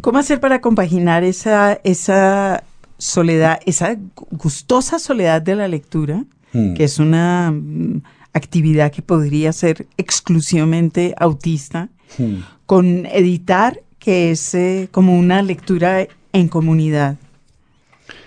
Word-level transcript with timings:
¿Cómo 0.00 0.18
hacer 0.18 0.40
para 0.40 0.60
compaginar 0.60 1.24
esa, 1.24 1.80
esa 1.84 2.62
soledad, 2.98 3.60
esa 3.66 3.96
gustosa 4.30 4.98
soledad 4.98 5.42
de 5.42 5.56
la 5.56 5.68
lectura, 5.68 6.24
Mm. 6.52 6.74
que 6.74 6.84
es 6.84 6.98
una 6.98 7.52
mm, 7.52 8.02
actividad 8.32 8.90
que 8.92 9.02
podría 9.02 9.52
ser 9.52 9.86
exclusivamente 9.96 11.14
autista, 11.18 11.88
Mm. 12.18 12.34
con 12.66 13.06
editar, 13.06 13.80
que 13.98 14.30
es 14.32 14.54
eh, 14.54 14.88
como 14.90 15.16
una 15.18 15.42
lectura 15.42 16.06
en 16.32 16.48
comunidad? 16.48 17.16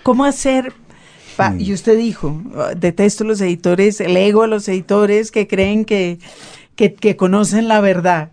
¿Cómo 0.02 0.24
hacer? 0.24 0.72
pa- 1.36 1.50
Mm. 1.50 1.60
Y 1.60 1.72
usted 1.72 1.98
dijo, 1.98 2.40
"Ah, 2.56 2.74
detesto 2.76 3.24
los 3.24 3.40
editores, 3.40 4.00
el 4.00 4.16
ego 4.16 4.42
a 4.42 4.46
los 4.46 4.68
editores 4.68 5.30
que 5.32 5.48
creen 5.48 5.84
que, 5.84 6.18
que, 6.76 6.94
que 6.94 7.16
conocen 7.16 7.66
la 7.66 7.80
verdad. 7.80 8.30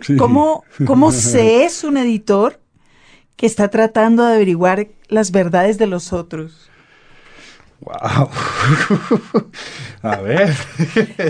Sí. 0.00 0.16
¿Cómo, 0.16 0.62
¿Cómo 0.86 1.10
se 1.12 1.64
es 1.64 1.82
un 1.84 1.96
editor 1.96 2.60
que 3.36 3.46
está 3.46 3.68
tratando 3.68 4.26
de 4.26 4.34
averiguar 4.34 4.88
las 5.08 5.30
verdades 5.30 5.78
de 5.78 5.86
los 5.86 6.12
otros? 6.12 6.70
Wow. 7.80 8.30
A 10.02 10.16
ver. 10.16 10.54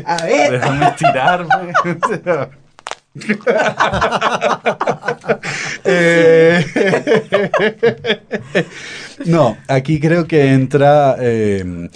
A 0.04 0.16
ver. 0.24 0.50
Déjame 0.52 0.86
estirarme. 0.88 1.72
Eh, 5.84 6.64
no, 9.26 9.56
aquí 9.68 10.00
creo 10.00 10.26
que 10.26 10.52
entra. 10.52 11.16
eh, 11.18 11.88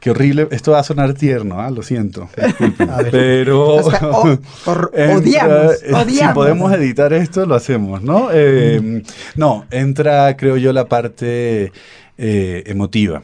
qué 0.00 0.10
horrible. 0.10 0.48
Esto 0.50 0.72
va 0.72 0.80
a 0.80 0.84
sonar 0.84 1.14
tierno, 1.14 1.60
¿ah? 1.60 1.70
lo 1.70 1.82
siento. 1.82 2.28
pero. 3.10 3.68
O 3.76 3.90
sea, 3.90 4.08
o- 4.10 4.28
o- 4.32 4.90
entra- 4.94 5.16
odiamos, 5.16 5.82
eh, 5.82 6.04
Si 6.10 6.24
podemos 6.34 6.72
editar 6.72 7.12
esto, 7.12 7.46
lo 7.46 7.54
hacemos, 7.54 8.02
¿no? 8.02 8.28
Eh, 8.32 9.02
No, 9.36 9.64
entra, 9.70 10.36
creo 10.36 10.56
yo, 10.56 10.72
la 10.72 10.86
parte 10.86 11.72
eh, 12.18 12.62
emotiva 12.66 13.22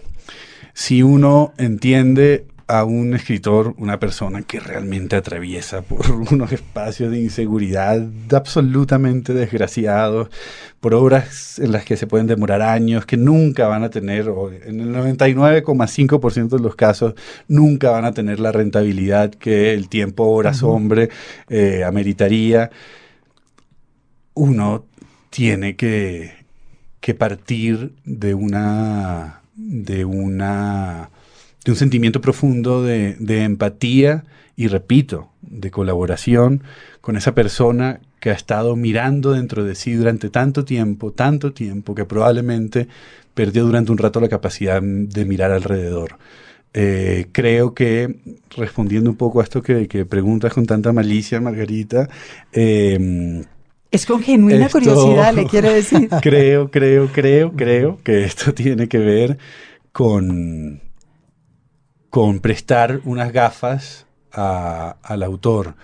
si 0.77 1.03
uno 1.05 1.53
entiende 1.57 2.47
a 2.67 2.85
un 2.85 3.15
escritor, 3.15 3.75
una 3.79 3.99
persona 3.99 4.43
que 4.43 4.59
realmente 4.59 5.17
atraviesa 5.17 5.83
por 5.83 6.11
unos 6.33 6.53
espacios 6.53 7.11
de 7.11 7.21
inseguridad 7.21 8.07
absolutamente 8.33 9.35
desgraciados, 9.35 10.29
por 10.81 10.95
obras 10.95 11.59
en 11.59 11.73
las 11.73 11.85
que 11.85 11.97
se 11.97 12.07
pueden 12.07 12.27
demorar 12.27 12.63
años, 12.63 13.07
que 13.07 13.17
nunca 13.17 13.69
van 13.69 13.85
a 13.85 13.91
tener, 13.91 14.29
o 14.29 14.51
en 14.51 14.81
el 14.81 14.95
99,5% 14.95 16.49
de 16.49 16.63
los 16.63 16.77
casos, 16.77 17.15
nunca 17.49 17.91
van 17.91 18.05
a 18.05 18.13
tener 18.13 18.41
la 18.41 18.53
rentabilidad 18.53 19.31
que 19.31 19.75
el 19.75 19.89
tiempo 19.89 20.25
horas 20.25 20.63
hombre 20.63 21.11
eh, 21.49 21.85
ameritaría, 21.85 22.71
uno 24.35 24.85
tiene 25.31 25.77
que, 25.77 26.33
que 27.01 27.15
partir 27.15 27.93
de 28.05 28.35
una 28.35 29.41
de 29.57 30.05
una 30.05 31.11
de 31.65 31.71
un 31.73 31.77
sentimiento 31.77 32.21
profundo 32.21 32.83
de, 32.83 33.17
de 33.19 33.43
empatía 33.45 34.25
y 34.57 34.69
repito, 34.69 35.31
de 35.43 35.71
colaboración 35.71 36.63
con 37.01 37.17
esa 37.17 37.35
persona 37.35 38.01
que 38.21 38.31
ha 38.31 38.35
estado 38.35 38.77
mirando 38.77 39.33
dentro 39.33 39.65
de 39.65 39.75
sí 39.75 39.93
durante 39.95 40.31
tanto 40.31 40.65
tiempo, 40.65 41.11
tanto 41.13 41.53
tiempo, 41.53 41.95
que 41.95 42.05
probablemente 42.05 42.89
perdió 43.35 43.65
durante 43.67 43.93
un 43.93 43.99
rato 43.99 44.21
la 44.21 44.29
capacidad 44.29 44.81
de 44.81 45.25
mirar 45.25 45.51
alrededor. 45.53 46.17
Eh, 46.73 47.27
creo 47.33 47.75
que, 47.75 48.17
respondiendo 48.57 49.11
un 49.11 49.17
poco 49.17 49.41
a 49.41 49.45
esto 49.45 49.63
que, 49.63 49.87
que 49.89 50.05
preguntas 50.07 50.53
con 50.55 50.67
tanta 50.67 50.93
malicia, 50.93 51.41
Margarita, 51.41 52.09
eh, 52.53 53.45
Es 53.91 54.07
con 54.07 54.23
genuina 54.23 54.67
Esto- 54.67 54.79
curiosidad, 54.79 55.35
le 55.35 55.47
quiero 55.47 55.73
decir. 55.73 56.09
creo, 56.23 56.71
creo, 56.71 57.09
creo, 57.13 57.53
creo 57.53 57.99
que 58.03 58.25
esto 58.25 58.55
tiene 58.55 58.89
que 58.89 58.99
ver 58.99 59.39
con, 59.93 60.81
con 62.15 62.39
prestar 62.39 63.01
unas 63.07 63.33
gafas 63.33 64.07
a- 64.33 64.95
al 65.03 65.25
autor, 65.25 65.75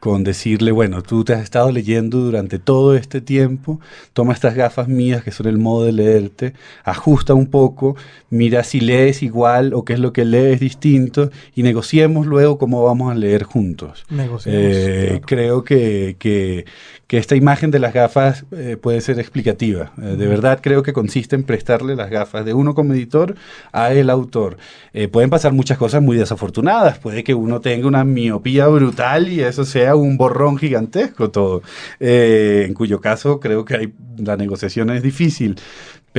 con 0.00 0.22
decirle, 0.22 0.70
bueno, 0.70 1.02
tú 1.02 1.24
te 1.24 1.32
has 1.32 1.42
estado 1.42 1.72
leyendo 1.72 2.18
durante 2.18 2.58
todo 2.58 2.94
este 2.94 3.22
tiempo, 3.22 3.80
toma 4.12 4.34
estas 4.34 4.54
gafas 4.54 4.86
mías 4.86 5.24
que 5.24 5.32
son 5.32 5.46
el 5.46 5.56
modo 5.56 5.86
de 5.86 5.92
leerte, 5.92 6.52
ajusta 6.84 7.32
un 7.32 7.46
poco, 7.46 7.96
mira 8.28 8.64
si 8.64 8.80
lees 8.80 9.22
igual 9.22 9.72
o 9.72 9.86
qué 9.86 9.94
es 9.94 9.98
lo 9.98 10.12
que 10.12 10.26
lees 10.26 10.60
distinto 10.60 11.30
y 11.56 11.62
negociemos 11.62 12.26
luego 12.26 12.58
cómo 12.58 12.84
vamos 12.84 13.10
a 13.10 13.14
leer 13.14 13.44
juntos. 13.44 14.04
Negociamos, 14.10 14.62
Eh, 14.62 15.06
claro. 15.08 15.20
Creo 15.26 15.64
que, 15.64 16.16
que- 16.18 16.66
que 17.08 17.16
esta 17.16 17.34
imagen 17.34 17.70
de 17.70 17.78
las 17.78 17.94
gafas 17.94 18.44
eh, 18.52 18.76
puede 18.80 19.00
ser 19.00 19.18
explicativa. 19.18 19.92
Eh, 19.96 20.16
de 20.16 20.26
verdad 20.26 20.60
creo 20.62 20.82
que 20.82 20.92
consiste 20.92 21.36
en 21.36 21.42
prestarle 21.42 21.96
las 21.96 22.10
gafas 22.10 22.44
de 22.44 22.52
uno 22.52 22.74
como 22.74 22.92
editor 22.92 23.34
a 23.72 23.92
el 23.94 24.10
autor. 24.10 24.58
Eh, 24.92 25.08
pueden 25.08 25.30
pasar 25.30 25.54
muchas 25.54 25.78
cosas 25.78 26.02
muy 26.02 26.18
desafortunadas. 26.18 26.98
Puede 26.98 27.24
que 27.24 27.32
uno 27.32 27.62
tenga 27.62 27.88
una 27.88 28.04
miopía 28.04 28.66
brutal 28.68 29.30
y 29.30 29.40
eso 29.40 29.64
sea 29.64 29.96
un 29.96 30.18
borrón 30.18 30.58
gigantesco 30.58 31.30
todo. 31.30 31.62
En 31.98 32.74
cuyo 32.74 33.00
caso 33.00 33.40
creo 33.40 33.64
que 33.64 33.74
hay, 33.74 33.94
la 34.18 34.36
negociación 34.36 34.90
es 34.90 35.02
difícil. 35.02 35.56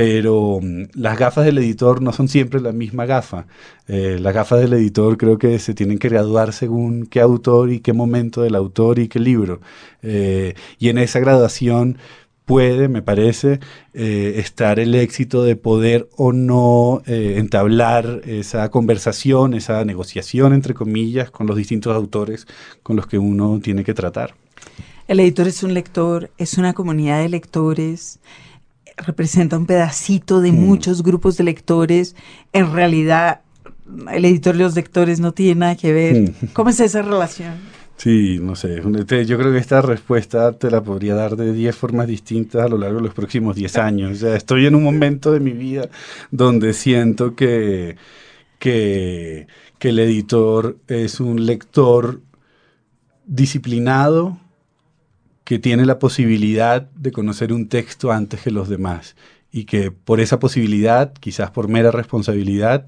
Pero 0.00 0.60
mm, 0.62 0.84
las 0.94 1.18
gafas 1.18 1.44
del 1.44 1.58
editor 1.58 2.00
no 2.00 2.14
son 2.14 2.26
siempre 2.26 2.58
la 2.58 2.72
misma 2.72 3.04
gafa. 3.04 3.46
Eh, 3.86 4.16
las 4.18 4.32
gafas 4.32 4.60
del 4.60 4.72
editor 4.72 5.18
creo 5.18 5.36
que 5.36 5.58
se 5.58 5.74
tienen 5.74 5.98
que 5.98 6.08
graduar 6.08 6.54
según 6.54 7.04
qué 7.04 7.20
autor 7.20 7.70
y 7.70 7.80
qué 7.80 7.92
momento 7.92 8.40
del 8.40 8.54
autor 8.54 8.98
y 8.98 9.08
qué 9.08 9.18
libro. 9.18 9.60
Eh, 10.02 10.54
y 10.78 10.88
en 10.88 10.96
esa 10.96 11.20
graduación 11.20 11.98
puede, 12.46 12.88
me 12.88 13.02
parece, 13.02 13.60
eh, 13.92 14.36
estar 14.38 14.80
el 14.80 14.94
éxito 14.94 15.44
de 15.44 15.56
poder 15.56 16.08
o 16.16 16.32
no 16.32 17.02
entablar 17.04 18.22
esa 18.24 18.70
conversación, 18.70 19.52
esa 19.52 19.84
negociación, 19.84 20.54
entre 20.54 20.72
comillas, 20.72 21.30
con 21.30 21.46
los 21.46 21.58
distintos 21.58 21.94
autores 21.94 22.46
con 22.82 22.96
los 22.96 23.06
que 23.06 23.18
uno 23.18 23.60
tiene 23.62 23.84
que 23.84 23.92
tratar. 23.92 24.34
El 25.08 25.20
editor 25.20 25.46
es 25.46 25.62
un 25.62 25.74
lector, 25.74 26.30
es 26.38 26.56
una 26.56 26.72
comunidad 26.72 27.20
de 27.20 27.28
lectores, 27.28 28.18
representa 29.00 29.56
un 29.58 29.66
pedacito 29.66 30.40
de 30.40 30.52
Mm. 30.52 30.56
muchos 30.56 31.02
grupos 31.02 31.36
de 31.36 31.44
lectores. 31.44 32.14
En 32.52 32.72
realidad, 32.72 33.40
el 34.12 34.24
editor 34.24 34.54
y 34.54 34.58
los 34.58 34.74
lectores 34.76 35.18
no 35.20 35.32
tienen 35.32 35.58
nada 35.60 35.76
que 35.76 35.92
ver. 35.92 36.20
Mm. 36.42 36.46
¿Cómo 36.52 36.70
es 36.70 36.80
esa 36.80 37.02
relación? 37.02 37.54
Sí, 37.96 38.38
no 38.40 38.56
sé. 38.56 38.80
te- 39.06 39.26
Yo 39.26 39.36
creo 39.36 39.52
que 39.52 39.58
esta 39.58 39.82
respuesta 39.82 40.52
te 40.52 40.70
la 40.70 40.82
podría 40.82 41.14
dar 41.14 41.36
de 41.36 41.52
10 41.52 41.76
formas 41.76 42.06
distintas 42.06 42.62
a 42.62 42.68
lo 42.68 42.78
largo 42.78 42.96
de 42.96 43.02
los 43.04 43.12
próximos 43.14 43.56
10 43.56 43.76
años. 43.76 44.12
O 44.12 44.14
sea, 44.14 44.36
estoy 44.36 44.64
en 44.64 44.74
un 44.74 44.82
momento 44.84 45.32
de 45.32 45.40
mi 45.40 45.50
vida 45.52 45.88
donde 46.30 46.72
siento 46.72 47.34
que, 47.36 47.96
que, 48.58 49.48
que 49.78 49.88
el 49.90 49.98
editor 49.98 50.78
es 50.88 51.20
un 51.20 51.44
lector 51.44 52.22
disciplinado 53.26 54.38
que 55.50 55.58
tiene 55.58 55.84
la 55.84 55.98
posibilidad 55.98 56.82
de 56.92 57.10
conocer 57.10 57.52
un 57.52 57.68
texto 57.68 58.12
antes 58.12 58.42
que 58.42 58.52
los 58.52 58.68
demás 58.68 59.16
y 59.50 59.64
que 59.64 59.90
por 59.90 60.20
esa 60.20 60.38
posibilidad, 60.38 61.12
quizás 61.12 61.50
por 61.50 61.66
mera 61.66 61.90
responsabilidad, 61.90 62.86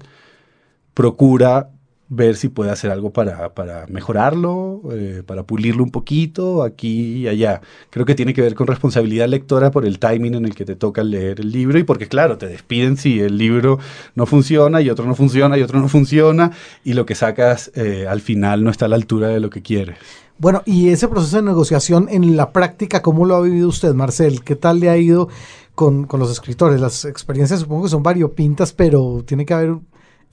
procura 0.93 1.71
ver 2.07 2.37
si 2.37 2.47
puede 2.47 2.71
hacer 2.71 2.89
algo 2.89 3.11
para, 3.11 3.53
para 3.53 3.85
mejorarlo, 3.87 4.81
eh, 4.93 5.23
para 5.25 5.43
pulirlo 5.43 5.83
un 5.83 5.91
poquito 5.91 6.63
aquí 6.63 7.23
y 7.23 7.27
allá. 7.27 7.59
Creo 7.89 8.05
que 8.05 8.15
tiene 8.15 8.33
que 8.33 8.41
ver 8.41 8.55
con 8.55 8.67
responsabilidad 8.67 9.27
lectora 9.27 9.69
por 9.69 9.85
el 9.85 9.99
timing 9.99 10.35
en 10.35 10.45
el 10.45 10.55
que 10.55 10.63
te 10.63 10.77
toca 10.77 11.03
leer 11.03 11.41
el 11.41 11.51
libro 11.51 11.77
y 11.79 11.83
porque, 11.83 12.07
claro, 12.07 12.37
te 12.37 12.47
despiden 12.47 12.95
si 12.95 13.19
el 13.19 13.37
libro 13.37 13.79
no 14.15 14.25
funciona 14.25 14.79
y 14.79 14.89
otro 14.89 15.05
no 15.05 15.15
funciona 15.15 15.57
y 15.57 15.63
otro 15.63 15.81
no 15.81 15.89
funciona 15.89 16.51
y 16.85 16.93
lo 16.93 17.05
que 17.05 17.15
sacas 17.15 17.73
eh, 17.75 18.05
al 18.07 18.21
final 18.21 18.63
no 18.63 18.69
está 18.69 18.85
a 18.85 18.87
la 18.87 18.95
altura 18.95 19.27
de 19.27 19.41
lo 19.41 19.49
que 19.49 19.61
quieres. 19.61 19.97
Bueno, 20.43 20.61
y 20.65 20.89
ese 20.89 21.07
proceso 21.07 21.37
de 21.37 21.43
negociación 21.43 22.09
en 22.11 22.35
la 22.35 22.51
práctica, 22.51 23.01
¿cómo 23.01 23.23
lo 23.23 23.37
ha 23.37 23.39
vivido 23.39 23.69
usted, 23.69 23.93
Marcel? 23.93 24.43
¿Qué 24.43 24.57
tal 24.57 24.81
le 24.81 24.89
ha 24.89 24.97
ido 24.97 25.29
con, 25.73 26.03
con 26.05 26.19
los 26.19 26.29
escritores? 26.29 26.81
Las 26.81 27.05
experiencias 27.05 27.61
supongo 27.61 27.83
que 27.83 27.89
son 27.89 28.03
variopintas, 28.03 28.73
pero 28.73 29.23
tiene 29.25 29.45
que 29.45 29.53
haber 29.53 29.77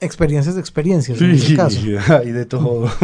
experiencias 0.01 0.55
de 0.55 0.61
experiencias 0.61 1.21
en 1.21 1.31
ese 1.31 1.55
caso. 1.55 1.79
hay 2.19 2.31
de 2.31 2.45
todo. 2.45 2.89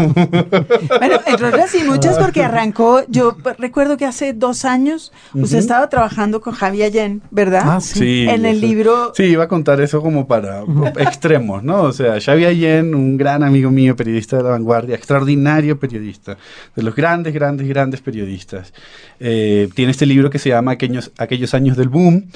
Bueno, 0.99 1.19
entre 1.25 1.47
otras 1.47 1.73
y 1.75 1.83
muchas 1.83 2.17
porque 2.17 2.43
arrancó, 2.43 3.01
yo 3.07 3.35
recuerdo 3.59 3.97
que 3.97 4.05
hace 4.05 4.33
dos 4.33 4.65
años 4.65 5.11
usted 5.33 5.41
Ujú. 5.41 5.57
estaba 5.57 5.89
trabajando 5.89 6.41
con 6.41 6.53
Javi 6.53 6.83
Allen, 6.83 7.21
¿verdad? 7.31 7.61
Ah, 7.65 7.81
sí. 7.81 8.25
En 8.27 8.45
el 8.45 8.57
eso- 8.57 8.65
libro- 8.65 9.13
Sí, 9.15 9.23
iba 9.23 9.43
a 9.45 9.47
contar 9.47 9.79
eso 9.81 10.01
como 10.01 10.27
para 10.27 10.63
extremos, 10.99 11.63
¿no? 11.63 11.83
O 11.83 11.91
sea, 11.93 12.19
Xavi 12.19 12.45
Allen, 12.45 12.95
un 12.95 13.17
gran 13.17 13.43
amigo 13.43 13.69
mío, 13.71 13.95
periodista 13.95 14.37
de 14.37 14.43
la 14.43 14.49
vanguardia, 14.49 14.95
extraordinario 14.95 15.79
periodista, 15.79 16.37
de 16.75 16.83
los 16.83 16.95
grandes, 16.95 17.33
grandes, 17.33 17.67
grandes 17.67 18.01
periodistas. 18.01 18.73
Eh, 19.19 19.69
tiene 19.75 19.91
este 19.91 20.05
libro 20.05 20.29
que 20.29 20.39
se 20.39 20.49
llama 20.49 20.71
Aquellos, 20.71 21.11
Aquellos 21.17 21.53
años 21.53 21.77
del 21.77 21.89
boom. 21.89 22.29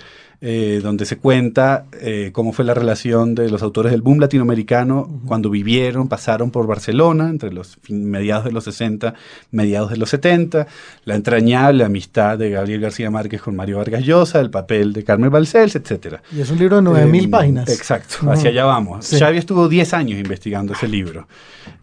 Eh, 0.44 0.80
donde 0.82 1.06
se 1.06 1.18
cuenta 1.18 1.86
eh, 2.02 2.32
cómo 2.34 2.52
fue 2.52 2.66
la 2.66 2.74
relación 2.74 3.36
de 3.36 3.48
los 3.48 3.62
autores 3.62 3.92
del 3.92 4.02
boom 4.02 4.20
latinoamericano 4.20 5.22
cuando 5.28 5.52
vivieron, 5.52 6.08
pasaron 6.08 6.50
por 6.50 6.66
Barcelona 6.66 7.30
entre 7.30 7.54
los 7.54 7.78
mediados 7.90 8.46
de 8.46 8.52
los 8.52 8.64
60, 8.64 9.14
mediados 9.52 9.92
de 9.92 9.98
los 9.98 10.10
70, 10.10 10.66
la 11.06 11.14
entrañable 11.14 11.84
amistad 11.84 12.40
de 12.40 12.50
Gabriel 12.50 12.82
García 12.82 13.12
Márquez 13.12 13.40
con 13.40 13.56
Mario 13.56 13.78
Vargas 13.78 14.04
Llosa, 14.04 14.40
el 14.40 14.50
papel 14.50 14.94
de 14.94 15.04
Carmen 15.04 15.30
Balcells, 15.30 15.76
etc. 15.76 16.16
Y 16.36 16.42
es 16.42 16.50
un 16.50 16.58
libro 16.58 16.78
de 16.78 16.82
9000 16.82 17.30
páginas. 17.30 17.70
Exacto, 17.70 18.32
hacia 18.32 18.50
allá 18.50 18.66
vamos. 18.66 19.12
Xavi 19.12 19.38
estuvo 19.38 19.70
10 19.70 19.94
años 19.94 20.20
investigando 20.20 20.74
ese 20.74 20.88
libro. 20.88 21.28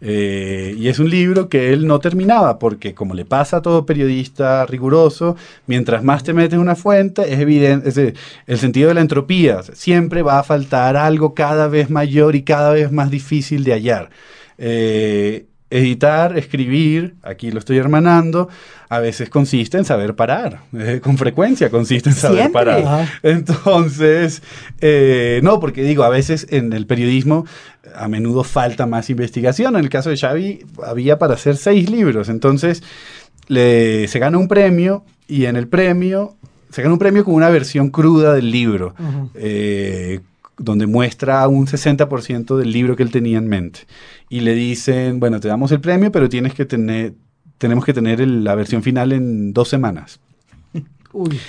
y 0.01 0.85
es 0.85 0.99
un 0.99 1.09
libro 1.09 1.47
que 1.47 1.71
él 1.71 1.87
no 1.87 1.99
terminaba 1.99 2.59
porque 2.59 2.93
como 2.93 3.13
le 3.13 3.23
pasa 3.23 3.57
a 3.57 3.61
todo 3.61 3.85
periodista 3.85 4.65
riguroso, 4.65 5.37
mientras 5.65 6.03
más 6.03 6.23
te 6.23 6.33
metes 6.33 6.55
en 6.55 6.59
una 6.59 6.75
fuente, 6.75 7.33
es 7.33 7.39
evidente, 7.39 8.13
el 8.49 8.57
sentido 8.57 8.87
de 8.87 8.95
la 8.95 9.01
entropía. 9.01 9.61
Siempre 9.61 10.23
va 10.23 10.39
a 10.39 10.43
faltar 10.43 10.97
algo 10.97 11.35
cada 11.35 11.67
vez 11.67 11.91
mayor 11.91 12.35
y 12.35 12.41
cada 12.41 12.71
vez 12.71 12.91
más 12.91 13.11
difícil 13.11 13.63
de 13.63 13.73
hallar. 13.73 14.09
Eh, 14.57 15.45
editar, 15.69 16.35
escribir, 16.35 17.13
aquí 17.21 17.51
lo 17.51 17.59
estoy 17.59 17.77
hermanando, 17.77 18.49
a 18.89 18.99
veces 18.99 19.29
consiste 19.29 19.77
en 19.77 19.85
saber 19.85 20.15
parar, 20.15 20.61
eh, 20.75 20.99
con 20.99 21.19
frecuencia 21.19 21.69
consiste 21.69 22.09
en 22.09 22.15
saber 22.15 22.51
parar. 22.51 23.07
Entonces, 23.21 24.41
eh, 24.81 25.41
no, 25.43 25.59
porque 25.59 25.83
digo, 25.83 26.03
a 26.03 26.09
veces 26.09 26.47
en 26.49 26.73
el 26.73 26.87
periodismo 26.87 27.45
a 27.93 28.07
menudo 28.07 28.43
falta 28.43 28.87
más 28.87 29.11
investigación. 29.11 29.75
En 29.75 29.83
el 29.83 29.89
caso 29.89 30.09
de 30.09 30.17
Xavi 30.17 30.65
había 30.83 31.19
para 31.19 31.35
hacer 31.35 31.55
seis 31.55 31.87
libros, 31.87 32.29
entonces 32.29 32.81
le, 33.47 34.07
se 34.07 34.17
gana 34.17 34.39
un 34.39 34.47
premio 34.47 35.05
y 35.27 35.45
en 35.45 35.55
el 35.55 35.67
premio 35.67 36.35
se 36.69 36.81
gana 36.81 36.93
un 36.93 36.99
premio 36.99 37.25
con 37.25 37.33
una 37.33 37.49
versión 37.49 37.89
cruda 37.89 38.33
del 38.33 38.51
libro, 38.51 38.93
eh, 39.33 40.19
donde 40.57 40.87
muestra 40.87 41.47
un 41.47 41.67
60% 41.67 42.57
del 42.57 42.71
libro 42.71 42.95
que 42.95 43.03
él 43.03 43.11
tenía 43.11 43.37
en 43.37 43.47
mente. 43.47 43.81
Y 44.29 44.41
le 44.41 44.53
dicen, 44.53 45.19
bueno, 45.19 45.39
te 45.39 45.47
damos 45.47 45.71
el 45.71 45.81
premio, 45.81 46.11
pero 46.11 46.29
tienes 46.29 46.53
que 46.53 46.65
tener, 46.65 47.13
tenemos 47.57 47.85
que 47.85 47.93
tener 47.93 48.19
la 48.27 48.55
versión 48.55 48.83
final 48.83 49.11
en 49.11 49.53
dos 49.53 49.69
semanas. 49.69 50.19
Uy. 51.13 51.39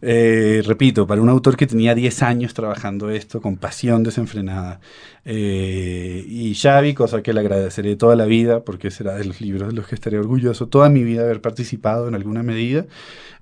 Eh, 0.00 0.62
repito, 0.64 1.06
para 1.06 1.20
un 1.20 1.28
autor 1.28 1.56
que 1.56 1.66
tenía 1.66 1.94
10 1.94 2.22
años 2.22 2.54
trabajando 2.54 3.10
esto 3.10 3.40
con 3.40 3.56
pasión 3.56 4.04
desenfrenada. 4.04 4.80
Eh, 5.24 6.24
y 6.28 6.54
Xavi, 6.54 6.94
cosa 6.94 7.22
que 7.22 7.32
le 7.32 7.40
agradeceré 7.40 7.96
toda 7.96 8.14
la 8.14 8.24
vida, 8.24 8.60
porque 8.60 8.90
será 8.90 9.14
de 9.14 9.24
los 9.24 9.40
libros 9.40 9.68
de 9.68 9.74
los 9.74 9.86
que 9.88 9.94
estaré 9.94 10.18
orgulloso 10.18 10.68
toda 10.68 10.88
mi 10.88 11.02
vida 11.02 11.22
haber 11.22 11.40
participado 11.40 12.06
en 12.08 12.14
alguna 12.14 12.42
medida, 12.42 12.86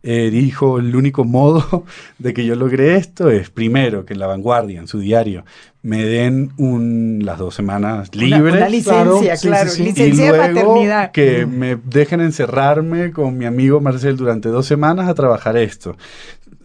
eh, 0.02 0.30
dijo, 0.30 0.78
el 0.78 0.94
único 0.96 1.24
modo 1.24 1.84
de 2.18 2.32
que 2.32 2.46
yo 2.46 2.54
logré 2.54 2.96
esto 2.96 3.30
es, 3.30 3.50
primero, 3.50 4.06
que 4.06 4.14
en 4.14 4.20
La 4.20 4.26
Vanguardia, 4.26 4.80
en 4.80 4.88
su 4.88 4.98
diario, 4.98 5.44
me 5.82 6.04
den 6.04 6.52
un, 6.56 7.20
las 7.24 7.38
dos 7.38 7.54
semanas 7.54 8.14
libres. 8.14 8.54
Una, 8.54 8.68
licencia, 8.68 9.36
claro, 9.36 9.70
licencia 9.78 10.32
de 10.32 10.38
paternidad. 10.38 11.12
Que 11.12 11.46
me 11.46 11.76
dejen 11.76 12.20
encerrarme 12.20 13.12
con 13.12 13.38
mi 13.38 13.44
amigo 13.44 13.80
Marcel 13.80 14.16
durante 14.16 14.48
dos 14.48 14.66
semanas 14.66 15.08
a 15.08 15.14
trabajar 15.14 15.56
esto. 15.56 15.96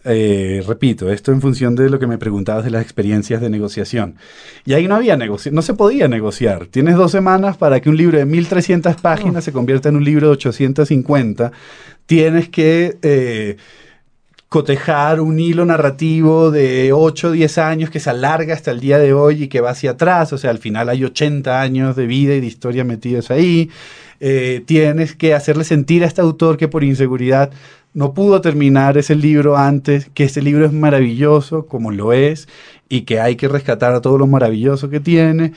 Eh, 0.04 0.62
repito, 0.66 1.10
esto 1.10 1.30
en 1.32 1.40
función 1.40 1.76
de 1.76 1.88
lo 1.88 1.98
que 1.98 2.06
me 2.06 2.18
preguntabas 2.18 2.64
de 2.64 2.70
las 2.70 2.82
experiencias 2.82 3.40
de 3.40 3.50
negociación. 3.50 4.16
Y 4.64 4.72
ahí 4.72 4.88
no 4.88 4.96
había 4.96 5.16
negociación, 5.16 5.54
no 5.54 5.62
se 5.62 5.74
podía 5.74 6.08
negociar. 6.08 6.66
Tienes 6.66 6.96
dos 6.96 7.12
semanas 7.12 7.56
para 7.56 7.80
que 7.80 7.88
un 7.88 7.96
libro 7.96 8.18
de 8.18 8.24
1300 8.24 8.96
páginas 8.96 9.44
se 9.44 9.52
convierta 9.52 9.88
en 9.88 9.96
un 9.96 10.04
libro 10.04 10.28
de 10.28 10.32
850. 10.32 11.52
Tienes 12.06 12.48
que 12.48 12.98
eh, 13.02 13.56
cotejar 14.48 15.20
un 15.20 15.38
hilo 15.38 15.64
narrativo 15.64 16.50
de 16.50 16.92
8 16.92 17.28
o 17.28 17.30
10 17.30 17.58
años 17.58 17.90
que 17.90 18.00
se 18.00 18.10
alarga 18.10 18.54
hasta 18.54 18.70
el 18.72 18.80
día 18.80 18.98
de 18.98 19.14
hoy 19.14 19.44
y 19.44 19.48
que 19.48 19.60
va 19.60 19.70
hacia 19.70 19.92
atrás. 19.92 20.32
O 20.32 20.38
sea, 20.38 20.50
al 20.50 20.58
final 20.58 20.88
hay 20.88 21.04
80 21.04 21.60
años 21.60 21.96
de 21.96 22.06
vida 22.06 22.34
y 22.34 22.40
de 22.40 22.46
historia 22.46 22.84
metidos 22.84 23.30
ahí. 23.30 23.70
Eh, 24.20 24.62
tienes 24.66 25.16
que 25.16 25.34
hacerle 25.34 25.64
sentir 25.64 26.04
a 26.04 26.06
este 26.06 26.20
autor 26.20 26.56
que 26.56 26.68
por 26.68 26.84
inseguridad 26.84 27.50
no 27.94 28.14
pudo 28.14 28.40
terminar 28.40 28.96
ese 28.96 29.14
libro 29.14 29.56
antes, 29.56 30.08
que 30.14 30.24
este 30.24 30.42
libro 30.42 30.64
es 30.64 30.72
maravilloso 30.72 31.66
como 31.66 31.90
lo 31.90 32.12
es 32.12 32.48
y 32.88 33.02
que 33.02 33.20
hay 33.20 33.36
que 33.36 33.48
rescatar 33.48 33.94
a 33.94 34.00
todo 34.00 34.18
lo 34.18 34.26
maravilloso 34.26 34.88
que 34.88 35.00
tiene. 35.00 35.52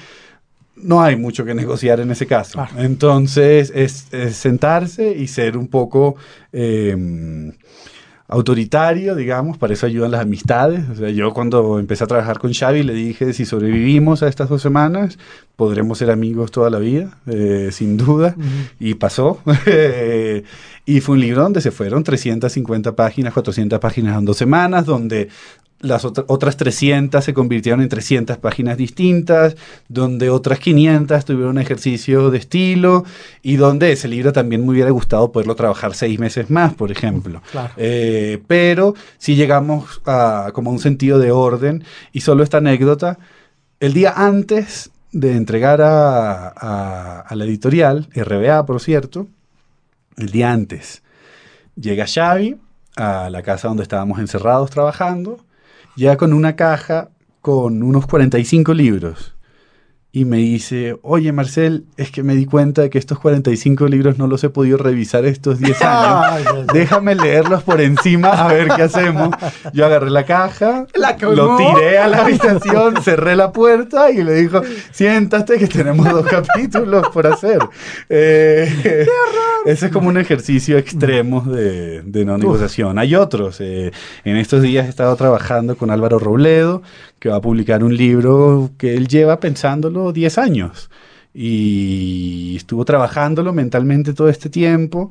No 0.76 1.02
hay 1.02 1.16
mucho 1.16 1.46
que 1.46 1.54
negociar 1.54 2.02
en 2.02 2.12
ese 2.12 2.28
caso. 2.28 2.66
Entonces 2.78 3.72
es, 3.74 4.08
sentarse 4.36 5.16
y 5.16 5.28
ser 5.28 5.58
un 5.58 5.68
poco 5.68 6.16
em, 6.52 7.54
autoritario, 8.28 9.16
digamos, 9.16 9.58
para 9.58 9.74
eso 9.74 9.86
ayudan 9.86 10.12
las 10.12 10.22
amistades. 10.22 10.90
O 10.90 10.96
sea, 10.96 11.10
yo 11.10 11.34
cuando 11.34 11.80
empecé 11.80 12.04
a 12.04 12.08
trabajar 12.08 12.40
con 12.40 12.54
Xavi 12.54 12.84
le 12.84 12.94
dije, 12.94 13.34
si 13.34 13.46
sobrevivimos 13.46 14.24
a 14.24 14.28
estas 14.28 14.50
dos 14.50 14.62
semanas, 14.62 15.20
podremos 15.56 15.98
ser 15.98 16.10
amigos 16.10 16.52
toda 16.52 16.70
la 16.70 16.80
vida, 16.80 17.18
eh, 17.28 17.70
sin 17.72 17.98
duda, 17.98 18.36
y 18.80 18.96
pasó. 18.96 19.40
y 20.86 21.02
fue 21.02 21.14
un 21.14 21.22
libro 21.22 21.44
donde 21.44 21.62
se 21.62 21.72
fueron 21.72 22.04
350 22.04 22.96
páginas, 22.96 23.34
400 23.34 23.80
páginas 23.80 24.18
en 24.18 24.26
dos 24.26 24.38
semanas, 24.38 24.86
donde 24.86 25.30
las 25.86 26.04
otras 26.06 26.58
300 26.58 27.24
se 27.24 27.34
convirtieron 27.34 27.82
en 27.82 27.90
300 27.90 28.38
páginas 28.38 28.78
distintas, 28.78 29.56
donde 29.88 30.30
otras 30.30 30.60
500 30.60 31.26
tuvieron 31.26 31.52
un 31.52 31.60
ejercicio 31.60 32.32
de 32.32 32.40
estilo 32.40 33.06
y 33.42 33.56
donde 33.56 33.92
ese 33.92 34.08
libro 34.08 34.34
también 34.34 34.66
me 34.66 34.72
hubiera 34.72 34.90
gustado 34.90 35.32
poderlo 35.32 35.56
trabajar 35.56 35.94
seis 35.94 36.20
meses 36.20 36.50
más, 36.50 36.74
por 36.74 36.92
ejemplo. 36.92 37.42
Eh, 37.78 38.42
pero 38.48 38.96
si 39.18 39.36
llegamos 39.36 40.02
a 40.06 40.50
como 40.54 40.72
un 40.72 40.80
sentido 40.80 41.20
de 41.20 41.32
orden 41.32 41.84
y 42.12 42.22
solo 42.22 42.44
esta 42.44 42.58
anécdota, 42.58 43.20
el 43.80 43.94
día 43.94 44.14
antes 44.16 44.92
de 45.12 45.38
entregar 45.38 45.82
a, 45.82 47.20
a 47.22 47.36
la 47.36 47.46
editorial, 47.46 48.08
RBA 48.14 48.66
por 48.66 48.82
cierto, 48.82 49.28
el 50.18 50.32
día 50.32 50.52
antes, 50.52 51.04
llega 51.76 52.06
Xavi 52.08 52.58
a 52.96 53.30
la 53.30 53.42
casa 53.42 53.68
donde 53.68 53.84
estábamos 53.84 54.20
encerrados 54.20 54.70
trabajando 54.70 55.46
ya 55.96 56.18
con 56.18 56.34
una 56.34 56.56
caja 56.56 57.10
con 57.42 57.84
unos 57.84 58.08
45 58.08 58.74
libros. 58.74 59.35
Y 60.16 60.24
me 60.24 60.38
dice, 60.38 60.98
oye 61.02 61.34
Marcel, 61.34 61.84
es 61.98 62.10
que 62.10 62.24
me 62.24 62.36
di 62.36 62.46
cuenta 62.46 62.84
de 62.84 62.90
que 62.90 62.98
estos 62.98 63.20
45 63.20 63.90
libros 63.90 64.18
no 64.18 64.28
los 64.28 64.42
he 64.46 64.50
podido 64.50 64.78
revisar 64.78 65.26
estos 65.26 65.60
10 65.60 65.82
años. 65.82 66.68
Déjame 66.72 67.16
leerlos 67.16 67.64
por 67.64 67.82
encima 67.82 68.30
a 68.30 68.48
ver 68.48 68.70
qué 68.78 68.84
hacemos. 68.84 69.36
Yo 69.74 69.86
agarré 69.86 70.10
la 70.10 70.24
caja, 70.24 70.88
lo 71.20 71.58
tiré 71.58 71.98
a 71.98 72.08
la 72.08 72.22
habitación, 72.22 72.96
cerré 73.04 73.36
la 73.36 73.52
puerta 73.52 74.10
y 74.10 74.24
le 74.24 74.36
dijo, 74.36 74.62
siéntate 74.94 75.58
que 75.58 75.68
tenemos 75.68 76.10
dos 76.10 76.26
capítulos 76.30 77.10
por 77.10 77.28
hacer. 77.28 77.60
Eh, 78.08 78.74
¡Qué 78.84 79.02
horror! 79.02 79.66
Ese 79.66 79.88
es 79.88 79.92
como 79.92 80.08
un 80.08 80.18
ejercicio 80.18 80.78
extremo 80.78 81.42
de, 81.42 82.04
no 82.06 82.38
negociación. 82.38 83.00
Hay 83.00 83.16
otros. 83.16 83.60
Eh, 83.60 83.92
en 84.24 84.38
estos 84.38 84.62
días 84.62 84.86
he 84.86 84.90
estado 84.90 85.14
trabajando 85.18 85.76
con 85.76 85.92
Álvaro 85.92 86.20
Robledo, 86.20 86.84
que 87.26 87.30
va 87.30 87.38
a 87.38 87.42
publicar 87.42 87.84
un 87.84 87.98
libro 87.98 88.70
que 88.78 88.94
él 88.94 89.08
lleva 89.08 89.40
pensándolo 89.40 90.14
10 90.14 90.38
años 90.38 90.92
y 91.34 92.54
estuvo 92.56 92.86
trabajándolo 92.86 93.52
mentalmente 93.52 94.14
todo 94.14 94.30
este 94.30 94.48
tiempo. 94.48 95.10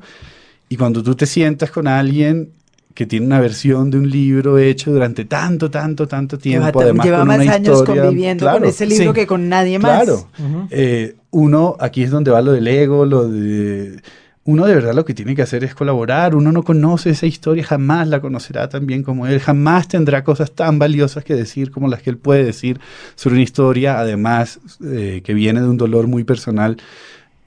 Y 0.69 0.77
cuando 0.77 1.03
tú 1.03 1.15
te 1.15 1.25
sientas 1.25 1.71
con 1.71 1.89
alguien 1.89 2.51
que 2.93 3.05
tiene 3.05 3.25
una 3.25 3.41
versión 3.41 3.91
de 3.91 3.97
un 3.97 4.09
libro 4.09 4.57
hecho 4.57 4.93
durante 4.93 5.25
tanto, 5.25 5.69
tanto, 5.69 6.07
tanto 6.07 6.37
tiempo, 6.37 6.79
además 6.79 7.05
lleva 7.05 7.17
con 7.17 7.27
más 7.27 7.41
una 7.41 7.51
años 7.51 7.83
conviviendo 7.83 8.49
con 8.49 8.63
ese 8.63 8.85
libro 8.85 9.11
que 9.11 9.27
con 9.27 9.49
nadie 9.49 9.77
más. 9.77 10.05
Claro. 10.05 10.29
Eh, 10.69 11.17
uno, 11.31 11.75
aquí 11.81 12.03
es 12.03 12.11
donde 12.11 12.31
va 12.31 12.41
lo 12.41 12.53
del 12.53 12.65
ego, 12.69 13.05
lo 13.05 13.27
de 13.27 13.99
uno 14.45 14.67
de 14.67 14.75
verdad 14.75 14.93
lo 14.93 15.05
que 15.05 15.15
tiene 15.15 15.35
que 15.35 15.41
hacer 15.41 15.63
es 15.63 15.73
colaborar. 15.73 16.35
Uno 16.35 16.51
no 16.51 16.63
conoce 16.63 17.09
esa 17.09 17.25
historia, 17.25 17.63
jamás 17.63 18.07
la 18.07 18.21
conocerá 18.21 18.69
tan 18.69 18.85
bien 18.85 19.01
como 19.01 19.25
él, 19.25 19.39
jamás 19.39 19.87
tendrá 19.87 20.23
cosas 20.23 20.51
tan 20.51 20.77
valiosas 20.77 21.23
que 21.23 21.33
decir 21.33 21.71
como 21.71 21.87
las 21.87 22.03
que 22.03 22.11
él 22.11 22.17
puede 22.17 22.43
decir 22.43 22.79
sobre 23.15 23.35
una 23.35 23.43
historia, 23.43 23.99
además 23.99 24.59
eh, 24.83 25.21
que 25.23 25.33
viene 25.33 25.61
de 25.61 25.67
un 25.67 25.77
dolor 25.77 26.07
muy 26.07 26.23
personal. 26.23 26.77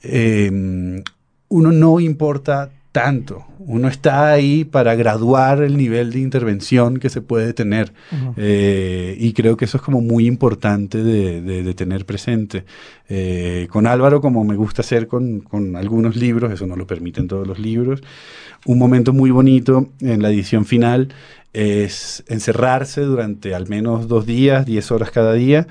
Eh, 0.03 1.01
uno 1.47 1.71
no 1.71 1.99
importa 2.01 2.69
tanto. 2.91 3.45
Uno 3.59 3.87
está 3.87 4.31
ahí 4.31 4.65
para 4.65 4.95
graduar 4.95 5.61
el 5.61 5.77
nivel 5.77 6.11
de 6.11 6.19
intervención 6.19 6.97
que 6.97 7.09
se 7.09 7.21
puede 7.21 7.53
tener. 7.53 7.93
Eh, 8.35 9.15
y 9.19 9.33
creo 9.33 9.57
que 9.57 9.65
eso 9.65 9.77
es 9.77 9.83
como 9.83 10.01
muy 10.01 10.25
importante 10.25 11.03
de, 11.03 11.73
tener 11.75 12.05
presente. 12.05 12.65
Eh, 13.07 13.67
con 13.69 13.85
Álvaro, 13.85 14.21
como 14.21 14.43
me 14.43 14.55
gusta 14.55 14.81
hacer 14.81 15.07
con, 15.07 15.43
algunos 15.75 16.15
libros, 16.15 16.51
eso 16.51 16.65
no 16.65 16.75
lo 16.75 16.87
permiten 16.87 17.27
todos 17.27 17.47
los 17.47 17.59
libros, 17.59 18.01
un 18.65 18.77
momento 18.77 19.13
muy 19.13 19.31
bonito 19.31 19.89
en 20.01 20.21
la 20.21 20.29
edición 20.29 20.65
final 20.65 21.13
es 21.53 22.23
encerrarse 22.27 23.01
durante 23.01 23.55
al 23.55 23.67
menos 23.67 24.07
dos 24.07 24.25
días, 24.25 24.65
diez 24.65 24.91
horas 24.91 25.11
cada 25.11 25.33
día, 25.33 25.67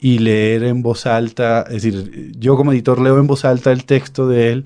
y 0.00 0.18
leer 0.18 0.64
en 0.64 0.82
voz 0.82 1.06
alta, 1.06 1.64
es 1.68 1.82
decir, 1.84 2.32
yo 2.38 2.56
como 2.56 2.72
editor 2.72 3.00
leo 3.00 3.18
en 3.18 3.26
voz 3.26 3.44
alta 3.44 3.70
el 3.70 3.84
texto 3.84 4.26
de 4.28 4.52
él, 4.52 4.64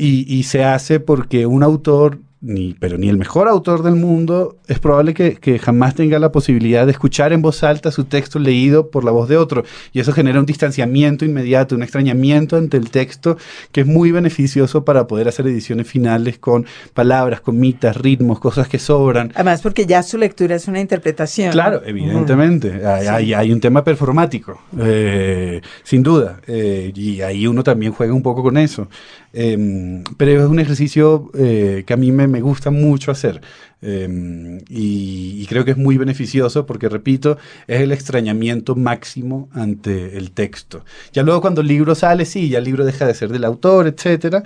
y, 0.00 0.42
se 0.44 0.64
hace 0.64 1.00
porque 1.00 1.46
un 1.46 1.62
autor 1.62 2.18
ni, 2.42 2.74
pero 2.78 2.96
ni 2.96 3.08
el 3.08 3.18
mejor 3.18 3.48
autor 3.48 3.82
del 3.82 3.96
mundo, 3.96 4.56
es 4.66 4.78
probable 4.78 5.12
que, 5.12 5.34
que, 5.34 5.58
jamás 5.58 5.94
tenga 5.94 6.18
la 6.18 6.32
posibilidad 6.32 6.86
de 6.86 6.92
escuchar 6.92 7.34
en 7.34 7.42
voz 7.42 7.62
alta 7.62 7.90
su 7.90 8.04
texto 8.04 8.38
leído 8.38 8.90
por 8.90 9.04
la 9.04 9.10
voz 9.10 9.28
de 9.28 9.36
otro. 9.36 9.62
Y 9.92 10.00
eso 10.00 10.12
genera 10.12 10.40
un 10.40 10.46
distanciamiento 10.46 11.26
inmediato, 11.26 11.74
un 11.74 11.82
extrañamiento 11.82 12.56
ante 12.56 12.78
el 12.78 12.90
texto 12.90 13.36
que 13.72 13.82
es 13.82 13.86
muy 13.86 14.10
beneficioso 14.10 14.84
para 14.84 15.06
poder 15.06 15.28
hacer 15.28 15.46
ediciones 15.46 15.86
finales 15.86 16.38
con 16.38 16.64
palabras, 16.94 17.42
con 17.42 17.60
mitas, 17.60 17.96
ritmos, 17.96 18.40
cosas 18.40 18.68
que 18.68 18.78
sobran. 18.78 19.32
Además, 19.34 19.60
porque 19.60 19.84
ya 19.84 20.02
su 20.02 20.16
lectura 20.16 20.54
es 20.54 20.66
una 20.66 20.80
interpretación. 20.80 21.52
Claro, 21.52 21.82
evidentemente. 21.84 22.68
Uh 22.68 22.72
-huh. 22.72 22.86
hay, 22.86 23.02
sí. 23.02 23.08
hay, 23.08 23.34
hay, 23.34 23.52
un 23.52 23.60
tema 23.60 23.84
performático, 23.84 24.58
eh, 24.78 25.60
sin 25.82 26.02
duda. 26.02 26.40
Eh, 26.46 26.90
y 26.94 27.20
ahí 27.20 27.46
uno 27.46 27.62
también 27.62 27.92
juega 27.92 28.14
un 28.14 28.22
poco 28.22 28.42
con 28.42 28.56
eso. 28.56 28.88
Eh, 29.32 30.02
pero 30.16 30.42
es 30.42 30.50
un 30.50 30.58
ejercicio 30.58 31.30
eh, 31.34 31.84
que 31.86 31.92
a 31.92 31.96
mí 31.96 32.10
me, 32.10 32.40
gusta 32.40 32.70
mucho 32.70 33.12
hacer 33.12 33.40
y, 33.80 35.40
y, 35.40 35.46
creo 35.48 35.64
que 35.64 35.70
es 35.70 35.76
muy 35.76 35.96
beneficioso 35.96 36.66
porque, 36.66 36.88
repito, 36.88 37.38
es 37.66 37.80
el 37.80 37.92
extrañamiento 37.92 38.76
máximo 38.76 39.48
ante 39.52 40.18
el 40.18 40.32
texto. 40.32 40.84
Ya 41.12 41.22
luego 41.22 41.40
cuando 41.40 41.60
el 41.62 41.68
libro 41.68 41.94
sale, 41.94 42.26
sí, 42.26 42.48
ya 42.48 42.58
el 42.58 42.64
libro 42.64 42.84
deja 42.84 43.06
de 43.06 43.14
ser 43.14 43.30
del 43.30 43.44
autor, 43.44 43.86
etcétera. 43.86 44.42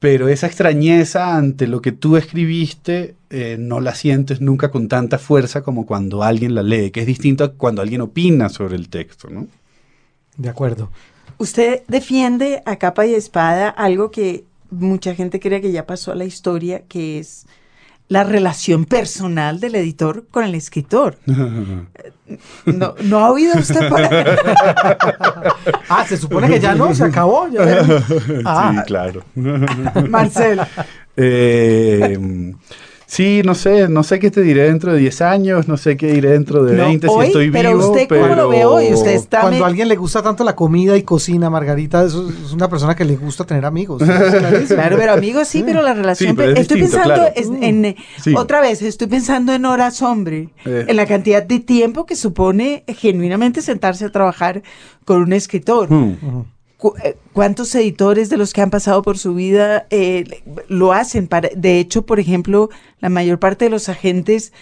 Pero 0.00 0.28
esa 0.28 0.46
extrañeza 0.46 1.36
ante 1.36 1.66
lo 1.66 1.82
que 1.82 1.92
tú 1.92 2.16
escribiste 2.16 3.16
eh, 3.28 3.56
no 3.58 3.80
la 3.80 3.94
sientes 3.94 4.40
nunca 4.40 4.70
con 4.70 4.88
tanta 4.88 5.18
fuerza 5.18 5.62
como 5.62 5.84
cuando 5.84 6.22
alguien 6.22 6.54
la 6.54 6.62
lee, 6.62 6.90
que 6.90 7.00
es 7.00 7.06
distinto 7.06 7.44
a 7.44 7.52
cuando 7.52 7.82
alguien 7.82 8.00
opina 8.00 8.48
sobre 8.48 8.76
el 8.76 8.88
texto, 8.88 9.28
¿no? 9.28 9.46
De 10.38 10.48
acuerdo. 10.48 10.90
Usted 11.38 11.82
defiende 11.88 12.62
a 12.66 12.76
capa 12.76 13.06
y 13.06 13.14
espada 13.14 13.68
algo 13.68 14.10
que 14.10 14.44
mucha 14.70 15.14
gente 15.14 15.40
cree 15.40 15.60
que 15.60 15.72
ya 15.72 15.86
pasó 15.86 16.12
a 16.12 16.14
la 16.14 16.24
historia, 16.24 16.82
que 16.88 17.18
es 17.18 17.46
la 18.08 18.24
relación 18.24 18.86
personal 18.86 19.60
del 19.60 19.76
editor 19.76 20.26
con 20.30 20.44
el 20.44 20.54
escritor. 20.56 21.16
¿No, 21.26 22.94
¿no 23.02 23.18
ha 23.20 23.30
oído 23.30 23.58
usted 23.58 23.88
por 23.88 24.00
ahí? 24.00 24.08
ah, 25.88 26.04
se 26.06 26.16
supone 26.16 26.48
que 26.48 26.58
ya 26.58 26.74
no, 26.74 26.92
se 26.94 27.04
acabó. 27.04 27.48
Ya. 27.48 27.84
Ah. 28.44 28.72
Sí, 28.74 28.82
claro. 28.86 29.22
Marcel. 30.08 30.60
Eh, 31.16 32.18
Sí, 33.10 33.42
no 33.44 33.56
sé, 33.56 33.88
no 33.88 34.04
sé 34.04 34.20
qué 34.20 34.30
te 34.30 34.40
diré 34.40 34.68
dentro 34.68 34.92
de 34.92 35.00
10 35.00 35.20
años, 35.22 35.66
no 35.66 35.76
sé 35.76 35.96
qué 35.96 36.12
diré 36.12 36.30
dentro 36.30 36.62
de 36.62 36.76
20 36.76 37.08
no, 37.08 37.20
si 37.20 37.26
estoy 37.26 37.50
pero 37.50 37.70
vivo. 37.70 37.90
Usted, 37.90 38.06
pero 38.08 38.22
¿cómo 38.22 38.34
lo 38.36 38.48
ve 38.48 38.64
hoy? 38.64 38.94
Usted 38.94 39.10
está 39.10 39.40
Cuando 39.40 39.64
a 39.64 39.66
alguien 39.66 39.88
le 39.88 39.96
gusta 39.96 40.22
tanto 40.22 40.44
la 40.44 40.54
comida 40.54 40.96
y 40.96 41.02
cocina, 41.02 41.50
Margarita, 41.50 42.04
eso 42.04 42.30
es 42.30 42.52
una 42.52 42.68
persona 42.68 42.94
que 42.94 43.04
le 43.04 43.16
gusta 43.16 43.44
tener 43.44 43.64
amigos. 43.64 44.00
claro, 44.68 44.96
pero 44.96 45.12
amigos 45.12 45.48
sí, 45.48 45.64
pero 45.66 45.82
la 45.82 45.92
relación... 45.92 46.30
Sí, 46.30 46.36
pero 46.36 46.52
es 46.52 46.60
estoy 46.60 46.82
distinto, 46.82 47.04
pensando 47.04 47.32
claro. 47.34 47.62
en, 47.64 47.84
en 47.84 47.96
Sí. 48.22 48.32
otra 48.36 48.60
vez, 48.60 48.80
estoy 48.80 49.08
pensando 49.08 49.52
en 49.54 49.64
horas 49.64 50.02
hombre, 50.02 50.50
Eh. 50.64 50.84
en 50.86 50.94
la 50.94 51.06
cantidad 51.06 51.42
de 51.42 51.58
tiempo 51.58 52.06
que 52.06 52.14
supone 52.14 52.84
genuinamente 52.86 53.60
sentarse 53.60 54.04
a 54.04 54.10
trabajar 54.12 54.62
con 55.04 55.20
un 55.20 55.32
escritor. 55.32 55.90
Hmm. 55.90 56.10
Eh, 56.12 56.44
¿Cuántos 57.32 57.74
editores 57.74 58.30
de 58.30 58.36
los 58.36 58.52
que 58.52 58.62
han 58.62 58.70
pasado 58.70 59.02
por 59.02 59.18
su 59.18 59.34
vida 59.34 59.86
eh, 59.90 60.24
lo 60.68 60.92
hacen? 60.92 61.26
Para, 61.28 61.48
de 61.54 61.78
hecho, 61.78 62.06
por 62.06 62.18
ejemplo, 62.20 62.70
la 63.00 63.08
mayor 63.08 63.38
parte 63.38 63.66
de 63.66 63.70
los 63.70 63.88
agentes 63.88 64.52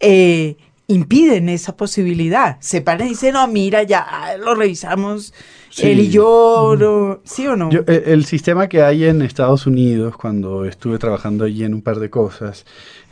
eh, 0.00 0.56
impiden 0.86 1.48
esa 1.50 1.76
posibilidad. 1.76 2.56
Se 2.60 2.80
paran 2.80 3.06
y 3.06 3.10
dicen, 3.10 3.34
no, 3.34 3.46
mira, 3.48 3.82
ya 3.82 4.06
lo 4.40 4.54
revisamos, 4.54 5.34
Sí. 5.70 5.86
él 5.88 6.00
y 6.00 6.08
yo, 6.08 6.74
no- 6.78 7.20
¿sí 7.24 7.46
o 7.46 7.54
no? 7.54 7.68
Yo, 7.70 7.80
eh, 7.86 8.04
el 8.06 8.24
sistema 8.24 8.68
que 8.70 8.82
hay 8.82 9.04
en 9.04 9.20
Estados 9.20 9.66
Unidos, 9.66 10.16
cuando 10.16 10.64
estuve 10.64 10.98
trabajando 10.98 11.44
allí 11.44 11.62
en 11.62 11.74
un 11.74 11.82
par 11.82 11.98
de 11.98 12.08
cosas, 12.08 12.64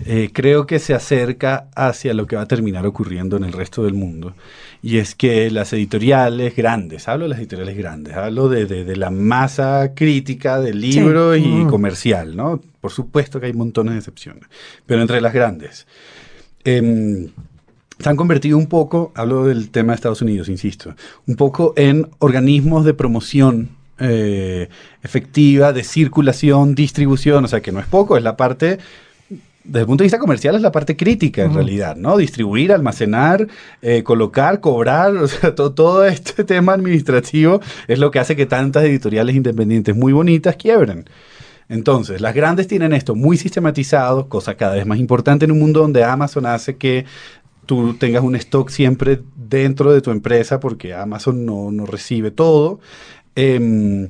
eh, 0.07 0.31
creo 0.33 0.67
que 0.67 0.79
se 0.79 0.95
acerca 0.95 1.69
hacia 1.77 2.15
lo 2.15 2.27
que 2.27 2.37
va 2.37 2.43
a 2.43 2.49
terminar 2.49 2.87
ocurriendo 2.87 3.37
en 3.37 3.45
el 3.45 3.53
resto 3.53 3.85
del 3.85 3.93
mundo. 3.93 4.33
Y 4.83 4.99
es 4.99 5.15
que 5.15 5.51
las 5.51 5.73
editoriales 5.73 6.55
grandes, 6.55 7.09
hablo 7.09 7.25
de 7.25 7.31
las 7.31 7.39
editoriales 7.39 7.77
grandes, 7.77 8.15
hablo 8.17 8.49
de, 8.49 8.67
de- 8.67 8.85
de 8.85 8.97
la 8.97 9.11
masa 9.11 9.93
crítica 9.95 10.61
del 10.61 10.81
libro 10.81 11.35
y 11.37 11.41
Mm. 11.47 11.69
comercial, 11.69 12.37
¿no? 12.37 12.61
Por 12.81 12.93
supuesto 12.93 13.41
que 13.41 13.47
hay 13.47 13.53
montones 13.53 13.95
de 13.95 13.99
excepciones, 13.99 14.45
pero 14.87 15.01
entre 15.03 15.21
las 15.21 15.33
grandes. 15.33 15.87
em, 16.65 17.29
se 17.99 18.09
han 18.09 18.17
convertido 18.17 18.59
un 18.59 18.67
poco, 18.67 19.13
hablo 19.15 19.45
del 19.47 19.71
tema 19.71 19.93
de 19.93 19.97
Estados 19.97 20.21
Unidos, 20.21 20.49
insisto, 20.49 20.95
un 21.27 21.37
poco 21.37 21.73
en 21.77 22.09
organismos 22.19 22.85
de 22.85 22.93
promoción 22.95 23.71
eh, 23.99 24.69
efectiva, 25.03 25.73
de 25.73 25.83
circulación, 25.83 26.75
distribución, 26.75 27.45
o 27.45 27.49
sea 27.49 27.61
que 27.63 27.73
no 27.73 27.81
es 27.81 27.87
poco, 27.87 28.17
es 28.19 28.23
la 28.23 28.37
parte, 28.37 28.79
desde 29.67 29.81
el 29.81 29.87
punto 29.87 30.03
de 30.03 30.07
vista 30.07 30.19
comercial, 30.19 30.55
es 30.55 30.63
la 30.63 30.73
parte 30.73 30.97
crítica 30.97 31.43
en 31.45 31.55
realidad, 31.55 31.97
¿no? 31.97 32.17
Distribuir, 32.17 32.73
almacenar, 32.73 33.47
eh, 33.83 34.03
colocar, 34.03 34.61
cobrar, 34.61 35.17
o 35.17 35.29
sea, 35.29 35.55
to- 35.55 35.73
todo 35.73 36.05
este 36.07 36.45
tema 36.45 36.73
administrativo 36.75 37.61
es 37.89 37.99
lo 37.99 38.11
que 38.11 38.19
hace 38.19 38.37
que 38.37 38.47
tantas 38.47 38.85
editoriales 38.85 39.35
independientes 39.37 39.95
muy 39.97 40.13
bonitas 40.13 40.57
quiebren. 40.57 41.05
Entonces, 41.69 42.21
las 42.21 42.33
grandes 42.35 42.69
tienen 42.69 42.93
esto 42.93 43.15
muy 43.17 43.37
sistematizado, 43.37 44.29
cosa 44.29 44.55
cada 44.57 44.75
vez 44.77 44.87
más 44.87 44.99
importante 44.99 45.45
en 45.47 45.51
un 45.53 45.59
mundo 45.59 45.81
donde 45.81 46.05
Amazon 46.05 46.47
hace 46.47 46.77
que 46.77 47.05
tú 47.67 47.95
tengas 47.95 48.23
un 48.23 48.37
stock 48.37 48.69
siempre 48.71 49.21
dentro 49.35 49.93
de 49.93 50.01
tu 50.01 50.13
empresa 50.13 50.61
porque 50.61 50.95
Amazon 50.95 51.45
no, 51.45 51.73
no 51.73 51.85
recibe 51.85 52.31
todo. 52.31 52.79
Em, 53.35 54.09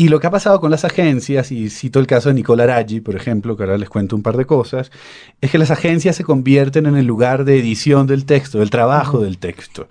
y 0.00 0.08
lo 0.08 0.18
que 0.18 0.28
ha 0.28 0.30
pasado 0.30 0.62
con 0.62 0.70
las 0.70 0.86
agencias, 0.86 1.52
y 1.52 1.68
cito 1.68 2.00
el 2.00 2.06
caso 2.06 2.30
de 2.30 2.34
Nicole 2.34 2.62
Araggi, 2.62 3.02
por 3.02 3.16
ejemplo, 3.16 3.54
que 3.54 3.64
ahora 3.64 3.76
les 3.76 3.90
cuento 3.90 4.16
un 4.16 4.22
par 4.22 4.38
de 4.38 4.46
cosas, 4.46 4.90
es 5.42 5.50
que 5.50 5.58
las 5.58 5.70
agencias 5.70 6.16
se 6.16 6.24
convierten 6.24 6.86
en 6.86 6.96
el 6.96 7.04
lugar 7.04 7.44
de 7.44 7.58
edición 7.58 8.06
del 8.06 8.24
texto, 8.24 8.60
del 8.60 8.70
trabajo 8.70 9.18
del 9.18 9.36
texto. 9.36 9.90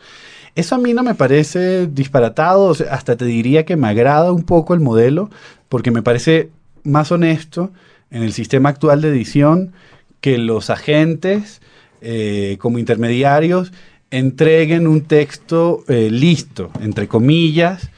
Eso 0.56 0.74
a 0.74 0.78
mí 0.80 0.96
no 0.96 1.04
me 1.04 1.14
parece 1.14 1.86
disparatado, 1.86 2.64
o 2.64 2.74
sea, 2.74 2.92
hasta 2.92 3.18
te 3.18 3.26
diría 3.26 3.66
que 3.66 3.76
me 3.76 3.88
agrada 3.88 4.32
un 4.32 4.42
poco 4.42 4.74
el 4.74 4.80
modelo, 4.80 5.30
porque 5.70 5.92
me 5.92 6.02
parece 6.02 6.50
más 6.84 7.12
honesto 7.12 7.70
en 8.10 8.24
el 8.24 8.34
sistema 8.34 8.70
actual 8.70 9.02
de 9.02 9.10
edición 9.10 9.74
que 10.22 10.40
los 10.40 10.72
agentes 10.72 11.62
eh, 12.02 12.58
como 12.60 12.80
intermediarios 12.80 13.72
entreguen 14.10 14.88
un 14.88 15.02
texto 15.02 15.84
eh, 15.88 16.10
listo, 16.10 16.72
entre 16.82 17.08
comillas, 17.08 17.92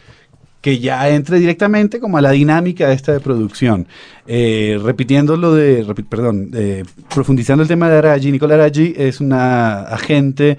que 0.61 0.79
ya 0.79 1.09
entre 1.09 1.39
directamente 1.39 1.99
como 1.99 2.17
a 2.17 2.21
la 2.21 2.31
dinámica 2.31 2.87
de 2.87 2.93
esta 2.93 3.11
de 3.13 3.19
producción. 3.19 3.87
Eh, 4.27 4.79
repitiendo 4.81 5.35
lo 5.35 5.53
de, 5.55 5.83
perdón, 6.07 6.51
eh, 6.53 6.83
profundizando 7.13 7.63
el 7.63 7.67
tema 7.67 7.89
de 7.89 7.97
Araji, 7.97 8.31
Nicole 8.31 8.53
Araji 8.53 8.93
es 8.95 9.19
una 9.19 9.81
agente 9.81 10.57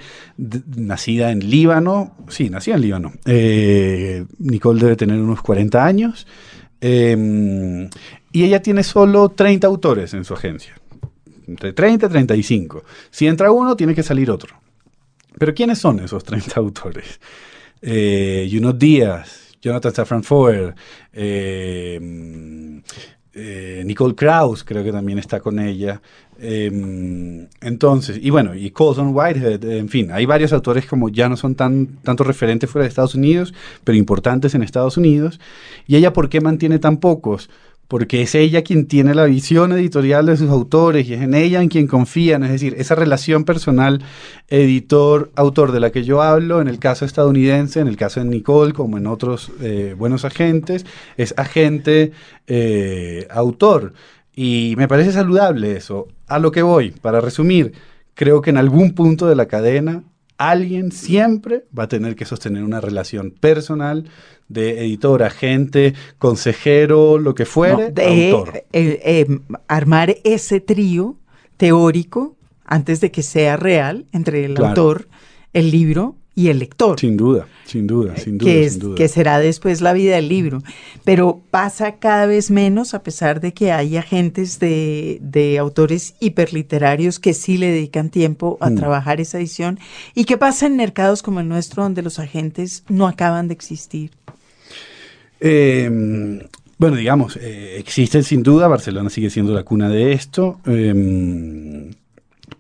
nacida 0.77 1.31
en 1.31 1.49
Líbano, 1.49 2.17
sí, 2.29 2.51
nacida 2.51 2.75
en 2.75 2.81
Líbano. 2.81 3.13
Eh, 3.25 4.25
Nicole 4.39 4.81
debe 4.81 4.97
tener 4.97 5.19
unos 5.21 5.41
40 5.43 5.85
años. 5.85 6.27
eh, 6.81 7.89
y 8.33 8.45
ella 8.45 8.63
tiene 8.63 8.83
solo 8.83 9.29
30 9.29 9.67
autores 9.67 10.15
en 10.15 10.25
su 10.25 10.35
agencia. 10.35 10.75
Entre 11.47 11.73
30 11.73 12.07
y 12.07 12.09
35. 12.09 12.85
Si 13.11 13.27
entra 13.27 13.53
uno, 13.53 13.77
tiene 13.77 13.95
que 13.95 14.03
salir 14.03 14.31
otro. 14.31 14.57
Pero 15.39 15.55
¿quiénes 15.55 15.79
son 15.79 16.01
esos 16.01 16.25
30 16.25 16.59
autores? 16.59 17.21
Eh, 17.83 18.49
Junot 18.51 18.79
Díaz, 18.79 19.42
Jonathan 19.63 19.95
Safran 19.95 20.25
Foer, 20.25 20.75
eh, 21.13 22.01
eh, 23.35 23.83
Nicole 23.87 24.15
Krauss, 24.15 24.63
creo 24.65 24.85
que 24.85 24.93
también 24.93 25.19
está 25.19 25.41
con 25.41 25.59
ella. 25.59 26.03
Eh, 26.39 27.47
entonces, 27.61 28.19
y 28.21 28.31
bueno, 28.31 28.55
y 28.55 28.71
Colson 28.73 29.15
Whitehead, 29.15 29.65
en 29.65 29.89
fin, 29.89 30.11
hay 30.11 30.27
varios 30.27 30.53
autores 30.53 30.87
como 30.87 31.09
ya 31.09 31.29
no 31.29 31.37
son 31.37 31.55
tan 31.55 31.87
tanto 32.03 32.25
referentes 32.25 32.69
fuera 32.69 32.83
de 32.83 32.89
Estados 32.89 33.15
Unidos, 33.15 33.55
pero 33.85 33.97
importantes 33.97 34.55
en 34.55 34.63
Estados 34.63 34.97
Unidos. 34.97 35.41
¿Y 35.87 35.97
ella 35.97 36.13
por 36.13 36.29
qué 36.29 36.41
mantiene 36.41 36.79
tan 36.79 36.99
pocos? 36.99 37.49
Porque 37.89 38.23
es 38.23 38.35
ella 38.35 38.63
quien 38.63 38.87
tiene 38.87 39.15
la 39.15 39.27
visión 39.27 39.73
editorial 39.73 40.27
de 40.27 40.37
sus 40.39 40.49
autores 40.49 41.07
y 41.07 41.13
es 41.15 41.21
en 41.21 41.35
ella 41.35 41.61
en 41.61 41.69
quien 41.69 41.87
confían. 41.87 42.43
Es 42.43 42.51
decir, 42.51 42.75
esa 42.79 42.95
relación 42.95 43.45
personal 43.45 44.03
editor-autor 44.49 45.73
de 45.73 45.81
la 45.81 45.91
que 45.91 46.03
yo 46.03 46.23
hablo, 46.23 46.63
en 46.63 46.69
el 46.69 46.79
caso 46.79 47.05
estadounidense, 47.05 47.81
en 47.81 47.89
el 47.89 47.99
caso 47.99 48.21
de 48.21 48.27
Nicole, 48.27 48.73
como 48.73 48.97
en 48.97 49.07
otros 49.07 49.53
eh, 49.61 49.95
buenos 49.99 50.25
agentes, 50.25 50.87
es 51.19 51.35
agente-autor. 51.37 53.93
y 54.35 54.75
me 54.79 54.89
parece 54.89 55.13
saludable 55.13 55.77
eso. 55.77 56.09
A 56.27 56.39
lo 56.39 56.51
que 56.51 56.63
voy, 56.63 56.93
para 56.93 57.21
resumir, 57.21 57.75
creo 58.15 58.41
que 58.41 58.51
en 58.51 58.57
algún 58.57 58.95
punto 58.95 59.27
de 59.27 59.37
la 59.37 59.47
cadena 59.47 60.05
alguien 60.39 60.93
siempre 60.93 61.65
va 61.77 61.85
a 61.85 61.89
tener 61.89 62.17
que 62.17 62.25
sostener 62.25 62.63
una 62.65 62.81
relación 62.81 63.31
personal 63.31 64.05
de 64.49 64.81
editor, 64.85 65.23
agente, 65.23 65.95
consejero, 66.19 67.19
lo 67.19 67.35
que 67.35 67.45
fuere, 67.47 67.89
No, 67.89 67.91
de, 67.93 68.31
autor. 68.33 68.57
eh, 68.73 69.01
eh, 69.05 69.39
armar 69.69 70.17
ese 70.25 70.61
trío 70.61 71.17
teórico 71.57 72.37
antes 72.65 73.01
de 73.01 73.11
que 73.11 73.23
sea 73.23 73.57
real 73.57 74.07
entre 74.13 74.45
el 74.45 74.55
Claro. 74.55 74.69
autor, 74.71 75.09
el 75.53 75.71
libro 75.71 76.17
y 76.35 76.49
el 76.49 76.61
lector. 76.61 76.99
Sin 76.99 77.17
duda, 77.17 77.47
sin 77.67 77.87
duda, 77.87 78.17
sin 78.17 78.39
duda. 78.39 78.51
Que, 78.51 78.71
sin 78.71 78.79
duda. 78.81 78.95
que 78.97 79.09
será 79.09 79.39
después 79.39 79.81
la 79.83 79.93
vida 79.93 80.17
del 80.17 80.29
libro. 80.29 80.63
Pero 81.05 81.43
pasa 81.51 81.97
cada 81.97 82.25
vez 82.27 82.51
menos 82.51 82.95
a 82.95 83.03
pesar 83.03 83.41
de 83.41 83.53
que 83.53 83.71
hay 83.71 83.97
agentes 83.99 84.59
de, 84.59 85.19
de 85.21 85.59
autores 85.59 86.15
hiperliterarios 86.21 87.19
que 87.19 87.35
sí 87.35 87.59
le 87.59 87.69
dedican 87.71 88.09
tiempo 88.11 88.57
a 88.61 88.71
Mm. 88.71 88.77
trabajar 88.77 89.21
esa 89.21 89.39
edición. 89.39 89.79
¿Y 90.15 90.25
qué 90.25 90.39
pasa 90.39 90.67
en 90.67 90.77
mercados 90.77 91.23
como 91.23 91.41
el 91.41 91.49
nuestro 91.49 91.83
donde 91.83 92.01
los 92.03 92.19
agentes 92.19 92.85
no 92.89 93.07
acaban 93.07 93.49
de 93.49 93.55
existir? 93.55 94.11
Eh, 95.41 95.91
bueno, 96.79 96.97
digamos, 96.97 97.37
eh, 97.37 97.77
existen 97.79 98.25
sin 98.25 98.43
duda, 98.43 98.69
Barcelona 98.69 99.11
sigue 99.11 99.29
siendo 99.31 99.53
la 99.53 99.65
cuna 99.65 99.89
de 99.89 100.13
esto, 100.13 100.61
eh, 100.67 101.91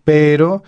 pero 0.04 0.62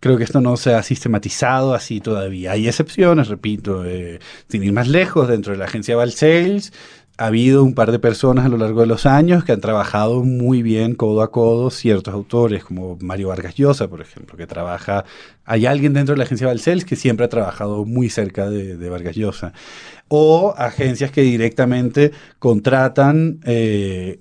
creo 0.00 0.16
que 0.16 0.24
esto 0.24 0.40
no 0.40 0.56
se 0.56 0.74
ha 0.74 0.82
sistematizado 0.82 1.74
así 1.74 2.00
todavía. 2.00 2.52
Hay 2.52 2.68
excepciones, 2.68 3.28
repito, 3.28 3.84
eh, 3.84 4.20
sin 4.48 4.62
ir 4.62 4.72
más 4.72 4.88
lejos, 4.88 5.28
dentro 5.28 5.52
de 5.52 5.58
la 5.58 5.66
agencia 5.66 5.96
Valsales 5.96 6.72
ha 7.18 7.26
habido 7.26 7.64
un 7.64 7.74
par 7.74 7.92
de 7.92 7.98
personas 7.98 8.44
a 8.44 8.48
lo 8.48 8.58
largo 8.58 8.82
de 8.82 8.86
los 8.86 9.06
años 9.06 9.42
que 9.42 9.52
han 9.52 9.60
trabajado 9.60 10.22
muy 10.22 10.62
bien 10.62 10.94
codo 10.94 11.22
a 11.22 11.30
codo 11.30 11.70
ciertos 11.70 12.12
autores, 12.12 12.62
como 12.62 12.98
Mario 13.00 13.28
Vargas 13.28 13.54
Llosa, 13.54 13.88
por 13.88 14.00
ejemplo, 14.00 14.36
que 14.36 14.46
trabaja... 14.46 15.04
Hay 15.46 15.64
alguien 15.64 15.94
dentro 15.94 16.14
de 16.14 16.18
la 16.18 16.24
agencia 16.24 16.46
Valsales 16.46 16.84
que 16.84 16.96
siempre 16.96 17.24
ha 17.24 17.28
trabajado 17.30 17.84
muy 17.86 18.10
cerca 18.10 18.50
de, 18.50 18.76
de 18.76 18.90
Vargas 18.90 19.16
Llosa. 19.16 19.54
O 20.08 20.54
agencias 20.58 21.10
que 21.10 21.22
directamente 21.22 22.12
contratan... 22.38 23.40
eh, 23.44 24.20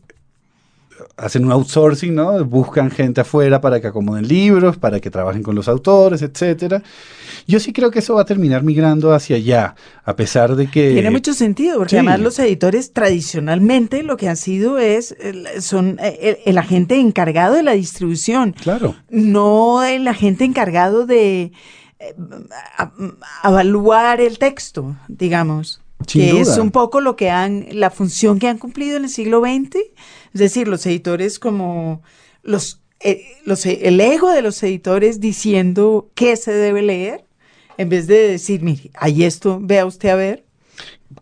hacen 1.18 1.46
un 1.46 1.52
outsourcing, 1.52 2.16
¿no? 2.16 2.44
Buscan 2.46 2.90
gente 2.92 3.22
afuera 3.22 3.60
para 3.62 3.80
que 3.82 3.88
acomoden 3.88 4.28
libros, 4.28 4.78
para 4.78 5.00
que 5.00 5.10
trabajen 5.12 5.44
con 5.44 5.54
los 5.56 5.68
autores, 5.68 6.22
etcétera. 6.22 6.82
Yo 7.48 7.60
sí 7.60 7.74
creo 7.74 7.92
que 7.92 8.00
eso 8.00 8.16
va 8.16 8.22
a 8.22 8.25
terminar 8.25 8.64
migrando 8.64 9.14
hacia 9.14 9.36
allá, 9.36 9.75
a 10.04 10.16
pesar 10.16 10.56
de 10.56 10.70
que... 10.70 10.94
Tiene 10.94 11.12
mucho 11.12 11.34
sentido, 11.34 11.78
porque 11.78 11.92
sí. 11.92 11.96
además 11.98 12.20
los 12.22 12.40
editores 12.40 12.94
tradicionalmente 12.94 14.04
lo 14.04 14.18
que 14.18 14.30
han 14.30 14.38
sido 14.38 14.78
es, 14.78 15.16
el- 15.20 15.48
son 15.62 15.98
eh, 16.02 16.18
el, 16.22 16.38
el 16.52 16.58
agente 16.58 16.96
encargado 17.00 17.56
de 17.56 17.64
la 17.64 17.74
distribución, 17.74 18.54
Claro. 18.54 18.96
no 19.10 19.84
el 19.84 20.08
agente 20.08 20.44
encargado 20.46 21.06
de 21.06 21.52
eh, 22.00 22.16
evaluar 23.44 24.22
el 24.22 24.38
texto, 24.40 24.96
digamos. 25.08 25.82
Sin 26.08 26.22
que 26.22 26.42
es 26.42 26.58
un 26.58 26.72
poco 26.72 27.02
lo 27.02 27.16
que 27.16 27.30
han, 27.30 27.68
la 27.72 27.90
función 27.90 28.40
que 28.40 28.48
han 28.48 28.58
cumplido 28.58 28.98
en 28.98 29.06
el 29.06 29.10
siglo 29.10 29.42
XX, 29.42 29.78
es 30.34 30.40
decir, 30.40 30.68
los 30.68 30.86
editores 30.86 31.40
como 31.40 32.04
los, 32.44 32.82
eh, 33.00 33.24
los 33.46 33.66
el 33.66 34.00
ego 34.00 34.32
de 34.32 34.42
los 34.42 34.62
editores 34.62 35.20
diciendo 35.20 36.10
qué 36.14 36.36
se 36.36 36.52
debe 36.52 36.82
leer, 36.82 37.25
en 37.78 37.90
vez 37.90 38.08
de 38.08 38.30
decir, 38.30 38.62
mire, 38.62 38.92
hay 38.96 39.24
esto, 39.24 39.60
vea 39.62 39.86
usted 39.86 40.10
a 40.10 40.16
ver. 40.16 40.46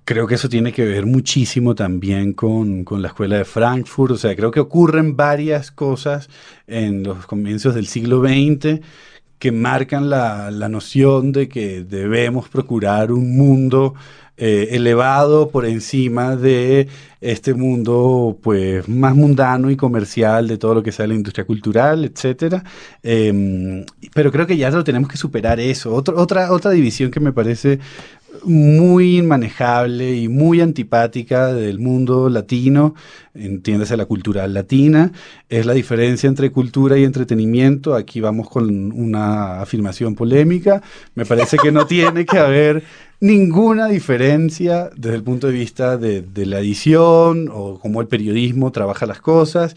Creo 0.05 0.27
que 0.27 0.35
eso 0.35 0.49
tiene 0.49 0.71
que 0.71 0.85
ver 0.85 1.05
muchísimo 1.05 1.75
también 1.75 2.33
con, 2.33 2.83
con 2.83 3.01
la 3.01 3.09
escuela 3.09 3.37
de 3.37 3.45
Frankfurt. 3.45 4.13
O 4.13 4.17
sea, 4.17 4.35
creo 4.35 4.51
que 4.51 4.59
ocurren 4.59 5.15
varias 5.15 5.71
cosas 5.71 6.29
en 6.67 7.03
los 7.03 7.25
comienzos 7.25 7.75
del 7.75 7.87
siglo 7.87 8.21
XX 8.21 8.81
que 9.39 9.51
marcan 9.51 10.09
la, 10.09 10.51
la 10.51 10.69
noción 10.69 11.31
de 11.31 11.49
que 11.49 11.83
debemos 11.83 12.49
procurar 12.49 13.11
un 13.11 13.35
mundo 13.35 13.93
eh, 14.37 14.69
elevado 14.71 15.49
por 15.49 15.65
encima 15.65 16.35
de 16.35 16.87
este 17.21 17.53
mundo 17.53 18.37
pues 18.41 18.87
más 18.89 19.15
mundano 19.15 19.69
y 19.69 19.77
comercial 19.77 20.47
de 20.47 20.57
todo 20.57 20.73
lo 20.73 20.83
que 20.83 20.91
sea 20.91 21.07
la 21.07 21.13
industria 21.13 21.45
cultural, 21.45 22.03
etcétera. 22.03 22.63
Eh, 23.03 23.85
pero 24.13 24.31
creo 24.31 24.47
que 24.47 24.57
ya 24.57 24.69
lo 24.71 24.83
tenemos 24.83 25.09
que 25.09 25.17
superar 25.17 25.59
eso. 25.59 25.93
Otra, 25.93 26.51
otra 26.51 26.71
división 26.71 27.11
que 27.11 27.19
me 27.19 27.31
parece 27.31 27.79
muy 28.43 29.17
inmanejable 29.17 30.15
y 30.15 30.27
muy 30.27 30.61
antipática 30.61 31.53
del 31.53 31.79
mundo 31.79 32.29
latino, 32.29 32.95
entiéndase 33.33 33.97
la 33.97 34.05
cultura 34.05 34.47
latina, 34.47 35.11
es 35.49 35.65
la 35.65 35.73
diferencia 35.73 36.27
entre 36.27 36.51
cultura 36.51 36.97
y 36.97 37.03
entretenimiento. 37.03 37.95
Aquí 37.95 38.21
vamos 38.21 38.49
con 38.49 38.91
una 38.91 39.61
afirmación 39.61 40.15
polémica. 40.15 40.81
Me 41.15 41.25
parece 41.25 41.57
que 41.57 41.71
no 41.71 41.85
tiene 41.87 42.25
que 42.25 42.39
haber 42.39 42.83
ninguna 43.19 43.87
diferencia 43.87 44.89
desde 44.95 45.15
el 45.15 45.23
punto 45.23 45.47
de 45.47 45.53
vista 45.53 45.97
de, 45.97 46.21
de 46.21 46.45
la 46.45 46.59
edición 46.59 47.49
o 47.51 47.79
cómo 47.79 48.01
el 48.01 48.07
periodismo 48.07 48.71
trabaja 48.71 49.05
las 49.05 49.21
cosas. 49.21 49.75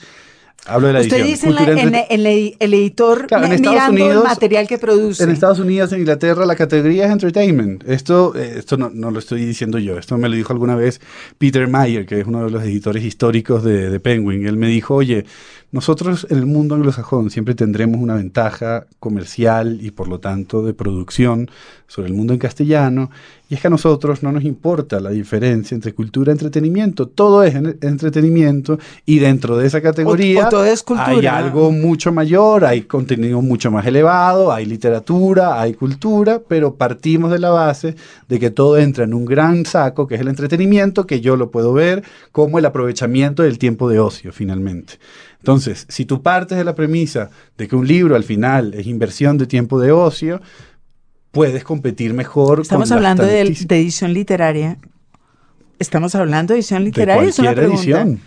Hablo 0.69 0.89
de 0.89 0.93
la 0.95 1.01
Usted 1.01 1.17
edición. 1.21 1.29
dice 1.29 1.47
en 1.47 1.53
la- 1.55 1.59
Cultura 1.59 1.81
en 1.83 1.95
entre- 1.95 2.57
el, 2.59 2.75
editor 2.75 3.27
Claro, 3.27 3.45
en 3.47 3.61
mirando 3.61 3.91
Unidos- 4.05 4.23
el 4.25 4.29
material 4.29 4.67
que 4.67 4.79
produce. 4.79 5.23
En 5.25 5.31
Estados 5.31 5.59
Unidos, 5.61 5.93
en 5.93 6.01
Inglaterra, 6.01 6.45
la 6.45 6.57
categoría 6.57 7.07
es 7.07 7.13
entertainment. 7.13 7.85
Esto, 7.89 8.35
eh, 8.37 8.55
esto 8.59 8.77
no, 8.77 8.91
no 8.93 9.11
lo 9.11 9.19
estoy 9.19 9.45
diciendo 9.45 9.79
yo. 9.79 9.99
Esto 9.99 10.19
me 10.19 10.29
lo 10.29 10.35
dijo 10.37 10.53
alguna 10.53 10.75
vez 10.75 11.01
Peter 11.39 11.69
Mayer, 11.69 12.05
que 12.07 12.21
es 12.21 12.27
uno 12.27 12.45
de 12.45 12.51
los 12.51 12.63
editores 12.65 13.05
históricos 13.05 13.63
de, 13.65 13.91
de 13.91 14.01
Penguin. 14.01 14.47
Él 14.47 14.57
me 14.57 14.69
dijo, 14.69 14.95
oye, 14.95 15.25
nosotros 15.73 16.27
en 16.31 16.39
el 16.39 16.47
mundo 16.47 16.75
anglosajón 16.75 17.31
siempre 17.31 17.55
tendremos 17.55 18.01
una 18.01 18.15
ventaja 18.15 18.87
comercial 19.01 19.79
y 19.83 19.91
por 19.91 20.09
lo 20.09 20.21
tanto 20.21 20.63
de 20.63 20.73
producción 20.75 21.51
sobre 21.89 22.09
el 22.09 22.15
mundo 22.15 22.33
en 22.33 22.39
castellano. 22.39 23.11
Y 23.49 23.55
es 23.55 23.61
que 23.61 23.67
a 23.69 23.71
nosotros 23.71 24.23
no 24.25 24.33
nos 24.33 24.43
importa 24.45 24.99
la 24.99 25.11
diferencia 25.11 25.75
entre 25.75 25.93
cultura 25.95 26.33
y 26.33 26.35
entretenimiento. 26.35 27.07
Todo 27.07 27.45
es 27.45 27.55
en- 27.55 27.79
entretenimiento 27.81 28.79
y 29.05 29.19
dentro 29.19 29.57
de 29.57 29.67
esa 29.67 29.81
categoría 29.81 30.45
o 30.61 30.65
es 30.65 30.83
hay 31.11 31.27
algo 31.45 31.71
mucho 31.73 32.13
mayor, 32.13 32.65
hay 32.65 32.83
contenido 32.83 33.41
mucho 33.43 33.71
más 33.71 33.87
elevado, 33.87 34.53
hay 34.53 34.67
literatura, 34.67 35.61
hay 35.61 35.75
cultura, 35.75 36.41
pero 36.49 36.75
partimos 36.75 37.31
de 37.31 37.39
la 37.39 37.51
base 37.51 37.95
de 38.29 38.39
que 38.41 38.51
todo 38.51 38.79
entra 38.79 39.05
en 39.05 39.15
un 39.15 39.25
gran 39.25 39.65
saco 39.67 40.07
que 40.07 40.17
es 40.17 40.21
el 40.21 40.29
entretenimiento, 40.29 41.07
que 41.07 41.21
yo 41.21 41.37
lo 41.37 41.51
puedo 41.51 41.73
ver 41.73 42.03
como 42.33 42.59
el 42.59 42.65
aprovechamiento 42.65 43.43
del 43.43 43.59
tiempo 43.59 43.89
de 43.89 44.01
ocio 44.01 44.33
finalmente. 44.33 44.95
Entonces, 45.39 45.87
si 45.89 46.05
tú 46.05 46.23
partes 46.23 46.59
de 46.59 46.65
la 46.65 46.75
premisa 46.75 47.31
de 47.57 47.69
que 47.69 47.77
un 47.77 47.87
libro 47.87 48.17
al 48.17 48.25
final 48.25 48.75
es 48.75 48.87
inversión 48.87 49.39
de 49.39 49.47
tiempo 49.47 49.81
de 49.81 49.93
ocio, 49.93 50.41
puedes 51.31 51.65
competir 51.65 52.15
mejor. 52.15 52.61
Estamos 52.61 52.89
con 52.89 52.97
hablando 52.97 53.25
de, 53.25 53.45
de 53.45 53.77
edición 53.81 54.13
literaria. 54.13 54.79
Estamos 55.79 56.15
hablando 56.15 56.55
de 56.55 56.61
edición 56.61 56.81
de 56.81 56.87
literaria. 56.87 57.29
es 57.29 57.39
una 57.39 57.55
cualquier 57.55 57.69
pregunta. 57.69 58.03
edición. 58.03 58.21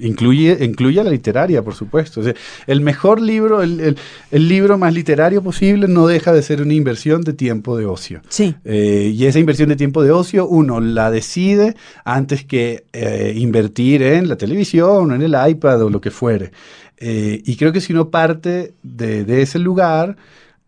Incluye, 0.00 0.58
incluye 0.64 1.02
la 1.04 1.10
literaria, 1.10 1.62
por 1.62 1.74
supuesto. 1.74 2.20
O 2.20 2.24
sea, 2.24 2.34
el 2.66 2.80
mejor 2.80 3.20
libro, 3.20 3.62
el, 3.62 3.80
el- 3.80 3.96
el 4.30 4.48
libro 4.48 4.78
más 4.78 4.94
literario 4.94 5.42
posible, 5.42 5.88
no 5.88 6.06
deja 6.06 6.32
de 6.32 6.42
ser 6.42 6.62
una 6.62 6.74
inversión 6.74 7.22
de 7.22 7.32
tiempo 7.32 7.76
de 7.76 7.86
ocio. 7.86 8.22
Sí. 8.28 8.54
Eh, 8.64 9.12
y 9.14 9.26
esa 9.26 9.38
inversión 9.38 9.68
de 9.68 9.76
tiempo 9.76 10.02
de 10.02 10.10
ocio, 10.12 10.46
uno 10.46 10.80
la 10.80 11.10
decide 11.10 11.74
antes 12.04 12.44
que 12.44 12.84
eh, 12.92 13.34
invertir 13.36 14.02
en 14.02 14.28
la 14.28 14.36
televisión 14.36 15.10
o 15.10 15.14
en 15.14 15.22
el 15.22 15.36
iPad 15.48 15.82
o 15.82 15.90
lo 15.90 16.00
que 16.00 16.10
fuere. 16.10 16.52
Eh, 16.98 17.40
y 17.44 17.56
creo 17.56 17.72
que 17.72 17.80
si 17.80 17.92
uno 17.92 18.10
parte 18.10 18.74
de, 18.82 19.24
de 19.24 19.42
ese 19.42 19.58
lugar, 19.58 20.16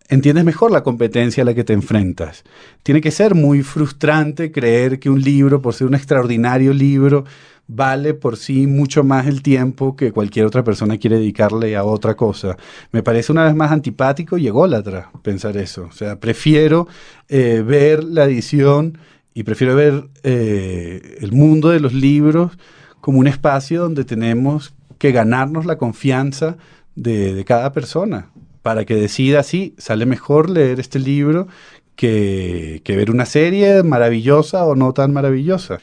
entiendes 0.09 0.45
mejor 0.45 0.71
la 0.71 0.83
competencia 0.83 1.43
a 1.43 1.47
la 1.47 1.55
que 1.55 1.65
te 1.65 1.73
enfrentas. 1.73 2.43
Tiene 2.83 3.01
que 3.01 3.11
ser 3.11 3.35
muy 3.35 3.63
frustrante 3.63 4.51
creer 4.51 4.99
que 4.99 5.09
un 5.11 5.21
libro, 5.23 5.63
por 5.63 5.75
ser 5.75 5.87
un 5.87 5.95
extraordinario 5.95 6.73
libro, 6.73 7.25
vale 7.67 8.15
por 8.15 8.37
sí 8.37 8.67
mucho 8.67 9.05
más 9.05 9.27
el 9.27 9.43
tiempo 9.43 9.97
que 9.97 10.13
cualquier 10.13 10.47
otra 10.47 10.65
persona 10.65 10.99
quiere 10.99 11.17
dedicarle 11.17 11.77
a 11.77 11.85
otra 11.85 12.15
cosa. 12.15 12.57
Me 12.91 13.03
parece 13.03 13.33
una 13.33 13.45
vez 13.45 13.55
más 13.55 13.73
antipático 13.73 14.39
y 14.39 14.47
ególatra 14.47 15.11
pensar 15.23 15.57
eso. 15.57 15.85
O 15.85 15.93
sea, 15.93 16.19
prefiero 16.21 16.89
eh, 17.29 17.63
ver 17.67 18.05
la 18.05 18.25
edición 18.25 18.99
y 19.35 19.45
prefiero 19.45 19.75
ver 19.75 20.09
eh, 20.23 21.19
el 21.21 21.33
mundo 21.33 21.71
de 21.71 21.81
los 21.81 21.95
libros 21.95 22.53
como 23.01 23.19
un 23.19 23.27
espacio 23.27 23.83
donde 23.83 24.05
tenemos 24.05 24.75
que 24.99 25.13
ganarnos 25.13 25.67
la 25.67 25.79
confianza 25.79 26.57
de, 26.95 27.43
cada 27.47 27.73
persona 27.73 28.31
para 28.63 28.85
que 28.85 28.95
decida 28.95 29.43
si 29.43 29.75
sale 29.79 30.07
mejor 30.07 30.51
leer 30.51 30.79
este 30.79 30.99
libro 30.99 31.49
que, 31.97 32.81
que 32.85 32.97
ver 32.97 33.11
una 33.11 33.27
serie 33.27 33.83
maravillosa 33.83 34.65
o 34.65 34.77
no 34.77 34.93
tan 34.93 35.13
maravillosa. 35.13 35.81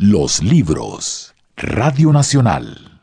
Los 0.00 0.44
libros. 0.44 1.34
Radio 1.56 2.12
Nacional. 2.12 3.02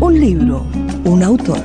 Un 0.00 0.20
libro, 0.20 0.64
un 1.04 1.20
autor. 1.24 1.58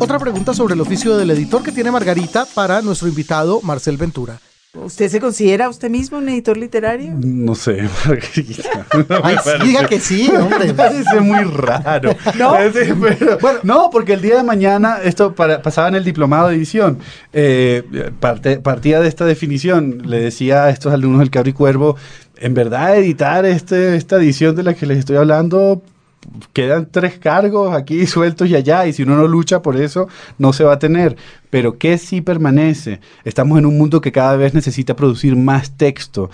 Otra 0.00 0.18
pregunta 0.18 0.52
sobre 0.52 0.74
el 0.74 0.80
oficio 0.80 1.16
del 1.16 1.30
editor 1.30 1.62
que 1.62 1.70
tiene 1.70 1.92
Margarita 1.92 2.44
para 2.44 2.82
nuestro 2.82 3.06
invitado 3.06 3.60
Marcel 3.62 3.98
Ventura. 3.98 4.40
¿Usted 4.84 5.08
se 5.08 5.20
considera 5.20 5.68
usted 5.68 5.88
mismo 5.90 6.18
un 6.18 6.28
editor 6.28 6.56
literario? 6.56 7.14
No 7.18 7.54
sé, 7.54 7.82
Margarita. 8.06 8.86
No 9.08 9.20
Ay, 9.22 9.36
parece- 9.44 9.64
diga 9.64 9.86
que 9.86 10.00
sí, 10.00 10.30
hombre. 10.40 10.66
Me 10.68 10.74
parece 10.74 11.20
muy 11.20 11.42
raro. 11.44 12.14
¿No? 12.38 12.54
Sí, 12.72 12.92
pero- 13.00 13.38
no, 13.62 13.90
porque 13.90 14.12
el 14.14 14.20
día 14.22 14.36
de 14.36 14.42
mañana 14.42 14.98
esto 15.02 15.34
para- 15.34 15.62
pasaba 15.62 15.88
en 15.88 15.94
el 15.96 16.04
diplomado 16.04 16.48
de 16.48 16.56
edición. 16.56 16.98
Eh, 17.32 17.82
parte- 18.20 18.58
partía 18.58 19.00
de 19.00 19.08
esta 19.08 19.24
definición. 19.24 20.02
Le 20.06 20.20
decía 20.20 20.64
a 20.64 20.70
estos 20.70 20.92
alumnos 20.92 21.20
del 21.20 21.30
Cabri 21.30 21.52
Cuervo, 21.52 21.96
en 22.38 22.54
verdad 22.54 22.96
editar 22.96 23.44
este, 23.46 23.96
esta 23.96 24.16
edición 24.16 24.54
de 24.56 24.62
la 24.62 24.74
que 24.74 24.86
les 24.86 24.98
estoy 24.98 25.16
hablando 25.16 25.82
quedan 26.52 26.88
tres 26.90 27.18
cargos 27.18 27.74
aquí 27.74 28.06
sueltos 28.06 28.48
y 28.48 28.54
allá, 28.54 28.86
y 28.86 28.92
si 28.92 29.02
uno 29.02 29.16
no 29.16 29.26
lucha 29.26 29.62
por 29.62 29.76
eso, 29.76 30.08
no 30.38 30.52
se 30.52 30.64
va 30.64 30.74
a 30.74 30.78
tener. 30.78 31.16
Pero 31.50 31.78
¿qué 31.78 31.98
sí 31.98 32.20
permanece? 32.20 33.00
Estamos 33.24 33.58
en 33.58 33.66
un 33.66 33.78
mundo 33.78 34.00
que 34.00 34.12
cada 34.12 34.36
vez 34.36 34.54
necesita 34.54 34.96
producir 34.96 35.36
más 35.36 35.76
texto 35.76 36.30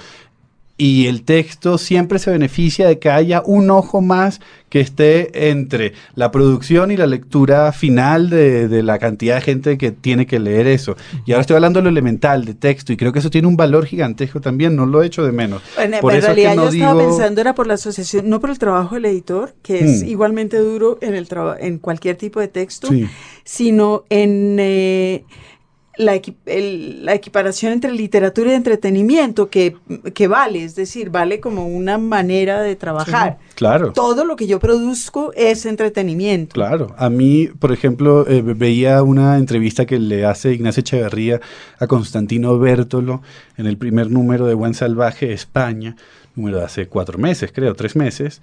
y 0.83 1.07
el 1.07 1.23
texto 1.23 1.79
siempre 1.79 2.19
se 2.19 2.33
beneficia 2.33 2.89
de 2.89 2.99
que 2.99 3.09
haya 3.09 3.41
un 3.47 3.71
ojo 3.71 4.01
más 4.01 4.41
que 4.69 4.81
esté 4.81 5.51
entre 5.51 5.93
la 6.17 6.33
producción 6.33 6.91
y 6.91 6.97
la 6.97 7.07
lectura 7.07 7.71
final 7.71 8.29
de, 8.29 8.83
la 8.83 8.99
cantidad 8.99 9.37
de 9.37 9.43
gente 9.43 9.79
que 9.79 9.93
tiene 9.93 10.27
que 10.27 10.41
leer 10.41 10.67
eso. 10.67 10.97
Y 11.25 11.31
ahora 11.31 11.43
estoy 11.43 11.55
hablando 11.55 11.79
de 11.79 11.85
lo 11.85 11.89
elemental, 11.89 12.45
de 12.45 12.55
texto, 12.55 12.93
y 12.93 12.97
creo 12.97 13.13
que 13.13 13.21
eso 13.21 13.31
tiene 13.31 13.47
un 13.47 13.57
valor 13.57 13.87
gigantesco 13.87 14.41
también, 14.41 14.75
no 14.75 14.85
lo 14.85 15.05
he 15.05 15.07
hecho 15.07 15.25
de 15.25 15.31
menos. 15.31 15.63
En, 15.79 16.01
por 16.01 16.15
en 16.15 16.23
realidad 16.23 16.57
yo 16.57 16.69
estaba 16.69 17.01
pensando 17.01 17.41
era 17.41 17.55
por 17.55 17.69
la 17.69 17.75
asociación, 17.75 18.29
no 18.29 18.41
por 18.41 18.51
el 18.51 18.59
trabajo 18.59 18.97
del 18.97 19.05
editor, 19.05 19.55
que 19.63 19.85
es 19.85 20.03
mm. 20.03 20.09
igualmente 20.09 20.57
duro 20.57 20.99
en, 21.01 21.15
el 21.15 21.29
en 21.61 21.79
cualquier 21.79 22.17
tipo 22.17 22.41
de 22.41 22.49
texto, 22.49 22.89
sino 23.45 24.03
en... 24.11 24.57
Eh, 24.59 25.25
la, 25.97 26.21
la, 26.47 27.15
equiparación 27.15 27.73
entre 27.73 27.93
literatura 27.93 28.53
y 28.53 28.55
entretenimiento 28.55 29.51
que, 29.51 29.77
vale, 30.29 30.65
es 30.65 30.75
decir, 30.75 31.11
vale 31.11 31.41
como 31.41 31.67
una 31.67 31.99
manera 31.99 32.63
de 32.63 32.77
trabajar. 32.77 33.39
claro. 33.55 33.93
Todo 33.93 34.25
lo 34.25 34.37
que 34.37 34.47
yo 34.47 34.59
produzco 34.59 35.33
es 35.35 35.67
entretenimiento. 35.67 36.55
Claro. 36.55 36.95
A 36.97 37.11
mí, 37.11 37.49
por 37.59 37.73
ejemplo, 37.73 38.27
eh, 38.27 38.43
veía 38.43 39.03
una 39.03 39.37
entrevista 39.37 39.85
que 39.85 39.99
le 39.99 40.25
hace 40.25 40.55
Ignacio 40.55 40.81
Echeverría 40.81 41.41
a 41.79 41.87
Constantino 41.87 42.59
Bertolo 42.59 43.23
en 43.57 43.67
el 43.67 43.77
primer 43.77 44.11
número 44.11 44.47
de 44.47 44.55
Buen 44.55 44.75
Salvaje 44.75 45.33
España, 45.33 45.97
número 46.35 46.59
de 46.59 46.65
hace 46.65 46.87
cuatro 46.89 47.19
meses, 47.19 47.53
creo, 47.53 47.75
tres 47.75 47.97
meses. 47.97 48.41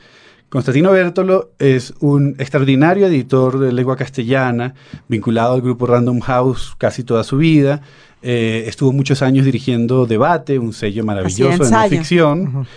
Constantino 0.50 0.92
Bertolo 0.92 1.52
es 1.60 1.94
un 2.00 2.36
extraordinario 2.40 3.06
editor 3.06 3.60
de 3.60 3.72
lengua 3.72 3.96
castellana, 3.96 4.74
vinculado 5.08 5.54
al 5.54 5.62
grupo 5.62 5.86
Random 5.86 6.20
House 6.22 6.74
casi 6.76 7.04
toda 7.04 7.24
su 7.24 7.38
vida. 7.38 7.82
Eh, 8.24 8.64
estuvo 8.66 8.92
muchos 8.92 9.22
años 9.22 9.46
dirigiendo 9.46 10.08
Debate, 10.08 10.58
un 10.58 10.74
sello 10.74 11.06
maravilloso 11.06 11.64
de 11.64 11.70
no 11.70 11.90
ficción. 11.90 12.68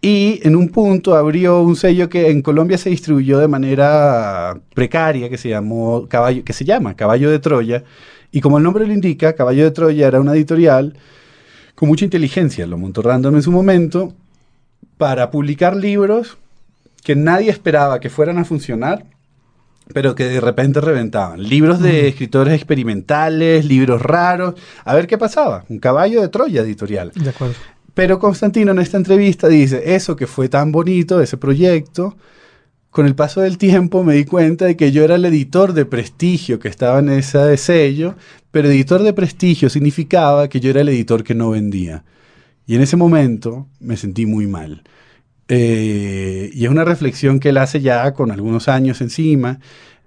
Y 0.00 0.40
en 0.42 0.56
un 0.56 0.70
punto 0.70 1.14
abrió 1.14 1.60
un 1.62 1.76
sello 1.76 2.08
que 2.08 2.30
en 2.30 2.42
Colombia 2.42 2.76
se 2.78 2.90
distribuyó 2.90 3.38
de 3.38 3.48
manera 3.48 4.58
precaria, 4.74 5.28
que 5.28 5.38
se, 5.38 5.50
llamó 5.50 6.06
Caballo, 6.08 6.44
que 6.44 6.52
se 6.52 6.64
llama 6.64 6.94
Caballo 6.94 7.30
de 7.30 7.38
Troya. 7.38 7.84
Y 8.32 8.40
como 8.40 8.58
el 8.58 8.64
nombre 8.64 8.86
lo 8.86 8.92
indica, 8.92 9.34
Caballo 9.34 9.62
de 9.62 9.70
Troya 9.70 10.08
era 10.08 10.20
una 10.20 10.34
editorial 10.34 10.94
con 11.76 11.88
mucha 11.88 12.04
inteligencia, 12.04 12.66
lo 12.66 12.76
montó 12.76 13.02
Random 13.02 13.36
en 13.36 13.42
su 13.42 13.52
momento, 13.52 14.12
para 14.96 15.30
publicar 15.30 15.76
libros 15.76 16.36
que 17.02 17.16
nadie 17.16 17.50
esperaba 17.50 18.00
que 18.00 18.10
fueran 18.10 18.38
a 18.38 18.44
funcionar, 18.44 19.06
pero 19.92 20.14
que 20.14 20.24
de 20.24 20.40
repente 20.40 20.80
reventaban. 20.80 21.42
Libros 21.42 21.80
de 21.80 22.08
escritores 22.08 22.54
experimentales, 22.54 23.64
libros 23.64 24.02
raros. 24.02 24.54
A 24.84 24.94
ver 24.94 25.06
qué 25.06 25.16
pasaba. 25.16 25.64
Un 25.68 25.78
caballo 25.78 26.20
de 26.20 26.28
Troya 26.28 26.62
editorial. 26.62 27.12
De 27.14 27.30
acuerdo. 27.30 27.54
Pero 27.94 28.18
Constantino 28.18 28.72
en 28.72 28.78
esta 28.78 28.96
entrevista 28.96 29.48
dice, 29.48 29.94
eso 29.94 30.14
que 30.14 30.26
fue 30.26 30.48
tan 30.48 30.70
bonito, 30.70 31.20
ese 31.20 31.36
proyecto, 31.36 32.16
con 32.90 33.06
el 33.06 33.14
paso 33.14 33.40
del 33.40 33.58
tiempo 33.58 34.04
me 34.04 34.14
di 34.14 34.24
cuenta 34.24 34.66
de 34.66 34.76
que 34.76 34.92
yo 34.92 35.04
era 35.04 35.16
el 35.16 35.24
editor 35.24 35.72
de 35.72 35.84
prestigio 35.84 36.58
que 36.58 36.68
estaba 36.68 37.00
en 37.00 37.08
ese 37.08 37.56
sello, 37.56 38.14
pero 38.50 38.68
editor 38.68 39.02
de 39.02 39.12
prestigio 39.12 39.68
significaba 39.68 40.48
que 40.48 40.60
yo 40.60 40.70
era 40.70 40.82
el 40.82 40.88
editor 40.90 41.24
que 41.24 41.34
no 41.34 41.50
vendía. 41.50 42.04
Y 42.66 42.76
en 42.76 42.82
ese 42.82 42.96
momento 42.96 43.66
me 43.80 43.96
sentí 43.96 44.26
muy 44.26 44.46
mal. 44.46 44.84
Eh, 45.48 46.50
y 46.52 46.64
es 46.64 46.70
una 46.70 46.84
reflexión 46.84 47.40
que 47.40 47.48
él 47.48 47.56
hace 47.56 47.80
ya 47.80 48.12
con 48.12 48.30
algunos 48.30 48.68
años 48.68 49.00
encima, 49.00 49.60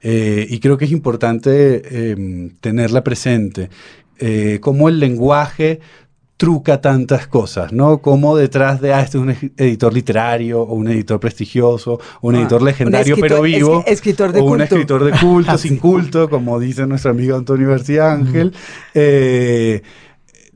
eh, 0.04 0.46
y 0.50 0.60
creo 0.60 0.78
que 0.78 0.86
es 0.86 0.92
importante 0.92 2.12
em, 2.12 2.52
tenerla 2.60 3.04
presente. 3.04 3.70
Eh, 4.20 4.60
cómo 4.62 4.88
el 4.88 5.00
lenguaje 5.00 5.80
truca 6.38 6.82
tantas 6.82 7.28
cosas, 7.28 7.72
¿no? 7.72 8.02
Como 8.02 8.36
detrás 8.36 8.82
de, 8.82 8.94
ah, 8.94 9.02
este 9.02 9.18
es 9.18 9.24
un 9.24 9.52
editor 9.58 9.94
literario, 9.94 10.62
o 10.62 10.74
un 10.74 10.88
editor 10.88 11.20
prestigioso, 11.20 12.00
o 12.22 12.28
un 12.28 12.36
ah, 12.36 12.40
editor 12.40 12.62
legendario 12.62 13.16
pero 13.20 13.42
vivo, 13.42 13.84
escritor 13.86 14.32
de 14.32 14.42
o 14.42 14.46
un 14.46 14.62
escritor 14.62 15.04
de 15.04 15.12
culto, 15.20 15.58
sin 15.60 15.78
culto, 15.78 16.30
como 16.30 16.60
dice 16.60 16.88
nuestro 16.88 17.12
amigo 17.12 17.36
Antonio 17.36 17.70
García 17.70 18.12
Ángel, 18.12 18.54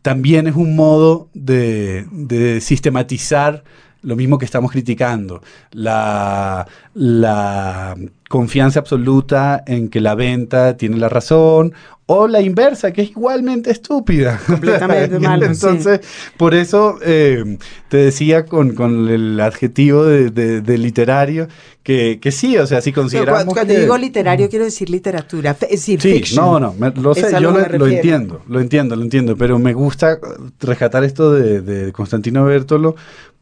también 0.02 0.48
es 0.48 0.56
un 0.56 0.76
modo 0.76 1.30
de, 1.34 2.06
de 2.12 2.62
sistematizar 2.62 3.64
lo 4.06 4.16
mismo 4.16 4.38
que 4.38 4.46
estamos 4.46 4.72
criticando, 4.72 5.42
la, 5.72 6.68
la 6.94 7.96
confianza 8.30 8.80
absoluta 8.80 9.64
en 9.66 9.90
que 9.90 10.00
la 10.00 10.16
venta 10.16 10.78
tiene 10.78 10.98
la 10.98 11.10
razón, 11.10 11.74
o 12.08 12.28
la 12.28 12.40
inversa, 12.40 12.94
que 12.94 13.02
es 13.02 13.10
igualmente 13.12 13.72
estúpida. 13.72 14.40
Completamente 14.48 15.20
mal. 15.20 15.42
Entonces, 15.42 16.02
por 16.38 16.54
eso 16.54 17.00
eh, 17.02 17.58
te 17.90 17.98
decía 17.98 18.46
con, 18.46 19.10
el 19.10 19.40
adjetivo 19.40 20.06
de, 20.06 20.78
literario 20.78 21.48
que, 21.82 22.20
sí, 22.32 22.58
o 22.58 22.68
sea, 22.68 22.82
si 22.82 22.92
consideramos. 22.92 23.54
cuando, 23.54 23.74
digo 23.74 23.98
literario, 23.98 24.50
quiero 24.50 24.66
decir 24.66 24.90
literatura, 24.90 25.52
es 25.62 25.70
decir, 25.70 26.02
sí, 26.02 26.24
No, 26.36 26.60
no, 26.60 26.76
lo 26.96 27.14
sé, 27.14 27.32
yo 27.42 27.52
lo, 27.52 27.88
entiendo, 27.88 28.42
lo 28.48 28.60
entiendo, 28.60 28.96
lo 28.96 29.04
entiendo, 29.04 29.36
pero 29.36 29.60
me 29.60 29.74
gusta 29.74 30.20
rescatar 30.60 31.04
esto 31.04 31.34
de, 31.34 31.92
Constantino 31.92 32.46
Bertolo 32.46 32.96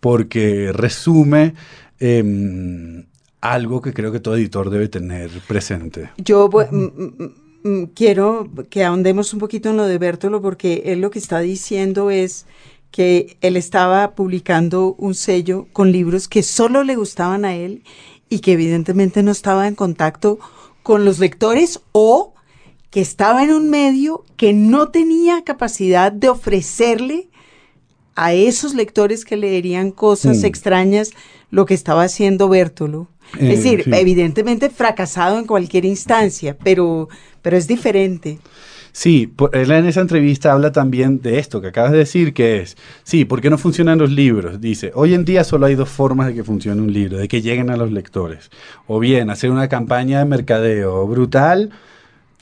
porque 0.04 0.74
resume. 0.74 1.54
Em, 1.98 3.06
algo 3.40 3.82
que 3.82 3.94
creo 3.94 4.12
que 4.12 4.20
todo 4.20 4.36
editor 4.36 4.70
debe 4.70 4.90
tener 4.90 5.30
presente. 5.48 6.10
Yo 6.18 6.50
quiero 7.96 8.50
que 8.70 8.84
ahondemos 8.84 9.34
un 9.34 9.40
poquito 9.40 9.70
en 9.70 9.78
lo 9.78 9.86
de 9.86 9.98
Bertolo 9.98 10.42
porque 10.42 10.84
él 10.88 11.00
lo 11.00 11.10
que 11.10 11.20
está 11.20 11.40
diciendo 11.40 12.10
es 12.10 12.46
que 12.92 13.38
él 13.40 13.56
estaba 13.56 14.16
publicando 14.16 14.96
un 14.98 15.16
sello 15.16 15.68
con 15.72 15.92
libros 15.92 16.28
que 16.28 16.44
solo 16.44 16.84
le 16.84 16.96
gustaban 16.96 17.46
a 17.46 17.56
él 17.56 17.84
y 18.30 18.40
que 18.40 18.54
evidentemente 18.54 19.24
no 19.24 19.32
estaba 19.32 19.68
en 19.68 19.76
contacto 19.76 20.40
con 20.84 21.06
los 21.06 21.20
lectores 21.20 21.82
o 21.94 22.34
que 22.92 23.02
estaba 23.02 23.44
en 23.44 23.52
un 23.52 23.70
medio 23.70 24.26
que 24.36 24.54
no 24.54 24.90
tenía 24.90 25.44
capacidad 25.44 26.12
de 26.12 26.30
ofrecerle 26.30 27.30
a 28.16 28.34
esos 28.34 28.74
lectores 28.74 29.26
que 29.26 29.38
leerían 29.38 29.92
cosas 29.92 30.42
mm. 30.42 30.46
extrañas 30.46 31.12
lo 31.52 31.66
que 31.66 31.74
estaba 31.74 32.04
haciendo 32.04 32.50
Bertolo 32.50 33.10
es 33.34 33.42
eh, 33.42 33.46
decir, 33.46 33.84
evidentemente 33.94 34.70
fracasado 34.70 35.40
en 35.40 35.46
cualquier 35.46 35.86
instancia, 35.86 36.56
pero, 36.64 37.10
pero 37.42 37.58
es 37.58 37.68
diferente. 37.68 38.40
Sí, 38.92 39.34
él 39.54 39.72
en 39.72 39.88
esa 39.88 40.02
entrevista 40.02 40.54
habla 40.54 40.72
también 40.72 41.20
de 41.20 41.40
esto 41.40 41.62
que 41.62 41.68
acabas 41.68 41.92
de 41.94 41.98
decir, 41.98 42.34
que 42.34 42.62
es, 42.62 42.78
sí, 43.04 43.26
¿por 43.26 43.42
qué 43.42 43.50
no 43.50 43.58
funcionan 43.58 43.98
los 43.98 44.12
libros? 44.12 44.62
Dice, 44.62 44.92
hoy 44.94 45.16
en 45.16 45.26
día 45.26 45.44
solo 45.44 45.66
hay 45.66 45.74
dos 45.74 45.90
formas 45.90 46.28
de 46.28 46.36
que 46.36 46.44
funcione 46.44 46.80
un 46.80 46.94
libro, 46.94 47.18
de 47.18 47.28
que 47.28 47.42
lleguen 47.42 47.72
a 47.72 47.78
los 47.78 47.92
lectores. 47.92 48.52
O 48.86 49.00
bien 49.00 49.32
hacer 49.32 49.50
una 49.50 49.68
campaña 49.68 50.20
de 50.20 50.26
mercadeo 50.26 51.08
brutal, 51.08 51.72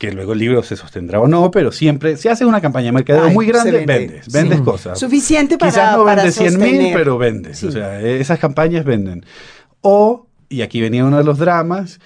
que 0.01 0.11
luego 0.11 0.33
el 0.33 0.39
libro 0.39 0.63
se 0.63 0.75
sostendrá 0.75 1.19
o 1.19 1.27
no, 1.27 1.51
pero 1.51 1.71
siempre, 1.71 2.17
si 2.17 2.27
haces 2.27 2.47
una 2.47 2.59
campaña 2.59 2.87
de 2.87 2.93
mercadeo 2.93 3.29
muy 3.29 3.45
grande, 3.45 3.85
vendes, 3.85 4.31
vendes 4.31 4.59
cosas. 4.61 4.97
Suficiente 4.97 5.59
para 5.59 5.71
Quizás 5.71 5.95
no 5.95 6.03
vendes 6.03 6.33
100 6.33 6.57
mil, 6.57 6.91
pero 6.91 7.19
vendes. 7.19 7.63
O 7.63 7.71
sea, 7.71 8.01
esas 8.01 8.39
campañas 8.39 8.83
venden. 8.83 9.23
O 9.81 10.25
y 10.49 10.63
aquí 10.63 10.81
venía 10.81 11.05
uno 11.05 11.19
de 11.19 11.23
los 11.23 11.37
dramas, 11.37 11.99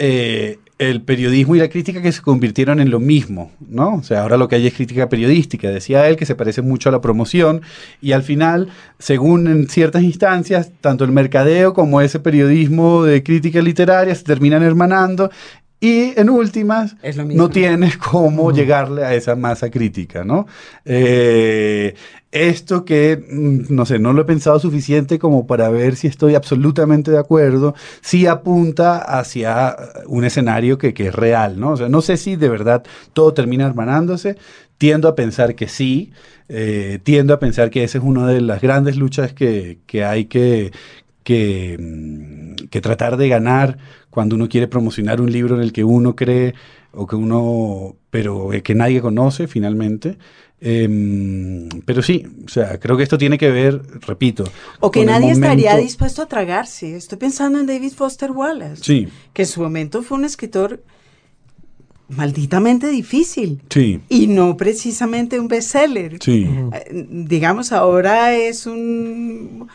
eh, 0.00 0.58
el 0.78 1.02
periodismo 1.02 1.54
y 1.54 1.60
la 1.60 1.68
crítica 1.68 2.02
que 2.02 2.10
se 2.10 2.20
convirtieron 2.20 2.80
en 2.80 2.90
lo 2.90 2.98
mismo, 2.98 3.52
¿no? 3.60 3.94
O 3.94 4.02
sea, 4.02 4.22
ahora 4.22 4.36
lo 4.36 4.48
que 4.48 4.56
hay 4.56 4.66
es 4.66 4.74
crítica 4.74 5.08
periodística, 5.08 5.70
decía 5.70 6.08
él, 6.08 6.16
que 6.16 6.26
se 6.26 6.34
parece 6.34 6.62
mucho 6.62 6.88
a 6.88 6.92
la 6.92 7.00
promoción, 7.00 7.62
y 8.02 8.10
al 8.10 8.24
final, 8.24 8.70
según 8.98 9.46
en 9.46 9.68
ciertas 9.68 10.02
instancias, 10.02 10.72
tanto 10.80 11.04
el 11.04 11.12
mercadeo 11.12 11.74
como 11.74 12.00
ese 12.00 12.18
periodismo 12.18 13.04
de 13.04 13.22
crítica 13.22 13.62
literaria 13.62 14.14
se 14.16 14.24
terminan 14.24 14.64
hermanando, 14.64 15.30
y 15.84 16.18
en 16.18 16.30
últimas, 16.30 16.96
no 17.26 17.50
tienes 17.50 17.98
cómo 18.10 18.52
llegarle 18.52 19.04
a 19.04 19.14
esa 19.14 19.36
masa 19.36 19.70
crítica, 19.70 20.24
¿no? 20.24 20.46
Eh, 20.86 21.94
esto 22.32 22.86
que, 22.86 23.22
mm, 23.30 23.66
no 23.68 23.84
sé, 23.84 23.98
no 23.98 24.14
lo 24.14 24.22
he 24.22 24.24
pensado 24.24 24.58
suficiente 24.58 25.18
como 25.18 25.46
para 25.46 25.68
ver 25.68 25.96
si 25.96 26.06
estoy 26.06 26.36
absolutamente 26.36 27.10
de 27.10 27.18
acuerdo, 27.18 27.74
sí 28.00 28.26
apunta 28.26 28.96
hacia 28.96 29.76
un 30.06 30.24
escenario 30.24 30.78
que, 30.78 30.94
es 30.96 31.14
real, 31.14 31.60
¿no? 31.60 31.72
O 31.72 31.76
sea, 31.76 31.90
no 31.90 32.00
sé 32.00 32.16
si 32.16 32.36
de 32.36 32.48
verdad 32.48 32.82
todo 33.12 33.34
termina 33.34 33.66
hermanándose, 33.66 34.38
tiendo 34.78 35.06
a 35.06 35.14
pensar 35.14 35.54
que 35.54 35.68
sí, 35.68 36.12
eh, 36.48 36.98
tiendo 37.02 37.34
a 37.34 37.38
pensar 37.38 37.68
que 37.68 37.84
esa 37.84 37.98
es 37.98 38.04
una 38.04 38.26
de 38.26 38.40
las 38.40 38.62
grandes 38.62 38.96
luchas 38.96 39.34
que, 39.34 39.80
hay 40.02 40.24
que, 40.24 40.72
que, 41.24 41.76
mm, 41.78 42.43
que 42.70 42.80
tratar 42.80 43.16
de 43.16 43.28
ganar 43.28 43.78
cuando 44.10 44.36
uno 44.36 44.48
quiere 44.48 44.68
promocionar 44.68 45.20
un 45.20 45.30
libro 45.30 45.56
en 45.56 45.62
el 45.62 45.72
que 45.72 45.84
uno 45.84 46.14
cree 46.16 46.54
o 46.92 47.06
que 47.06 47.16
uno, 47.16 47.96
pero 48.10 48.52
eh, 48.52 48.62
que 48.62 48.74
nadie 48.74 49.00
conoce 49.00 49.48
finalmente. 49.48 50.16
Em, 50.60 51.68
pero 51.84 52.00
sí, 52.00 52.24
o 52.44 52.48
sea, 52.48 52.78
creo 52.78 52.96
que 52.96 53.02
esto 53.02 53.18
tiene 53.18 53.36
que 53.36 53.50
ver, 53.50 53.82
repito. 54.06 54.44
O 54.80 54.90
que 54.90 55.04
nadie 55.04 55.30
estaría 55.32 55.76
dispuesto 55.76 56.22
a 56.22 56.26
tragarse. 56.26 56.96
Estoy 56.96 57.18
pensando 57.18 57.60
en 57.60 57.66
David 57.66 57.92
Foster 57.92 58.30
Wallace, 58.30 58.82
Sí, 58.82 59.08
que 59.32 59.42
en 59.42 59.48
su 59.48 59.60
momento 59.60 60.02
fue 60.02 60.16
un 60.16 60.24
escritor 60.24 60.82
malditamente 62.08 62.88
difícil 62.88 63.62
sí, 63.70 64.00
y 64.08 64.26
no 64.26 64.56
precisamente 64.56 65.40
un 65.40 65.48
bestseller. 65.48 66.18
sí. 66.22 66.46
Eh, 66.72 67.06
digamos, 67.10 67.72
ahora 67.72 68.34
es 68.34 68.66
un, 68.66 69.68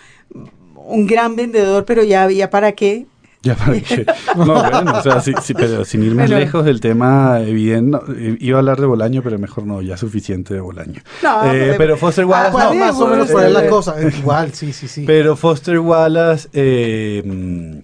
un 0.88 1.06
gran 1.08 1.36
vendedor, 1.36 1.86
pero 1.86 2.04
ya, 2.04 2.30
ya 2.30 2.50
para 2.50 2.72
qué. 2.74 3.06
Ya 3.42 3.56
para 3.56 3.80
qué. 3.80 4.06
No, 4.36 4.46
bueno, 4.46 4.94
o 4.98 5.02
sea, 5.02 5.22
sí, 5.22 5.34
sí, 5.42 5.54
pero 5.54 5.86
sin 5.86 6.04
ir 6.04 6.14
más 6.14 6.28
Pero- 6.28 6.40
lejos 6.40 6.66
del 6.66 6.82
tema, 6.82 7.40
evidente, 7.42 7.92
no, 7.92 8.02
eh, 8.14 8.36
iba 8.40 8.58
a 8.58 8.60
hablar 8.60 8.80
de 8.82 8.86
Bolaño, 8.86 9.22
pero 9.24 9.40
mejor 9.40 9.66
no, 9.66 9.82
ya 9.82 9.96
suficiente 9.96 10.54
de 10.54 10.60
Bolaño. 10.60 11.02
No, 11.24 11.46
Eh, 11.46 11.50
pero- 11.52 11.78
pero 11.78 11.98
Foster 11.98 12.26
Ah, 12.26 12.28
Wallace, 12.28 12.52
bueno, 12.52 12.74
no, 12.74 12.80
más 12.86 13.00
o 13.00 13.08
menos 13.08 13.32
por 13.32 13.44
ahí 13.44 13.54
la 13.54 13.66
eh, 13.66 13.70
cosa. 13.70 13.96
Igual, 14.02 14.54
sí, 14.54 14.74
sí, 14.74 14.88
sí. 14.90 15.04
Pero 15.08 15.36
Foster 15.38 15.80
Wallace, 15.80 16.50
eh, 16.54 17.82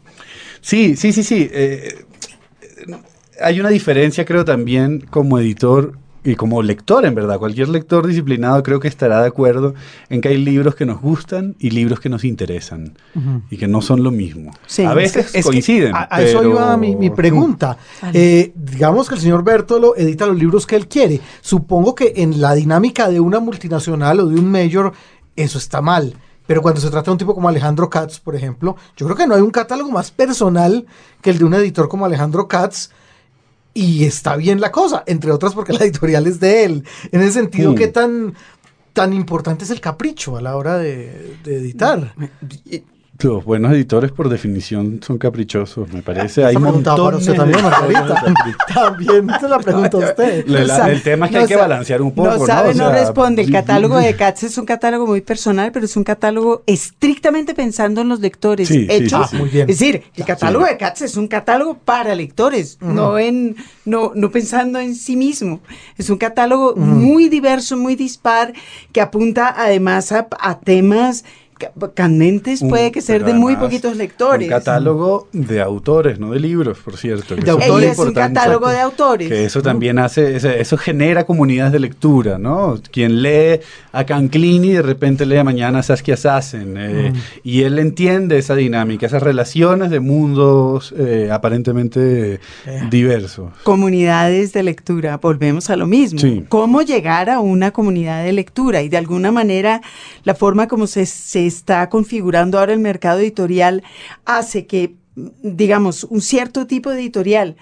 sí, 0.62 0.96
sí, 0.98 1.14
sí, 1.14 1.24
sí. 1.24 1.50
eh, 1.52 2.06
eh, 2.62 2.96
hay 3.42 3.60
una 3.60 3.70
diferencia, 3.70 4.26
creo, 4.26 4.44
también 4.46 5.06
como 5.10 5.40
editor 5.40 5.94
y 6.26 6.36
como 6.36 6.62
lector, 6.64 7.06
en 7.06 7.16
verdad. 7.16 7.38
Cualquier 7.40 7.70
lector 7.70 8.06
disciplinado 8.08 8.64
creo 8.64 8.80
que 8.80 8.88
estará 8.88 9.22
de 9.22 9.28
acuerdo 9.28 9.76
en 10.10 10.20
que 10.20 10.30
hay 10.30 10.38
libros 10.44 10.76
que 10.76 10.86
nos 10.86 11.00
gustan 11.00 11.56
y 11.60 11.70
libros 11.70 12.00
que 12.00 12.10
nos 12.10 12.24
interesan 12.26 12.98
y 13.50 13.58
que 13.58 13.68
no 13.68 13.82
son 13.82 14.04
lo 14.04 14.12
mismo. 14.12 14.52
Sí. 14.66 14.84
a 14.84 14.94
veces 14.94 15.28
Es 15.28 15.32
que 15.32 15.44
coinciden. 15.44 15.96
a, 15.96 16.08
a 16.10 16.22
eso 16.24 16.44
iba 16.44 16.76
mi, 16.78 16.96
mi 16.96 17.10
pregunta. 17.10 17.78
Eh, 18.14 18.54
digamos 18.56 19.08
que 19.08 19.16
el 19.16 19.22
señor 19.22 19.44
Bertolo 19.44 19.96
edita 19.96 20.26
los 20.26 20.38
libros 20.38 20.66
que 20.66 20.76
él 20.76 20.88
quiere. 20.88 21.22
Supongo 21.42 21.96
que 21.96 22.14
en 22.18 22.42
la 22.42 22.54
dinámica 22.54 23.10
de 23.10 23.20
una 23.20 23.40
multinacional 23.40 24.20
o 24.20 24.28
de 24.28 24.40
un 24.40 24.50
mayor, 24.50 24.94
eso 25.36 25.58
está 25.58 25.82
mal. 25.82 26.16
Pero 26.48 26.62
cuando 26.62 26.80
se 26.82 26.90
trata 26.90 27.06
de 27.06 27.12
un 27.14 27.18
tipo 27.18 27.34
como 27.36 27.50
Alejandro 27.50 27.90
Katz, 27.90 28.20
por 28.20 28.36
ejemplo, 28.36 28.76
yo 28.96 29.06
creo 29.06 29.18
que 29.18 29.28
no 29.28 29.36
hay 29.36 29.42
un 29.42 29.52
catálogo 29.52 29.92
más 29.92 30.12
personal 30.12 30.86
que 31.22 31.32
el 31.32 31.38
de 31.40 31.44
un 31.46 31.54
editor 31.56 31.88
como 31.90 32.06
Alejandro 32.06 32.48
Katz. 32.48 32.90
Y 33.76 34.06
está 34.06 34.38
bien 34.38 34.60
la 34.62 34.72
cosa, 34.72 35.04
entre 35.06 35.32
otras 35.32 35.54
porque 35.54 35.74
la 35.74 35.84
editorial 35.84 36.26
es 36.28 36.40
de 36.40 36.64
él. 36.64 36.84
En 37.12 37.22
ese 37.22 37.34
sentido, 37.34 37.74
Hmm. 37.74 37.76
¿qué 37.76 37.88
tan, 37.90 38.34
tan 38.94 39.12
importante 39.14 39.66
es 39.66 39.70
el 39.70 39.82
capricho 39.82 40.38
a 40.38 40.42
la 40.42 40.56
hora 40.56 40.78
de, 40.78 41.36
de 41.44 41.58
editar? 41.58 42.16
Los 43.22 43.46
buenos 43.46 43.72
editores, 43.72 44.12
por 44.12 44.28
definición, 44.30 45.00
son 45.02 45.18
caprichosos, 45.18 45.92
me 45.94 46.02
parece. 46.02 46.44
Hay 46.44 46.56
usted 46.58 46.68
montones 46.70 47.26
también, 47.26 47.62
también 48.74 49.28
se 49.40 49.48
la 49.48 49.60
pregunta 49.60 49.98
a 49.98 50.00
usted. 50.10 50.46
La- 50.48 50.64
la- 50.66 50.92
el 50.92 51.02
tema 51.02 51.26
es 51.28 51.32
que 51.32 51.38
hay 51.40 51.48
que 51.48 51.56
balancear 51.56 52.02
un 52.02 52.12
poco, 52.14 52.30
No 52.30 52.38
¿no? 52.38 52.46
sabe, 52.46 52.74
no, 52.76 52.92
responde. 52.92 53.42
El 53.44 53.48
sí, 53.48 53.54
catálogo 53.54 53.98
de 53.98 54.16
Katz 54.16 54.44
es 54.44 54.58
un 54.58 54.66
catálogo 54.66 55.08
muy 55.08 55.22
personal, 55.22 55.72
pero 55.72 55.86
es 55.86 55.96
un 55.96 56.04
catálogo 56.04 56.64
estrictamente 56.66 57.54
pensando 57.54 58.02
en 58.02 58.10
los 58.10 58.20
lectores. 58.20 58.68
Sí, 58.68 58.82
sí, 58.82 58.88
hecho, 58.90 59.24
sí, 59.24 59.30
sí. 59.30 59.36
Ah, 59.36 59.40
muy 59.40 59.50
bien. 59.50 59.70
Es 59.70 59.80
decir, 59.80 60.04
el 60.16 60.26
catálogo 60.26 60.66
Sí. 60.66 60.72
de 60.72 60.78
Katz 60.78 61.02
es 61.04 61.16
un 61.18 61.28
catálogo 61.28 61.76
para 61.78 62.16
lectores, 62.16 62.78
no 62.82 63.18
en 63.18 63.56
no, 63.86 64.12
no 64.16 64.30
pensando 64.32 64.80
en 64.80 64.94
sí 64.96 65.16
mismo. 65.16 65.62
Es 65.98 66.10
un 66.10 66.18
catálogo 66.18 66.76
muy 66.76 67.30
diverso, 67.30 67.78
muy 67.78 67.96
dispar, 67.96 68.54
que 68.92 69.00
apunta 69.00 69.54
además 69.56 70.12
a, 70.12 70.28
a 70.40 70.60
temas 70.60 71.24
candentes, 71.94 72.62
Un- 72.62 72.70
puede 72.70 72.92
que 72.92 73.02
ser 73.02 73.24
de 73.26 73.34
muy 73.34 73.56
poquitos 73.56 73.96
lectores. 73.98 74.48
Un 74.48 74.50
catálogo 74.54 75.28
de 75.32 75.62
autores, 75.62 76.20
no 76.20 76.32
de 76.32 76.40
libros, 76.40 76.78
por 76.80 76.98
cierto. 76.98 77.36
De 77.36 77.50
autores, 77.52 77.92
es 77.92 78.00
un 78.00 78.14
catálogo 78.14 78.70
de 78.70 78.80
autores. 78.80 79.28
Que 79.30 79.46
eso 79.46 79.62
también 79.62 80.00
hace, 80.00 80.36
eso, 80.60 80.78
genera 80.78 81.26
comunidades 81.26 81.74
de 81.74 81.80
lectura, 81.80 82.38
¿no? 82.38 82.80
Quien 82.92 83.22
lee 83.22 83.60
a 83.92 84.06
Canclini 84.06 84.74
de 84.74 84.82
repente 84.82 85.26
lee 85.26 85.44
mañana 85.44 85.80
a 85.80 85.84
Saskia 85.84 86.18
Sassen. 86.18 86.76
eh, 86.78 87.14
Y 87.44 87.62
él 87.64 87.80
entiende 87.80 88.38
esa 88.38 88.56
dinámica, 88.56 89.06
esas 89.06 89.24
relaciones 89.24 89.90
de 89.90 90.00
mundos 90.00 90.94
eh, 90.98 91.30
aparentemente 91.32 92.40
diversos. 92.90 93.52
comunidades 93.64 94.54
de 94.54 94.64
lectura, 94.64 95.18
volvemos 95.18 95.70
a 95.70 95.76
lo 95.76 95.88
mismo. 95.88 96.20
Sí. 96.20 96.44
¿Cómo 96.50 96.82
llegar 96.82 97.30
a 97.30 97.40
una 97.40 97.72
comunidad 97.72 98.24
de 98.24 98.34
lectura? 98.34 98.82
Y 98.82 98.90
de 98.90 98.98
alguna 98.98 99.32
manera 99.32 99.82
la 100.24 100.36
forma 100.36 100.68
como 100.68 100.88
se, 100.88 101.06
se 101.06 101.46
está 101.58 101.90
configurando 101.90 102.58
ahora 102.60 102.74
el 102.74 102.80
mercado 102.80 103.20
editorial 103.20 103.84
hace 104.26 104.66
que, 104.68 104.96
digamos, 105.44 106.04
un 106.04 106.22
cierto 106.22 106.68
tipo 106.68 106.90
de 106.92 107.00
editorial 107.02 107.56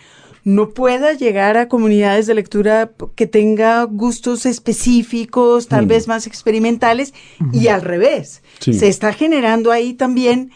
no 0.45 0.71
pueda 0.71 1.13
llegar 1.13 1.55
a 1.57 1.69
comunidades 1.69 2.27
de 2.27 2.33
lectura 2.35 2.91
que 3.15 3.27
tenga 3.27 3.83
gustos 3.83 4.45
específicos, 4.45 5.67
tal 5.69 5.85
Mm. 5.85 5.87
vez 5.87 6.07
más 6.09 6.27
experimentales, 6.27 7.13
y 7.53 7.67
al 7.69 7.81
revés. 7.81 8.41
Sí. 8.59 8.73
Se 8.73 8.87
está 8.89 9.13
generando 9.13 9.71
ahí 9.71 9.93
también 9.93 10.51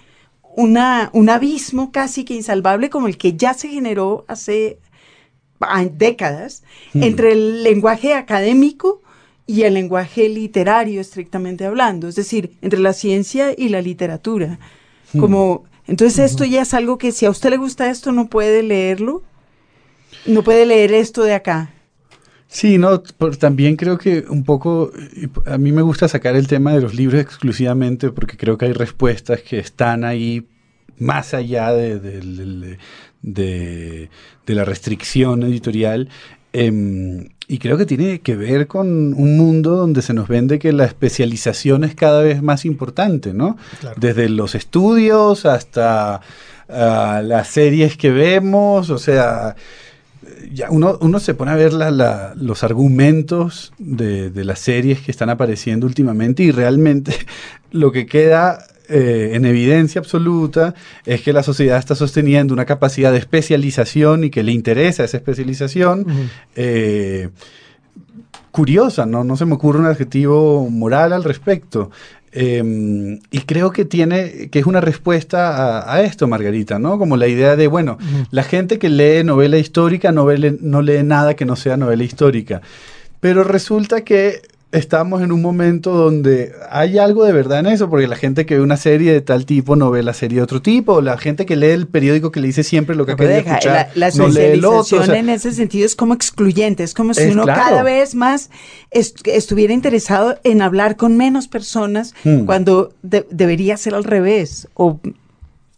una, 0.58 1.10
un 1.13 1.30
abismo 1.30 1.91
casi 1.93 2.26
que 2.26 2.34
insalvable 2.34 2.89
como 2.89 3.08
el 3.08 3.17
que 3.17 3.38
ya 3.38 3.54
se 3.54 3.69
generó 3.69 4.26
hace 4.28 4.80
décadas 5.97 6.63
Hmm. 6.93 7.04
entre 7.04 7.32
el 7.32 7.63
lenguaje 7.63 8.13
académico 8.13 9.02
y 9.47 9.63
el 9.63 9.73
lenguaje 9.75 10.27
literario, 10.29 10.99
estrictamente 11.01 11.65
hablando, 11.65 12.07
es 12.10 12.15
decir, 12.15 12.51
entre 12.62 12.79
la 12.79 12.93
ciencia 12.93 13.53
y 13.57 13.69
la 13.69 13.81
literatura. 13.81 14.60
Hmm. 15.13 15.19
Como, 15.19 15.63
entonces 15.88 16.19
esto 16.31 16.43
ya 16.45 16.62
es 16.63 16.73
algo 16.73 16.97
que 16.97 17.12
si 17.13 17.25
a 17.25 17.29
usted 17.29 17.49
le 17.51 17.57
gusta 17.57 17.89
esto, 17.89 18.12
no 18.12 18.27
puede 18.27 18.62
leerlo, 18.62 19.23
no 20.25 20.43
puede 20.43 20.65
leer 20.65 20.91
esto 20.93 21.23
de 21.23 21.33
acá. 21.33 21.71
Sí, 22.49 22.77
no, 22.77 23.01
por- 23.17 23.36
también 23.38 23.75
creo 23.77 23.97
que 23.97 24.25
un 24.29 24.43
poco, 24.43 24.91
p- 24.91 25.49
a 25.51 25.57
mí 25.57 25.71
me 25.71 25.81
gusta 25.81 26.07
sacar 26.07 26.36
el 26.36 26.47
tema 26.47 26.73
de 26.73 26.81
los 26.81 26.93
libros 26.93 27.19
exclusivamente 27.21 28.10
porque 28.12 28.38
creo 28.38 28.57
que 28.57 28.65
hay 28.65 28.73
respuestas 28.73 29.41
que 29.41 29.60
están 29.60 30.03
ahí 30.05 30.47
más 30.97 31.33
allá 31.33 31.71
de, 31.73 31.99
de- 31.99 32.21
de- 32.21 32.77
de- 33.21 34.10
de 34.45 34.55
la 34.55 34.65
restricción 34.65 35.43
editorial. 35.43 36.10
em, 36.53 37.27
y 37.47 37.60
creo 37.60 37.77
que 37.77 37.86
tiene 37.86 38.19
que 38.19 38.36
ver 38.36 38.67
con 38.67 38.88
un 39.13 39.38
mundo 39.38 39.75
donde 39.77 40.01
se 40.01 40.13
nos 40.13 40.27
vende 40.27 40.60
que 40.60 40.73
la 40.73 40.86
especialización 40.86 41.83
es 41.86 41.95
cada 41.95 42.21
vez 42.21 42.41
más 42.41 42.65
importante, 42.65 43.33
¿no? 43.33 43.57
Claro. 43.79 43.95
Desde 43.99 44.27
los 44.29 44.53
estudios 44.55 45.45
hasta 45.45 46.19
ah, 46.69 47.21
las 47.23 47.47
series 47.47 47.95
que 47.95 48.10
vemos, 48.12 48.89
o 48.89 48.97
sea, 48.97 49.55
ya 50.51 50.69
uno, 50.69 50.97
uno 51.01 51.19
se 51.21 51.33
pone 51.36 51.51
a 51.51 51.55
ver 51.55 51.71
la- 51.73 51.91
la- 51.91 52.33
los 52.36 52.63
argumentos 52.63 53.71
de, 53.77 54.29
de 54.29 54.43
las 54.43 54.60
series 54.60 54.99
que 54.99 55.12
están 55.12 55.29
apareciendo 55.29 55.88
últimamente 55.88 56.43
y 56.43 56.51
realmente 56.51 57.13
lo 57.71 57.91
que 57.93 58.05
queda 58.05 58.60
eh, 58.89 59.32
en 59.34 59.45
evidencia 59.45 60.00
absoluta 60.00 60.73
es 61.06 61.21
que 61.21 61.34
la 61.34 61.43
sociedad 61.43 61.78
está 61.78 61.95
sosteniendo 61.95 62.54
una 62.54 62.65
capacidad 62.65 63.12
de 63.12 63.17
especialización 63.19 64.23
y 64.23 64.30
que 64.30 64.43
le 64.43 64.52
interesa 64.52 65.04
esa 65.04 65.17
especialización. 65.17 66.06
Eh, 66.56 67.30
curiosa, 68.52 69.06
¿no? 69.06 69.23
No 69.23 69.38
se 69.38 69.45
me 69.45 69.54
ocurre 69.54 69.80
un 69.80 69.86
adjetivo 69.86 70.69
moral 70.69 71.13
al 71.13 71.23
respecto. 71.23 71.91
Eh, 72.32 73.19
y 73.32 73.39
creo 73.41 73.71
que 73.71 73.86
tiene, 73.86 74.50
que 74.50 74.60
es 74.60 74.65
una 74.65 74.82
respuesta 74.82 75.80
a, 75.80 75.93
a 75.93 76.02
esto, 76.02 76.28
Margarita, 76.28 76.78
¿no? 76.80 76.97
Como 76.97 77.17
la 77.17 77.28
idea 77.28 77.56
de, 77.56 77.67
bueno, 77.67 77.97
la 78.32 78.43
gente 78.43 78.80
que 78.80 78.89
lee 78.89 79.23
novela 79.23 79.58
histórica 79.58 80.12
no, 80.12 80.26
ve- 80.26 80.58
no 80.60 80.82
lee 80.82 81.04
nada 81.04 81.36
que 81.36 81.45
no 81.45 81.56
sea 81.56 81.78
novela 81.78 82.04
histórica. 82.04 82.62
Pero 83.19 83.43
resulta 83.43 84.02
que 84.02 84.41
estamos 84.73 85.21
en 85.21 85.32
un 85.32 85.41
momento 85.41 85.91
donde 85.93 86.51
hay 86.69 86.97
algo 86.97 87.23
de 87.23 87.32
verdad 87.32 87.60
en 87.60 87.67
eso, 87.67 87.89
porque 87.89 88.06
la 88.08 88.17
gente 88.17 88.45
que 88.45 88.56
ve 88.56 88.62
una 88.62 88.75
serie 88.75 89.13
de 89.13 89.21
tal 89.21 89.45
tipo 89.45 89.75
no 89.77 89.89
ve 89.91 90.03
la 90.03 90.13
serie 90.13 90.38
de 90.39 90.41
otro 90.43 90.62
tipo, 90.62 90.93
o 90.95 91.01
la 91.01 91.17
gente 91.17 91.45
que 91.45 91.56
lee 91.56 91.67
el 91.67 91.88
periódico 91.88 92.32
que 92.32 92.41
le 92.41 92.47
dice 92.47 92.63
siempre 92.63 92.95
lo 92.95 93.06
que 93.06 93.15
querido 93.15 93.36
deja, 93.38 93.51
escuchar, 93.58 93.89
la, 93.95 94.10
la 94.10 94.15
no 94.15 94.27
lee 94.27 94.41
el 94.41 94.65
otro. 94.65 94.80
o 94.80 94.84
socialización 94.84 95.06
sea, 95.15 95.19
en 95.19 95.30
ese 95.30 95.51
sentido 95.53 95.86
es 95.86 95.95
como 95.95 96.13
excluyente, 96.13 96.84
es 96.84 96.93
como 96.93 97.13
si 97.13 97.21
Es 97.23 97.34
uno 97.34 97.43
claro. 97.43 97.62
cada 97.62 97.84
vez 97.84 98.13
más 98.13 98.49
est- 98.91 99.25
estuviera 99.27 99.73
interesado 99.73 100.38
en 100.43 100.62
hablar 100.62 100.97
con 100.97 101.15
menos 101.15 101.47
personas 101.47 102.13
Hmm. 102.25 102.45
cuando 102.45 102.93
de- 103.03 103.25
debería 103.32 103.77
ser 103.77 103.95
al 103.95 104.03
revés, 104.03 104.67
o 104.73 104.99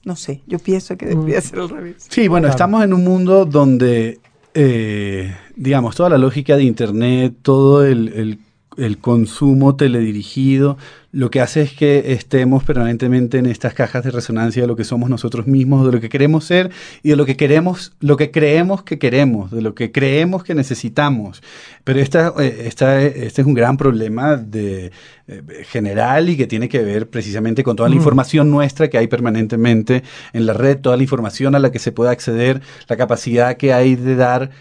no 0.03 0.15
sé, 0.15 0.41
yo 0.47 0.57
pienso 0.57 0.97
que 0.97 1.05
debería 1.05 1.41
ser 1.41 1.59
al 1.59 1.69
revés. 1.69 2.07
Sí, 2.09 2.27
bueno, 2.27 2.45
Claro. 2.45 2.55
estamos 2.55 2.83
en 2.83 2.93
un 2.93 3.03
mundo 3.03 3.45
donde, 3.45 4.19
eh, 4.55 5.35
digamos, 5.55 5.95
toda 5.95 6.09
la 6.09 6.17
lógica 6.17 6.57
de 6.57 6.63
Internet, 6.63 7.35
todo 7.43 7.85
el, 7.85 8.07
el- 8.15 8.39
el 8.79 8.97
consumo 8.97 9.75
teledirigido 9.75 10.77
lo 11.11 11.31
que 11.31 11.41
hace 11.41 11.61
es 11.61 11.73
que 11.73 12.13
estemos 12.13 12.63
permanentemente 12.63 13.39
en 13.39 13.47
estas 13.47 13.73
cajas 13.73 14.03
de 14.03 14.11
resonancia 14.11 14.61
de 14.61 14.67
lo 14.67 14.75
que 14.75 14.83
somos 14.83 15.09
nosotros 15.09 15.47
mismos, 15.47 15.85
de 15.85 15.91
lo 15.91 15.99
que 15.99 16.09
queremos 16.09 16.45
ser 16.45 16.69
y 17.01 17.09
de 17.09 17.15
lo 17.15 17.25
que 17.25 17.35
queremos, 17.35 17.93
lo 17.99 18.15
que 18.15 18.29
creemos 18.29 18.83
que 18.83 18.99
queremos, 18.99 19.49
de 19.49 19.63
lo 19.63 19.73
que 19.73 19.91
creemos 19.91 20.43
que 20.43 20.53
necesitamos. 20.53 21.41
Pero 21.83 21.99
esta, 21.99 22.33
eh, 22.39 22.63
esta, 22.65 23.01
este 23.01 23.41
es 23.41 23.47
un 23.47 23.55
gran 23.55 23.75
problema 23.75 24.35
de, 24.37 24.91
eh, 25.27 25.41
general 25.63 26.29
y 26.29 26.37
que 26.37 26.45
tiene 26.45 26.69
que 26.69 26.83
ver 26.83 27.09
precisamente 27.09 27.63
con 27.63 27.75
toda 27.75 27.89
la 27.89 27.95
información 27.95 28.51
nuestra 28.51 28.87
que 28.87 28.99
hay 28.99 29.07
permanentemente 29.07 30.03
en 30.33 30.45
la 30.45 30.53
red, 30.53 30.77
toda 30.77 30.95
la 30.95 31.03
información 31.03 31.55
a 31.55 31.59
la 31.59 31.71
que 31.71 31.79
se 31.79 31.91
puede 31.91 32.11
acceder, 32.11 32.61
la 32.87 32.97
capacidad 32.97 33.57
que 33.57 33.73
hay 33.73 33.95
de 33.95 34.15
dar 34.15 34.51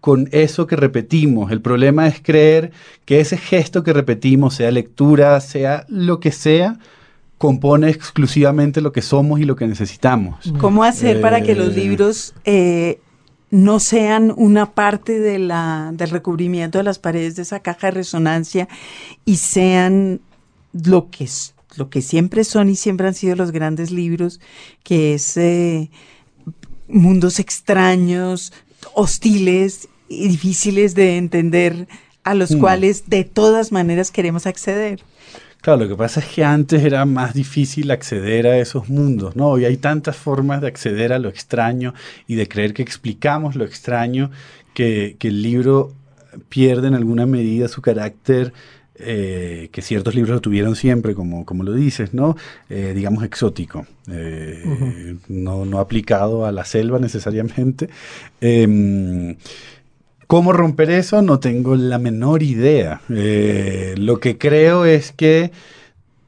con 0.00 0.28
eso 0.32 0.66
que 0.66 0.76
repetimos. 0.76 1.50
El 1.50 1.60
problema 1.60 2.06
es 2.06 2.20
creer 2.22 2.70
que 3.04 3.20
ese 3.20 3.36
gesto 3.36 3.82
que 3.82 3.92
repetimos, 3.92 4.54
sea 4.54 4.70
lectura, 4.70 5.40
sea 5.40 5.84
lo 5.88 6.20
que 6.20 6.32
sea, 6.32 6.78
compone 7.36 7.88
exclusivamente 7.90 8.80
lo 8.80 8.92
que 8.92 9.02
somos 9.02 9.40
y 9.40 9.44
lo 9.44 9.56
que 9.56 9.66
necesitamos. 9.66 10.52
¿Cómo 10.60 10.84
hacer 10.84 11.20
para 11.20 11.40
que 11.40 11.54
los 11.54 11.68
Eh, 11.68 11.80
libros 11.80 12.34
eh, 12.44 13.00
no 13.50 13.80
sean 13.80 14.32
una 14.36 14.72
parte 14.72 15.18
de 15.20 15.38
la, 15.38 15.90
del 15.94 16.10
recubrimiento 16.10 16.78
de 16.78 16.84
las 16.84 16.98
paredes 16.98 17.36
de 17.36 17.42
esa 17.42 17.60
caja 17.60 17.88
de 17.88 17.92
resonancia 17.92 18.68
y 19.24 19.36
sean 19.36 20.20
lo 20.72 21.10
que, 21.10 21.28
lo 21.76 21.88
que 21.88 22.02
siempre 22.02 22.44
son 22.44 22.68
y 22.68 22.76
siempre 22.76 23.06
han 23.06 23.14
sido 23.14 23.36
los 23.36 23.52
grandes 23.52 23.90
libros, 23.90 24.40
que 24.82 25.14
es 25.14 25.36
eh, 25.36 25.90
mundos 26.88 27.38
extraños, 27.38 28.52
hostiles 28.94 29.88
y 30.08 30.28
difíciles 30.28 30.94
de 30.94 31.16
entender, 31.16 31.86
a 32.24 32.34
los 32.34 32.52
Mm. 32.52 32.60
cuales 32.60 33.04
de 33.08 33.24
todas 33.24 33.72
maneras 33.72 34.10
queremos 34.10 34.46
acceder? 34.46 35.00
Claro, 35.60 35.82
lo 35.82 35.88
que 35.88 35.96
pasa 35.96 36.20
es 36.20 36.26
que 36.26 36.44
antes 36.44 36.84
era 36.84 37.04
más 37.04 37.34
difícil 37.34 37.90
acceder 37.90 38.46
a 38.46 38.58
esos 38.58 38.88
mundos, 38.88 39.34
¿no? 39.34 39.48
Hoy 39.48 39.64
hay 39.64 39.76
tantas 39.76 40.16
formas 40.16 40.60
de 40.60 40.68
acceder 40.68 41.12
a 41.12 41.18
lo 41.18 41.28
extraño 41.28 41.94
y 42.28 42.36
de 42.36 42.46
creer 42.46 42.74
que 42.74 42.82
explicamos 42.82 43.56
lo 43.56 43.64
extraño 43.64 44.30
que, 44.74 45.16
que 45.18 45.28
el 45.28 45.42
libro 45.42 45.92
pierde 46.48 46.86
en 46.88 46.94
alguna 46.94 47.26
medida 47.26 47.66
su 47.66 47.82
carácter 47.82 48.52
eh, 49.00 49.68
que 49.72 49.82
ciertos 49.82 50.14
libros 50.14 50.34
lo 50.34 50.40
tuvieron 50.40 50.76
siempre, 50.76 51.14
como, 51.14 51.44
como 51.44 51.62
lo 51.62 51.72
dices, 51.72 52.14
¿no? 52.14 52.36
Eh, 52.68 52.92
digamos 52.94 53.24
exótico, 53.24 53.86
eh, 54.10 55.16
no, 55.28 55.64
no 55.64 55.78
aplicado 55.78 56.46
a 56.46 56.52
la 56.52 56.64
selva 56.64 56.98
necesariamente. 56.98 57.88
Em, 58.40 59.36
¿Cómo 60.26 60.52
romper 60.52 60.90
eso? 60.90 61.22
No 61.22 61.40
tengo 61.40 61.74
la 61.74 61.98
menor 61.98 62.42
idea. 62.42 63.00
Lo 63.08 64.20
que 64.20 64.36
creo 64.36 64.84
es 64.84 65.10
que 65.12 65.50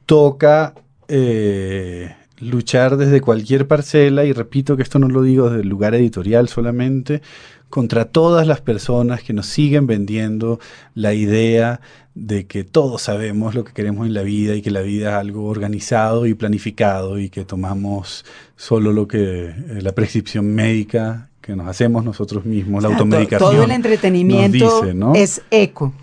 toca 0.07 0.73
eh, 1.13 2.15
luchar 2.41 2.97
desde 2.97 3.21
cualquier 3.21 3.67
parcela, 3.67 4.25
y 4.25 4.33
repito 4.33 4.75
que 4.75 4.83
esto 4.83 4.99
no 4.99 5.07
lo 5.07 5.21
digo 5.21 5.49
desde 5.49 5.61
el 5.61 5.69
lugar 5.69 5.95
editorial 5.95 6.49
solamente, 6.49 7.21
contra 7.69 8.05
todas 8.05 8.45
las 8.47 8.59
personas 8.59 9.23
que 9.23 9.31
nos 9.31 9.45
siguen 9.45 9.87
vendiendo 9.87 10.59
la 10.93 11.13
idea 11.13 11.79
de 12.15 12.45
que 12.45 12.65
todos 12.65 13.03
sabemos 13.03 13.55
lo 13.55 13.63
que 13.63 13.71
queremos 13.71 14.05
en 14.05 14.13
la 14.13 14.23
vida 14.23 14.55
y 14.55 14.61
que 14.61 14.71
la 14.71 14.81
vida 14.81 15.11
es 15.11 15.15
algo 15.15 15.45
organizado 15.45 16.25
y 16.25 16.33
planificado 16.33 17.17
y 17.17 17.29
que 17.29 17.45
tomamos 17.45 18.25
solo 18.57 18.91
lo 18.91 19.07
que 19.07 19.45
eh, 19.45 19.53
la 19.81 19.93
prescripción 19.93 20.53
médica 20.53 21.29
que 21.39 21.55
nos 21.55 21.67
hacemos 21.67 22.03
nosotros 22.03 22.43
mismos, 22.45 22.83
la 22.83 22.89
O 22.89 22.91
sea, 22.91 22.97
to- 22.97 23.03
automedicación. 23.05 23.51
Todo 23.53 23.63
el 23.63 23.71
entretenimiento 23.71 24.81
dice, 24.81 24.93
¿no? 24.93 25.15
es 25.15 25.41
eco. 25.49 25.93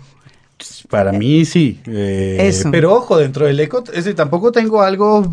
Para 0.89 1.11
mí 1.11 1.45
sí. 1.45 1.79
eh, 1.87 2.37
Eso. 2.41 2.69
Pero 2.71 2.93
ojo, 2.93 3.17
dentro 3.17 3.45
del 3.45 3.59
eco, 3.59 3.79
es 3.87 3.91
decir, 4.03 4.15
tampoco 4.15 4.51
tengo 4.51 4.81
algo 4.81 5.23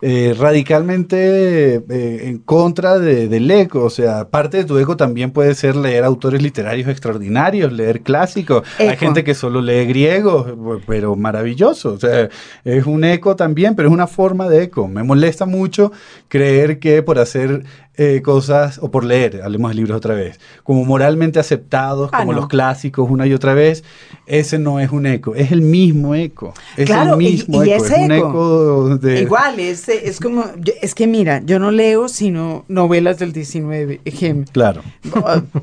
eh, 0.00 0.34
radicalmente 0.38 1.74
eh, 1.76 2.28
en 2.28 2.38
contra 2.38 2.98
de- 2.98 3.28
del 3.28 3.50
eco. 3.50 3.84
O 3.84 3.90
sea, 3.90 4.28
parte 4.28 4.58
de 4.58 4.64
tu 4.64 4.78
eco 4.78 4.96
también 4.96 5.30
puede 5.32 5.54
ser 5.54 5.76
leer 5.76 6.04
autores 6.04 6.42
literarios 6.42 6.88
extraordinarios, 6.88 7.72
leer 7.72 8.02
clásicos. 8.02 8.62
Hay 8.78 8.96
gente 8.96 9.24
que 9.24 9.34
solo 9.34 9.60
lee 9.60 9.86
griego, 9.86 10.80
pero 10.86 11.16
maravilloso. 11.16 11.94
O 11.94 11.98
sea, 11.98 12.28
es 12.64 12.86
un 12.86 13.04
eco 13.04 13.36
también, 13.36 13.74
pero 13.74 13.88
es 13.88 13.94
una 13.94 14.06
forma 14.06 14.48
de 14.48 14.64
eco. 14.64 14.88
Me 14.88 15.02
molesta 15.02 15.46
mucho 15.46 15.92
creer 16.28 16.78
que 16.78 17.02
por 17.02 17.18
hacer 17.18 17.64
eh, 18.02 18.22
cosas, 18.22 18.78
o 18.82 18.90
por 18.90 19.04
leer, 19.04 19.42
hablemos 19.44 19.70
de 19.72 19.74
libros 19.74 19.94
otra 19.94 20.14
vez, 20.14 20.40
como 20.62 20.86
moralmente 20.86 21.38
aceptados, 21.38 22.08
Ah, 22.14 22.20
como 22.20 22.32
no. 22.32 22.38
los 22.40 22.48
clásicos 22.48 23.10
una 23.10 23.26
y 23.26 23.34
otra 23.34 23.52
vez, 23.52 23.84
ese 24.26 24.58
no 24.58 24.80
es 24.80 24.90
un 24.90 25.04
eco, 25.04 25.34
es 25.34 25.52
el 25.52 25.60
mismo 25.60 26.14
eco. 26.14 26.54
Es 26.78 26.86
Claro, 26.86 27.16
el 27.16 27.22
y- 27.22 27.30
mismo 27.32 27.62
y 27.62 27.70
eco, 27.72 27.84
es 27.84 27.90
es 27.92 27.98
un 27.98 28.12
eco. 28.12 28.96
de... 28.96 29.20
Igual, 29.20 29.60
es, 29.60 29.86
es 29.90 30.18
como, 30.18 30.46
es 30.80 30.94
que 30.94 31.06
mira, 31.06 31.42
yo 31.44 31.58
no 31.58 31.70
leo 31.70 32.08
sino 32.08 32.64
novelas 32.68 33.18
del 33.18 33.32
19. 33.34 34.00
ejem. 34.06 34.44
Claro. 34.44 34.80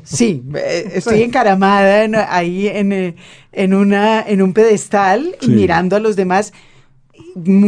Sí, 0.04 0.44
eh, 0.54 0.90
estoy 0.94 1.22
encaramada 1.22 2.04
en- 2.04 2.14
ahí 2.14 2.68
en, 2.68 2.92
eh, 2.92 3.14
en, 3.50 3.74
una, 3.74 4.22
en 4.22 4.42
un 4.42 4.52
pedestal 4.52 5.34
y 5.40 5.46
Sí. 5.46 5.50
mirando 5.50 5.96
a 5.96 5.98
los 5.98 6.14
demás 6.14 6.52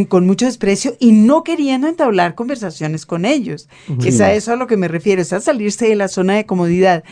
con 0.09 0.27
mucho 0.27 0.47
desprecio 0.47 0.97
y 0.99 1.13
no 1.13 1.43
queriendo 1.45 1.89
entablar 1.89 2.35
conversaciones 2.35 3.07
con 3.07 3.25
ellos. 3.25 3.69
Es 4.05 4.21
a 4.21 4.33
eso 4.33 4.53
a 4.53 4.57
lo 4.57 4.67
que 4.67 4.77
me 4.77 4.89
refiero, 4.89 5.23
es 5.23 5.33
a 5.33 5.41
salirse 5.41 5.89
de 5.89 5.97
la 5.97 6.09
zona 6.09 6.35
de 6.35 6.47
comodidad. 6.47 7.05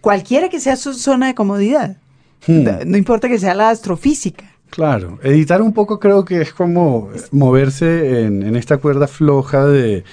Cualquiera 0.00 0.48
que 0.48 0.60
sea 0.60 0.76
su 0.76 0.94
zona 0.94 1.26
de 1.26 1.34
comodidad, 1.34 1.96
Hmm. 2.46 2.64
no 2.86 2.96
importa 2.96 3.28
que 3.28 3.38
sea 3.38 3.52
la 3.52 3.70
astrofísica. 3.70 4.44
Claro, 4.70 5.18
editar 5.24 5.60
un 5.60 5.72
poco 5.72 5.98
creo 5.98 6.24
que 6.24 6.40
es 6.40 6.52
como 6.52 7.08
moverse 7.32 8.22
en, 8.22 8.44
en 8.44 8.54
esta 8.54 8.76
cuerda 8.76 9.08
floja 9.08 9.66
de, 9.66 10.04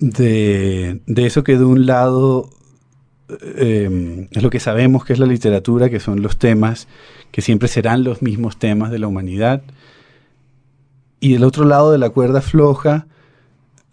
de, 0.00 1.00
de 1.06 1.26
eso 1.26 1.44
que 1.44 1.58
de 1.58 1.64
un 1.64 1.86
lado 1.86 2.48
eh, 3.28 4.28
es 4.30 4.42
lo 4.42 4.50
que 4.50 4.60
sabemos 4.60 5.04
que 5.04 5.12
es 5.12 5.18
la 5.18 5.26
literatura, 5.26 5.90
que 5.90 6.00
son 6.00 6.22
los 6.22 6.38
temas 6.38 6.88
que 7.30 7.42
siempre 7.42 7.68
serán 7.68 8.04
los 8.04 8.22
mismos 8.22 8.58
temas 8.58 8.90
de 8.90 8.98
la 8.98 9.08
humanidad, 9.08 9.62
y 11.24 11.32
del 11.32 11.44
otro 11.44 11.64
lado 11.64 11.90
de 11.90 11.96
la 11.96 12.10
cuerda 12.10 12.42
floja 12.42 13.06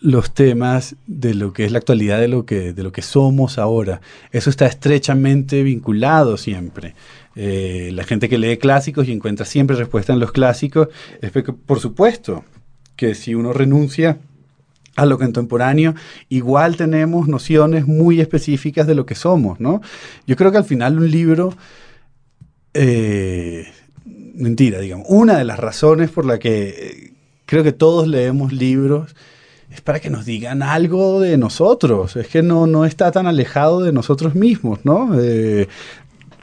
los 0.02 0.34
temas 0.34 0.98
de 1.08 1.34
lo 1.34 1.54
que 1.54 1.64
es 1.64 1.72
la 1.72 1.78
actualidad 1.78 2.20
de 2.20 2.28
lo 2.28 2.46
que, 2.46 2.74
de 2.74 2.84
lo 2.84 2.92
que 2.92 3.02
somos 3.02 3.58
ahora. 3.58 4.02
Eso 4.34 4.50
está 4.50 4.66
estrechamente 4.66 5.64
vinculado 5.64 6.36
siempre. 6.36 6.94
Eh, 7.38 7.92
la 7.94 8.04
gente 8.04 8.28
que 8.28 8.38
lee 8.38 8.58
clásicos 8.58 9.08
y 9.08 9.14
encuentra 9.14 9.46
siempre 9.46 9.78
respuesta 9.78 10.12
en 10.12 10.20
los 10.20 10.34
clásicos, 10.34 10.90
es 11.22 11.32
porque, 11.32 11.54
por 11.54 11.80
supuesto 11.80 12.44
que 12.98 13.16
si 13.16 13.34
uno 13.34 13.54
renuncia 13.54 14.18
a 14.98 15.06
lo 15.06 15.18
contemporáneo, 15.18 15.96
igual 16.28 16.76
tenemos 16.76 17.30
nociones 17.30 17.88
muy 17.88 18.20
específicas 18.20 18.88
de 18.88 18.96
lo 18.96 19.06
que 19.06 19.16
somos, 19.16 19.62
¿no? 19.62 19.80
Yo 20.28 20.36
creo 20.36 20.52
que 20.52 20.58
al 20.58 20.66
final 20.66 20.98
un 20.98 21.10
libro, 21.10 21.56
eh, 22.74 23.68
mentira, 24.36 24.80
digamos, 24.80 25.08
una 25.08 25.38
de 25.38 25.46
las 25.46 25.60
razones 25.60 26.10
por 26.10 26.26
la 26.26 26.38
que 26.38 27.11
creo 27.52 27.66
que 27.66 27.74
todos 27.74 28.08
leemos 28.08 28.54
libros 28.54 29.14
es 29.70 29.82
para 29.82 30.00
que 30.00 30.10
nos 30.10 30.24
digan 30.24 30.64
algo 30.64 31.20
de 31.20 31.38
nosotros. 31.38 32.16
Es 32.16 32.30
que 32.30 32.42
no, 32.42 32.66
no 32.66 32.86
está 32.86 33.12
tan 33.12 33.28
alejado 33.28 33.82
de 33.82 33.92
nosotros 33.92 34.36
mismos, 34.36 34.80
¿no? 34.86 35.20
Eh, 35.20 35.68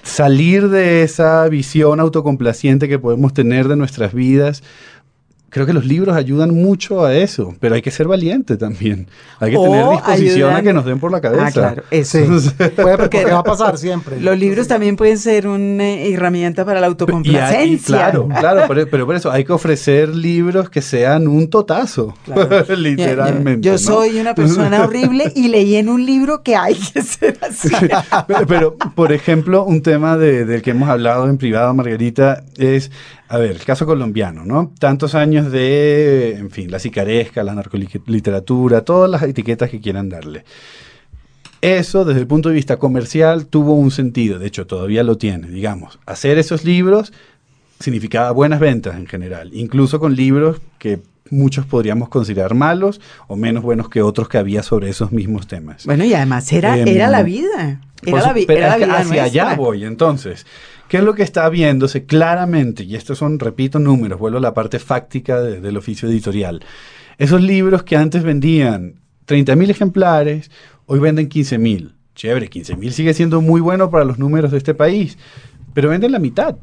salir 0.02 0.68
de 0.68 1.02
esa 1.04 1.48
visión 1.48 1.98
autocomplaciente 1.98 2.90
que 2.90 2.98
podemos 2.98 3.32
tener 3.32 3.68
de 3.68 3.76
nuestras 3.76 4.12
vidas. 4.12 4.62
Creo 5.50 5.64
que 5.64 5.72
los 5.72 5.86
libros 5.86 6.14
ayudan 6.14 6.50
mucho 6.54 7.04
a 7.06 7.14
eso, 7.16 7.54
pero 7.58 7.74
hay 7.74 7.80
que 7.80 7.90
ser 7.90 8.06
valiente 8.06 8.58
también. 8.58 9.06
Hay 9.40 9.52
que 9.52 9.56
O 9.56 9.62
tener 9.62 9.88
disposición 9.88 10.50
ayudan- 10.50 10.56
a 10.56 10.62
que 10.62 10.72
nos 10.74 10.84
den 10.84 11.00
por 11.00 11.10
la 11.10 11.22
cabeza. 11.22 11.46
Ah, 11.46 11.50
claro, 11.52 11.82
eso. 11.90 12.18
Sí, 12.40 12.50
puede, 12.76 12.98
porque 12.98 13.24
va 13.24 13.38
a 13.38 13.42
pasar 13.42 13.78
siempre. 13.78 14.20
Los 14.20 14.38
libros 14.38 14.68
también 14.68 14.96
pueden 14.96 15.16
ser 15.16 15.48
una 15.48 15.88
herramienta 15.88 16.64
para 16.66 16.80
la 16.80 16.86
Y 16.86 16.88
hay- 16.88 16.90
autocomplacencia. 16.90 17.96
claro, 17.96 18.28
claro, 18.38 18.62
pero, 18.68 18.86
pero 18.90 19.06
por 19.06 19.16
eso 19.16 19.30
hay 19.30 19.44
que 19.44 19.52
ofrecer 19.52 20.10
libros 20.14 20.68
que 20.68 20.82
sean 20.82 21.26
un 21.28 21.48
totazo, 21.48 22.14
Claro. 22.26 22.64
literalmente. 22.76 23.66
Yo, 23.66 23.72
yo 23.76 23.78
¿no? 23.78 23.78
soy 23.78 24.20
una 24.20 24.34
persona 24.34 24.82
horrible 24.82 25.32
y 25.34 25.48
leí 25.48 25.76
en 25.76 25.88
un 25.88 26.04
libro 26.04 26.42
que 26.42 26.56
hay 26.56 26.74
que 26.74 27.00
ser 27.02 27.38
así. 27.40 27.70
pero, 28.26 28.46
pero, 28.46 28.76
por 28.76 29.12
ejemplo, 29.12 29.64
un 29.64 29.80
tema 29.82 30.18
de- 30.18 30.44
del 30.44 30.60
que 30.62 30.70
hemos 30.72 30.88
hablado 30.88 31.28
en 31.28 31.38
privado, 31.38 31.72
Margarita, 31.74 32.42
es, 32.58 32.90
a 33.28 33.38
ver, 33.38 33.50
el 33.52 33.64
caso 33.64 33.84
colombiano, 33.86 34.44
¿no? 34.44 34.72
Tantos 34.78 35.14
años 35.14 35.52
de, 35.52 36.36
en 36.38 36.50
fin, 36.50 36.70
la 36.70 36.78
sicaresca, 36.78 37.42
la 37.42 37.54
narcoliteratura, 37.54 38.82
todas 38.82 39.10
las 39.10 39.22
etiquetas 39.22 39.68
que 39.70 39.80
quieran 39.80 40.08
darle. 40.08 40.44
Eso, 41.60 42.04
desde 42.04 42.20
el 42.20 42.26
punto 42.26 42.48
de 42.50 42.54
vista 42.54 42.76
comercial, 42.76 43.46
tuvo 43.46 43.74
un 43.74 43.90
sentido, 43.90 44.38
de 44.38 44.46
hecho, 44.46 44.66
todavía 44.66 45.02
lo 45.02 45.18
tiene, 45.18 45.48
digamos. 45.48 45.98
Hacer 46.06 46.38
esos 46.38 46.64
libros 46.64 47.12
significaba 47.80 48.30
buenas 48.30 48.60
ventas 48.60 48.96
en 48.96 49.06
general, 49.06 49.50
incluso 49.52 49.98
con 49.98 50.14
libros 50.14 50.60
que 50.78 51.00
muchos 51.30 51.66
podríamos 51.66 52.08
considerar 52.08 52.54
malos 52.54 53.00
o 53.26 53.36
menos 53.36 53.62
buenos 53.62 53.88
que 53.90 54.02
otros 54.02 54.28
que 54.28 54.38
había 54.38 54.62
sobre 54.62 54.88
esos 54.88 55.10
mismos 55.12 55.46
temas. 55.48 55.84
Bueno, 55.84 56.04
y 56.04 56.14
además 56.14 56.50
era, 56.52 56.78
Em, 56.78 56.86
era 56.88 57.08
la 57.08 57.22
vida. 57.24 57.80
Era 58.06 58.22
la, 58.22 58.32
vi- 58.32 58.46
era 58.48 58.68
la 58.68 58.76
vida 58.86 58.98
hacia 59.00 59.24
allá 59.24 59.54
voy. 59.56 59.84
Entonces, 59.84 60.46
¿qué 60.88 60.98
es 60.98 61.02
lo 61.04 61.14
que 61.14 61.22
está 61.22 61.48
viéndose 61.48 62.04
claramente? 62.04 62.82
Y 62.84 62.94
estos 62.96 63.18
son, 63.18 63.38
repito, 63.38 63.78
números, 63.78 64.18
vuelvo 64.18 64.38
a 64.38 64.42
la 64.42 64.54
parte 64.54 64.78
fáctica 64.78 65.40
de- 65.40 65.60
del 65.60 65.76
oficio 65.76 66.08
editorial. 66.08 66.64
Esos 67.18 67.42
libros 67.42 67.82
que 67.82 67.96
antes 67.96 68.22
vendían 68.22 68.94
30.000 69.26 69.70
ejemplares, 69.70 70.50
hoy 70.86 70.98
venden 71.00 71.28
15.000. 71.28 71.94
Chévere, 72.14 72.48
15.000 72.50 72.92
sigue 72.92 73.14
siendo 73.14 73.40
muy 73.40 73.60
bueno 73.60 73.90
para 73.90 74.04
los 74.04 74.18
números 74.18 74.50
de 74.50 74.58
este 74.58 74.74
país, 74.74 75.18
pero 75.74 75.88
venden 75.90 76.12
la 76.12 76.18
mitad. 76.18 76.56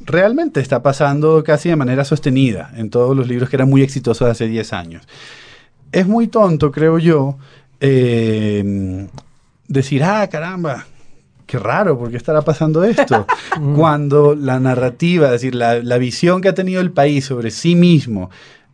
Realmente 0.00 0.60
está 0.60 0.82
pasando 0.82 1.42
casi 1.42 1.68
de 1.70 1.76
manera 1.76 2.04
sostenida 2.04 2.70
en 2.76 2.90
todos 2.90 3.16
los 3.16 3.26
libros 3.26 3.48
que 3.48 3.56
eran 3.56 3.70
muy 3.70 3.82
exitosos 3.82 4.28
hace 4.28 4.46
10 4.46 4.72
años. 4.72 5.06
Es 5.92 6.06
muy 6.06 6.28
tonto, 6.28 6.70
creo 6.70 6.98
yo, 6.98 7.38
eh, 7.80 9.06
decir, 9.66 10.02
ah, 10.04 10.28
caramba, 10.30 10.86
qué 11.54 11.58
raro, 11.60 11.96
¿por 11.96 12.10
qué 12.10 12.16
estará 12.16 12.42
pasando 12.42 12.82
esto? 12.82 13.26
Cuando 13.76 14.34
la 14.34 14.58
narrativa, 14.58 15.26
es 15.26 15.32
decir, 15.32 15.54
la, 15.54 15.80
la 15.80 15.98
visión 15.98 16.40
que 16.40 16.48
ha 16.48 16.54
tenido 16.54 16.80
el 16.80 16.90
país 16.90 17.26
sobre 17.26 17.52
sí 17.52 17.76
mismo 17.76 18.30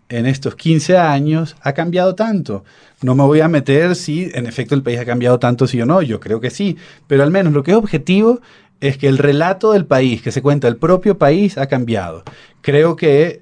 en 0.08 0.24
estos 0.24 0.56
15 0.56 0.96
años 0.96 1.56
ha 1.60 1.74
cambiado 1.74 2.14
tanto. 2.14 2.64
No 3.02 3.14
me 3.14 3.24
voy 3.24 3.40
a 3.40 3.48
meter 3.48 3.94
si 3.96 4.30
en 4.32 4.46
efecto 4.46 4.74
el 4.74 4.82
país 4.82 4.98
ha 4.98 5.04
cambiado 5.04 5.38
tanto, 5.38 5.66
sí 5.66 5.80
o 5.82 5.84
no, 5.84 6.00
yo 6.00 6.20
creo 6.20 6.40
que 6.40 6.48
sí, 6.48 6.78
pero 7.06 7.22
al 7.22 7.30
menos 7.30 7.52
lo 7.52 7.62
que 7.62 7.72
es 7.72 7.76
objetivo 7.76 8.40
es 8.80 8.96
que 8.96 9.08
el 9.08 9.18
relato 9.18 9.72
del 9.72 9.84
país, 9.84 10.22
que 10.22 10.32
se 10.32 10.40
cuenta 10.40 10.66
el 10.66 10.76
propio 10.76 11.18
país, 11.18 11.58
ha 11.58 11.66
cambiado. 11.66 12.22
Creo 12.62 12.96
que 12.96 13.40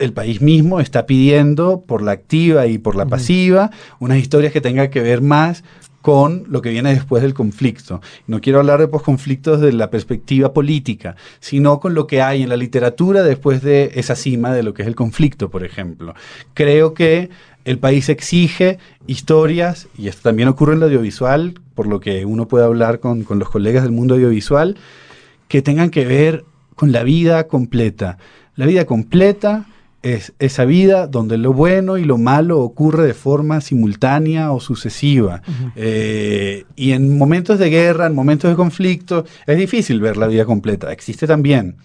el 0.00 0.12
país 0.12 0.40
mismo 0.40 0.80
está 0.80 1.06
pidiendo 1.06 1.82
por 1.82 2.02
la 2.02 2.10
activa 2.10 2.66
y 2.66 2.78
por 2.78 2.96
la 2.96 3.06
pasiva 3.06 3.70
unas 4.00 4.18
historias 4.18 4.52
que 4.52 4.60
tengan 4.60 4.90
que 4.90 5.00
ver 5.00 5.20
más 5.20 5.62
con 6.02 6.44
lo 6.48 6.62
que 6.62 6.70
viene 6.70 6.94
después 6.94 7.22
del 7.22 7.34
conflicto. 7.34 8.00
No 8.26 8.40
quiero 8.40 8.60
hablar 8.60 8.80
de 8.80 8.88
posconflictos 8.88 9.60
desde 9.60 9.76
la 9.76 9.90
perspectiva 9.90 10.52
política, 10.52 11.16
sino 11.40 11.80
con 11.80 11.94
lo 11.94 12.06
que 12.06 12.22
hay 12.22 12.42
en 12.42 12.48
la 12.48 12.56
literatura 12.56 13.22
después 13.22 13.62
de 13.62 13.92
esa 13.94 14.16
cima 14.16 14.52
de 14.52 14.62
lo 14.62 14.74
que 14.74 14.82
es 14.82 14.88
el 14.88 14.94
conflicto, 14.94 15.50
por 15.50 15.64
ejemplo. 15.64 16.14
Creo 16.54 16.94
que 16.94 17.30
el 17.64 17.78
país 17.78 18.08
exige 18.08 18.78
historias, 19.06 19.88
y 19.96 20.08
esto 20.08 20.22
también 20.22 20.48
ocurre 20.48 20.74
en 20.74 20.80
lo 20.80 20.86
audiovisual, 20.86 21.60
por 21.74 21.86
lo 21.86 22.00
que 22.00 22.24
uno 22.24 22.48
puede 22.48 22.64
hablar 22.64 23.00
con, 23.00 23.24
con 23.24 23.38
los 23.38 23.50
colegas 23.50 23.82
del 23.82 23.92
mundo 23.92 24.14
audiovisual, 24.14 24.76
que 25.48 25.62
tengan 25.62 25.90
que 25.90 26.06
ver 26.06 26.44
con 26.74 26.92
la 26.92 27.02
vida 27.02 27.46
completa. 27.46 28.16
La 28.56 28.64
vida 28.66 28.86
completa 28.86 29.66
es 30.02 30.32
esa 30.38 30.64
vida 30.64 31.06
donde 31.06 31.36
lo 31.36 31.52
bueno 31.52 31.98
y 31.98 32.04
lo 32.04 32.16
malo 32.16 32.60
ocurre 32.60 33.04
de 33.06 33.14
forma 33.14 33.60
simultánea 33.60 34.50
o 34.52 34.58
sucesiva. 34.60 35.42
Eh, 35.76 36.64
y 36.76 36.92
en 36.92 37.18
momentos 37.18 37.58
de 37.58 37.68
guerra, 37.70 38.06
en 38.06 38.14
momentos 38.14 38.50
de 38.50 38.56
conflicto, 38.56 39.24
es 39.46 39.58
difícil 39.58 40.00
ver 40.00 40.16
la 40.16 40.26
vida 40.26 40.44
completa. 40.46 40.90
Existe 40.92 41.26
también. 41.26 41.76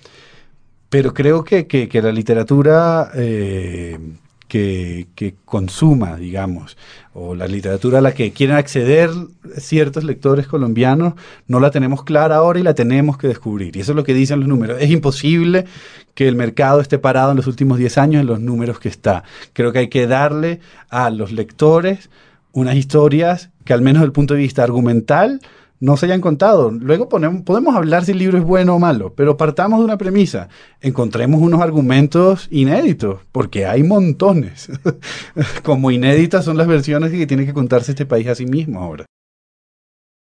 Pero 0.90 1.14
creo 1.14 1.44
que, 1.44 1.68
que- 1.68 1.90
que 1.90 2.02
la 2.02 2.12
literatura 2.12 3.12
eh, 3.16 4.00
que, 4.48 5.36
consuma, 5.46 6.18
digamos, 6.18 6.78
o 7.14 7.36
la 7.36 7.48
literatura 7.48 8.00
a 8.00 8.02
la 8.02 8.14
que 8.14 8.32
quieren 8.32 8.56
acceder 8.56 9.10
ciertos 9.58 10.04
lectores 10.04 10.48
colombianos, 10.48 11.14
no 11.48 11.60
la 11.60 11.72
tenemos 11.72 12.04
clara 12.04 12.38
ahora 12.38 12.60
y 12.60 12.64
la 12.64 12.76
tenemos 12.76 13.18
que 13.18 13.28
descubrir. 13.28 13.76
Y 13.76 13.82
eso 13.82 13.92
es 13.92 13.96
lo 13.96 14.04
que 14.04 14.14
dicen 14.14 14.40
los 14.40 14.50
números. 14.50 14.78
Es 14.80 14.92
imposible 14.92 15.66
que 16.14 16.28
el 16.28 16.36
mercado 16.36 16.80
esté 16.80 17.00
parado 17.00 17.32
en 17.32 17.38
los 17.38 17.48
últimos 17.48 17.78
10 17.78 17.98
años 17.98 18.22
en 18.22 18.28
los 18.28 18.40
números 18.40 18.80
que 18.80 18.90
está. 18.90 19.24
Creo 19.54 19.72
que 19.72 19.80
hay 19.80 19.90
que 19.90 20.08
darle 20.08 20.60
a 20.90 21.10
los 21.10 21.32
lectores 21.32 22.10
unas 22.52 22.76
historias 22.76 23.50
que 23.66 23.74
al 23.74 23.82
menos 23.82 24.02
desde 24.02 24.08
el 24.08 24.14
punto 24.14 24.34
de 24.34 24.42
vista 24.42 24.64
argumental 24.64 25.42
no 25.80 25.98
se 25.98 26.06
hayan 26.08 26.22
contado. 26.22 26.72
Luego 26.72 27.10
ponemos- 27.10 27.44
podemos 27.44 27.76
hablar 27.76 28.06
si 28.06 28.12
el 28.14 28.20
libro 28.20 28.38
es 28.38 28.44
bueno 28.44 28.76
o 28.76 28.80
malo, 28.80 29.14
pero 29.16 29.38
partamos 29.38 29.80
de 29.80 29.86
una 29.86 29.98
premisa. 29.98 30.50
Encontremos 30.82 31.42
unos 31.42 31.62
argumentos 31.62 32.48
inéditos, 32.52 33.20
porque 33.32 33.66
hay 33.66 33.84
montones. 33.84 34.70
Como 35.64 35.92
inéditas 35.92 36.46
son 36.46 36.58
las 36.58 36.68
versiones 36.68 37.12
que 37.12 37.28
tiene 37.28 37.46
que 37.46 37.54
contarse 37.54 37.92
este 37.92 38.06
país 38.06 38.28
a 38.28 38.36
sí 38.36 38.46
mismo 38.46 38.82
ahora. 38.82 39.06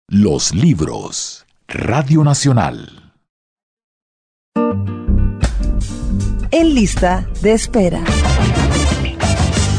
Los 0.08 0.54
libros. 0.54 1.46
Radio 1.66 2.22
Nacional. 2.24 3.12
En 6.50 6.74
lista 6.74 7.26
de 7.42 7.52
espera. 7.52 8.04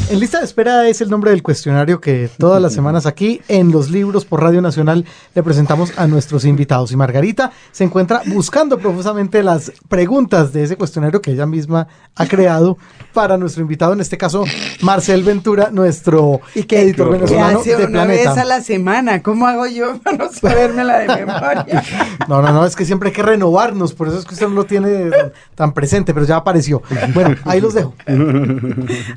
En 0.07 0.19
lista 0.19 0.37
de 0.37 0.45
espera 0.45 0.87
es 0.87 1.01
el 1.01 1.09
nombre 1.09 1.31
del 1.31 1.41
cuestionario 1.41 1.99
que 1.99 2.29
todas 2.37 2.61
las 2.61 2.73
semanas 2.73 3.07
aquí 3.07 3.41
en 3.47 3.71
los 3.71 3.89
libros 3.89 4.23
por 4.23 4.43
Radio 4.43 4.61
Nacional 4.61 5.03
le 5.33 5.41
presentamos 5.41 5.97
a 5.97 6.05
nuestros 6.05 6.45
invitados. 6.45 6.91
Y 6.91 6.95
Margarita 6.95 7.51
se 7.71 7.85
encuentra 7.85 8.21
buscando 8.27 8.77
profusamente 8.77 9.41
las 9.41 9.71
preguntas 9.89 10.53
de 10.53 10.63
ese 10.63 10.77
cuestionario 10.77 11.23
que 11.23 11.31
ella 11.31 11.47
misma 11.47 11.87
ha 12.15 12.27
creado 12.27 12.77
para 13.13 13.37
nuestro 13.37 13.63
invitado, 13.63 13.93
en 13.93 14.01
este 14.01 14.15
caso 14.15 14.45
Marcel 14.81 15.23
Ventura, 15.23 15.69
nuestro 15.71 16.39
editor 16.53 17.09
Que 17.09 17.17
venezolano 17.17 17.59
hace 17.59 17.75
de 17.75 17.85
una 17.85 18.05
vez 18.05 18.27
a 18.27 18.45
la 18.45 18.61
semana. 18.61 19.23
¿Cómo 19.23 19.47
hago 19.47 19.65
yo 19.65 19.97
para 20.03 20.17
no 20.17 20.31
sabérmela 20.31 20.99
de 20.99 21.07
memoria? 21.07 21.83
No, 22.27 22.41
no, 22.41 22.51
no, 22.51 22.65
es 22.65 22.75
que 22.75 22.85
siempre 22.85 23.09
hay 23.09 23.15
que 23.15 23.21
renovarnos, 23.21 23.93
por 23.93 24.07
eso 24.07 24.19
es 24.19 24.25
que 24.25 24.33
usted 24.33 24.47
no 24.47 24.55
lo 24.55 24.65
tiene 24.65 25.09
tan, 25.09 25.33
tan 25.53 25.73
presente, 25.73 26.13
pero 26.13 26.25
ya 26.25 26.37
apareció. 26.37 26.81
Bueno, 27.13 27.35
ahí 27.43 27.61
los 27.61 27.73
dejo. 27.73 27.93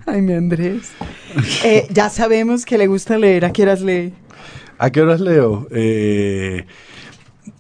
Ay, 0.07 0.20
mi 0.20 0.34
Andrés. 0.34 0.78
Eh, 1.64 1.87
ya 1.91 2.09
sabemos 2.09 2.64
que 2.64 2.79
le 2.79 2.87
gusta 2.87 3.18
leer. 3.18 3.45
¿A 3.45 3.53
qué 3.53 3.62
horas 3.62 3.81
lee? 3.81 4.12
¿A 4.79 4.91
qué 4.91 5.03
horas 5.03 5.20
leo? 5.20 5.66
Eh, 5.70 6.64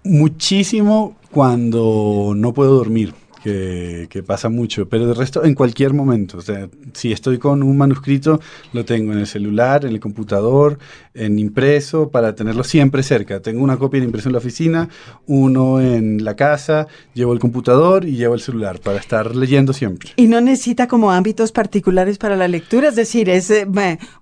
muchísimo 0.04 1.16
cuando 1.30 2.32
no 2.34 2.54
puedo 2.54 2.74
dormir, 2.74 3.14
que, 3.42 4.06
que 4.10 4.22
pasa 4.22 4.48
mucho, 4.48 4.88
pero 4.88 5.06
de 5.06 5.14
resto 5.14 5.44
en 5.44 5.54
cualquier 5.54 5.92
momento. 5.94 6.38
O 6.38 6.42
sea, 6.42 6.68
si 6.92 7.12
estoy 7.12 7.38
con 7.38 7.62
un 7.62 7.76
manuscrito, 7.76 8.40
lo 8.72 8.84
tengo 8.84 9.12
en 9.12 9.18
el 9.20 9.26
celular, 9.26 9.84
en 9.84 9.92
el 9.92 10.00
computador, 10.00 10.78
en 11.14 11.38
impreso, 11.38 12.10
para 12.10 12.34
tenerlo 12.34 12.64
siempre 12.64 13.02
cerca. 13.02 13.40
Tengo 13.40 13.62
una 13.62 13.76
copia 13.76 14.00
de 14.00 14.06
impreso 14.06 14.28
en 14.28 14.32
la 14.32 14.38
oficina, 14.38 14.88
uno 15.26 15.80
en 15.80 16.24
la 16.24 16.36
casa, 16.36 16.86
llevo 17.14 17.32
el 17.32 17.38
computador 17.38 18.04
y 18.04 18.12
llevo 18.16 18.34
el 18.34 18.40
celular 18.40 18.80
para 18.80 18.98
estar 18.98 19.34
leyendo 19.34 19.72
siempre. 19.72 20.10
Y 20.16 20.26
no 20.26 20.40
necesita 20.40 20.86
como 20.88 21.10
ámbitos 21.12 21.52
particulares 21.52 22.18
para 22.18 22.36
la 22.36 22.48
lectura, 22.48 22.88
es 22.88 22.96
decir, 22.96 23.28
es 23.28 23.50
eh, 23.50 23.66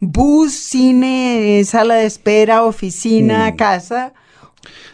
bus, 0.00 0.52
cine, 0.52 1.62
sala 1.64 1.94
de 1.96 2.06
espera, 2.06 2.64
oficina, 2.64 3.50
Mm. 3.52 3.56
casa. 3.56 4.12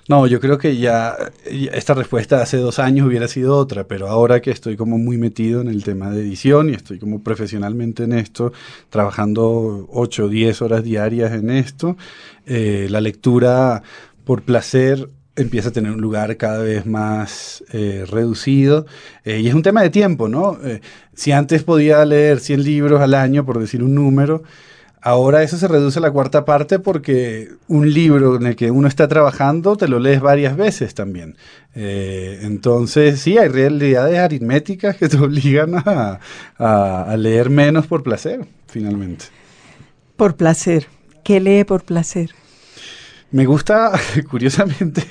No, 0.08 0.26
yo 0.26 0.40
creo 0.40 0.58
que 0.58 0.76
ya 0.76 1.16
esta 1.44 1.94
respuesta 1.94 2.42
hace 2.42 2.56
dos 2.56 2.78
años 2.78 3.06
hubiera 3.06 3.28
sido 3.28 3.56
otra, 3.56 3.84
pero 3.84 4.08
ahora 4.08 4.40
que 4.40 4.50
estoy 4.50 4.76
como 4.76 4.98
muy 4.98 5.16
metido 5.16 5.60
en 5.60 5.68
el 5.68 5.84
tema 5.84 6.10
de 6.10 6.22
edición 6.22 6.70
y 6.70 6.74
estoy 6.74 6.98
como 6.98 7.22
profesionalmente 7.22 8.04
en 8.04 8.12
esto, 8.12 8.52
trabajando 8.90 9.88
8 9.90 10.24
o 10.24 10.28
10 10.28 10.62
horas 10.62 10.82
diarias 10.82 11.32
en 11.32 11.50
esto, 11.50 11.96
eh, 12.46 12.88
la 12.90 13.00
lectura 13.00 13.82
por 14.24 14.42
placer 14.42 15.08
empieza 15.36 15.70
a 15.70 15.72
tener 15.72 15.92
un 15.92 16.00
lugar 16.00 16.36
cada 16.36 16.58
vez 16.62 16.84
más 16.84 17.64
eh, 17.72 18.04
reducido 18.06 18.86
eh, 19.24 19.40
y 19.40 19.48
es 19.48 19.54
un 19.54 19.62
tema 19.62 19.82
de 19.82 19.90
tiempo, 19.90 20.28
¿no? 20.28 20.58
Si 21.14 21.32
antes 21.32 21.62
podía 21.62 22.04
leer 22.04 22.40
100 22.40 22.64
libros 22.64 23.00
al 23.00 23.14
año, 23.14 23.44
por 23.46 23.58
decir 23.58 23.82
un 23.82 23.94
número, 23.94 24.42
Ahora 25.04 25.42
eso 25.42 25.56
se 25.58 25.66
reduce 25.66 25.98
a 25.98 26.02
la 26.02 26.12
cuarta 26.12 26.44
parte 26.44 26.78
porque 26.78 27.48
un 27.66 27.92
libro 27.92 28.36
en 28.36 28.46
el 28.46 28.54
que 28.56 28.70
uno 28.70 28.86
está 28.86 29.08
trabajando 29.08 29.76
te 29.76 29.88
lo 29.88 29.98
lees 29.98 30.20
varias 30.20 30.56
veces 30.56 30.94
también. 30.94 31.36
Eh, 31.74 32.38
entonces 32.42 33.20
sí, 33.20 33.36
hay 33.36 33.48
realidades 33.48 34.18
aritméticas 34.20 34.96
que 34.96 35.08
te 35.08 35.16
obligan 35.18 35.74
a, 35.74 36.20
a- 36.56 37.02
a 37.02 37.16
leer 37.16 37.50
menos 37.50 37.88
por 37.88 38.04
placer, 38.04 38.46
finalmente. 38.68 39.24
Por 40.16 40.36
placer. 40.36 40.86
¿Qué 41.24 41.40
lee 41.40 41.64
por 41.64 41.82
placer? 41.82 42.30
Me 43.32 43.46
gusta, 43.46 43.92
curiosamente, 44.30 45.02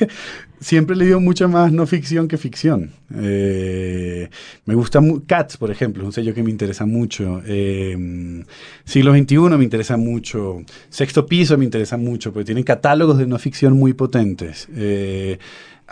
siempre 0.59 0.95
he 0.95 0.99
leído 0.99 1.19
mucha 1.19 1.47
más 1.47 1.71
no 1.71 1.87
ficción 1.87 2.27
que 2.27 2.37
ficción. 2.37 2.91
Eh, 3.15 4.29
me 4.65 4.75
gusta 4.75 5.01
Cats, 5.25 5.57
por 5.57 5.71
ejemplo, 5.71 6.03
es 6.03 6.05
un 6.05 6.13
sello 6.13 6.31
que 6.33 6.43
me 6.43 6.51
interesa 6.51 6.85
mucho. 6.85 7.41
Eh, 7.47 8.45
Siglo 8.85 9.13
XXI 9.13 9.37
me 9.57 9.63
interesa 9.63 9.97
mucho. 9.97 10.61
Sexto 10.89 11.25
Piso 11.25 11.57
me 11.57 11.65
interesa 11.65 11.97
mucho, 11.97 12.31
porque 12.31 12.45
tienen 12.45 12.63
catálogos 12.63 13.17
de 13.17 13.25
no 13.25 13.39
ficción 13.39 13.73
muy 13.73 13.93
potentes. 13.93 14.67
Eh, 14.75 15.39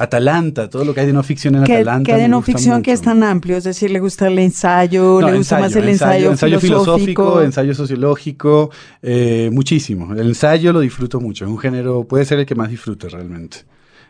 Atalanta, 0.02 0.70
todo 0.70 0.86
lo 0.86 0.94
que 0.94 1.02
hay 1.02 1.08
de 1.08 1.12
no 1.14 1.24
ficción 1.24 1.56
en 1.56 1.66
¿Qué, 1.66 1.76
Atalanta. 1.76 2.10
qué 2.14 2.18
de 2.22 2.30
no 2.30 2.42
ficción 2.42 2.82
que 2.82 2.94
es 2.94 3.02
tan 3.02 3.22
amplio? 3.22 3.58
Es 3.58 3.66
decir, 3.66 3.92
¿le 3.92 4.00
gusta 4.00 4.28
el 4.28 4.40
ensayo? 4.40 5.20
No, 5.20 5.30
¿Le 5.30 5.38
gusta 5.38 5.60
más 5.60 5.76
el 5.76 5.90
ensayo, 5.90 6.36
filosófico? 6.58 7.42
ensayo 7.42 7.76
sociológico, 7.76 8.72
eh, 9.02 9.50
muchísimo. 9.52 10.14
El 10.14 10.28
ensayo 10.30 10.72
lo 10.72 10.80
disfruto 10.80 11.20
mucho, 11.20 11.44
es 11.44 11.52
un 11.52 11.58
género, 11.58 12.06
puede 12.06 12.24
ser 12.24 12.40
el 12.40 12.46
que 12.46 12.56
más 12.56 12.70
disfrute 12.70 13.10
realmente. 13.10 13.58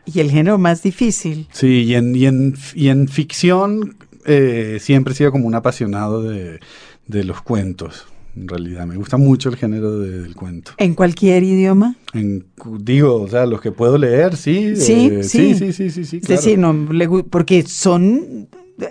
Y 0.05 0.19
el 0.19 0.29
género 0.29 0.59
más 0.59 0.83
difícil. 0.83 1.47
Sí, 1.51 1.85
y 1.85 1.95
en, 1.95 2.15
y 2.15 2.27
en, 2.27 2.55
y 2.75 2.89
en 2.89 3.07
ficción 3.07 3.95
eh, 4.25 4.77
siempre 4.79 5.13
he 5.13 5.17
sido 5.17 5.31
como 5.31 5.47
un 5.47 5.55
apasionado 5.55 6.21
de, 6.21 6.59
de 7.07 7.23
los 7.23 7.41
cuentos. 7.41 8.05
En 8.39 8.47
realidad. 8.47 8.85
Me 8.87 8.95
gusta 8.95 9.17
mucho 9.17 9.49
el 9.49 9.57
género 9.57 9.99
de- 9.99 10.21
del 10.21 10.35
cuento. 10.35 10.71
¿En 10.77 10.93
cualquier 10.95 11.43
idioma? 11.43 11.95
En- 12.13 12.45
digo, 12.79 13.15
o 13.21 13.27
sea, 13.27 13.45
los 13.45 13.59
que 13.61 13.71
puedo 13.71 13.97
leer, 13.97 14.35
sí. 14.37 14.75
Sí, 14.75 15.09
eh, 15.11 15.23
sí. 15.23 15.53
sí, 15.55 15.73
sí, 15.73 15.89
sí, 15.89 16.05
sí, 16.05 16.17
Es 16.21 16.27
decir, 16.27 16.57
no, 16.57 16.73
le 16.91 17.07
porque 17.23 17.63
son, 17.63 18.47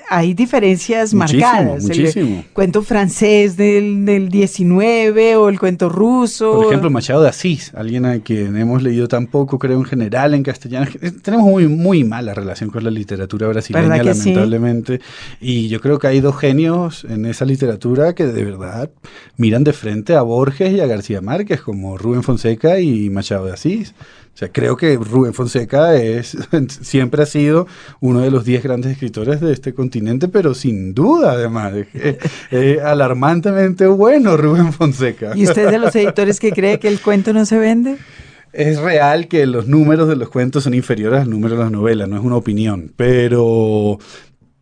hay 0.08 0.34
diferencias 0.34 1.14
Muchísimo, 1.14 1.42
marcadas. 1.42 1.82
El 1.82 1.88
muchísimo. 1.88 2.44
cuento 2.52 2.82
francés 2.82 3.56
del, 3.56 4.04
del 4.04 4.28
19 4.28 5.36
o 5.36 5.48
el 5.48 5.58
cuento 5.58 5.88
ruso. 5.88 6.52
Por 6.52 6.66
ejemplo, 6.66 6.90
Machado 6.90 7.22
de 7.22 7.28
Asís, 7.28 7.72
alguien 7.74 8.04
a 8.04 8.20
quien 8.20 8.56
hemos 8.56 8.82
leído 8.82 9.08
tan 9.08 9.26
poco, 9.26 9.58
creo, 9.58 9.78
en 9.78 9.84
general 9.84 10.34
en 10.34 10.42
castellano. 10.42 10.86
Tenemos 11.22 11.46
muy, 11.46 11.68
muy 11.68 12.04
mala 12.04 12.34
relación 12.34 12.70
con 12.70 12.84
la 12.84 12.90
literatura 12.90 13.48
brasileña, 13.48 13.88
¿Verdad 13.88 14.04
que 14.04 14.14
sí? 14.14 14.30
lamentablemente. 14.30 15.00
Y 15.40 15.68
yo 15.68 15.80
creo 15.80 15.98
que 15.98 16.06
hay 16.06 16.20
dos 16.20 16.36
genios 16.38 17.04
en 17.04 17.26
esa 17.26 17.44
literatura 17.44 18.14
que 18.14 18.26
de 18.26 18.44
verdad 18.44 18.90
miran 19.36 19.64
de 19.64 19.72
frente 19.72 20.14
a 20.14 20.22
Borges 20.22 20.72
y 20.72 20.80
a 20.80 20.86
García 20.86 21.20
Márquez, 21.20 21.60
como 21.60 21.98
Rubén 21.98 22.22
Fonseca 22.22 22.80
y 22.80 23.10
Machado 23.10 23.46
de 23.46 23.52
Asís. 23.52 23.94
O 24.38 24.40
sea, 24.40 24.52
creo 24.52 24.76
que 24.76 24.94
Rubén 24.96 25.34
Fonseca 25.34 25.96
es, 25.96 26.36
siempre 26.80 27.24
ha 27.24 27.26
sido 27.26 27.66
uno 27.98 28.20
de 28.20 28.30
los 28.30 28.44
diez 28.44 28.62
grandes 28.62 28.92
escritores 28.92 29.40
de 29.40 29.52
este 29.52 29.74
continente, 29.74 30.28
pero 30.28 30.54
sin 30.54 30.94
duda, 30.94 31.32
además, 31.32 31.74
es, 31.74 31.88
es- 31.92 32.16
es 32.52 32.80
alarmantemente 32.80 33.88
bueno 33.88 34.36
Rubén 34.36 34.72
Fonseca. 34.72 35.32
¿Y 35.36 35.42
usted 35.44 35.64
es 35.66 35.70
de 35.72 35.78
los 35.78 35.96
editores 35.96 36.38
que 36.38 36.52
cree 36.52 36.78
que 36.78 36.86
el 36.86 37.00
cuento 37.00 37.32
no 37.32 37.44
se 37.46 37.58
vende? 37.58 37.96
Es 38.52 38.78
real 38.78 39.26
que 39.26 39.44
los 39.44 39.66
números 39.66 40.08
de 40.08 40.14
los 40.14 40.28
cuentos 40.28 40.62
son 40.62 40.72
inferiores 40.74 41.20
al 41.22 41.30
número 41.30 41.56
de 41.56 41.62
las 41.64 41.72
novelas, 41.72 42.08
no 42.08 42.16
es 42.16 42.22
una 42.22 42.36
opinión, 42.36 42.92
pero, 42.94 43.98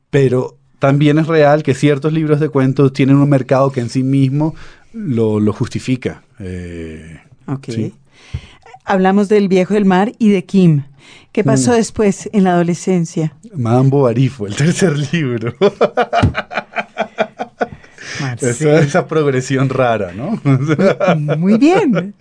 pero 0.08 0.56
también 0.78 1.18
es 1.18 1.26
real 1.26 1.62
que 1.62 1.74
ciertos 1.74 2.14
libros 2.14 2.40
de 2.40 2.48
cuentos 2.48 2.94
tienen 2.94 3.16
un 3.16 3.28
mercado 3.28 3.70
que 3.72 3.80
en 3.80 3.90
sí 3.90 4.02
mismo 4.02 4.54
lo, 4.94 5.38
lo 5.38 5.52
justifica. 5.52 6.22
Eh, 6.40 7.20
Ok. 7.46 7.66
Sí. 7.68 7.94
Hablamos 8.86 9.28
del 9.28 9.48
viejo 9.48 9.74
del 9.74 9.84
mar 9.84 10.12
y 10.18 10.30
de 10.30 10.44
Kim. 10.44 10.84
¿Qué 11.32 11.44
pasó 11.44 11.72
Mm. 11.72 11.74
después 11.74 12.30
en 12.32 12.44
la 12.44 12.52
adolescencia? 12.52 13.34
Madame 13.54 13.90
Bovary 13.90 14.28
fue 14.28 14.48
el 14.48 14.56
tercer 14.56 14.94
libro. 15.12 15.52
esa, 18.40 18.80
esa 18.80 19.06
progresión 19.06 19.68
rara, 19.68 20.12
¿no? 20.14 20.40
Muy 21.36 21.58
bien. 21.58 22.14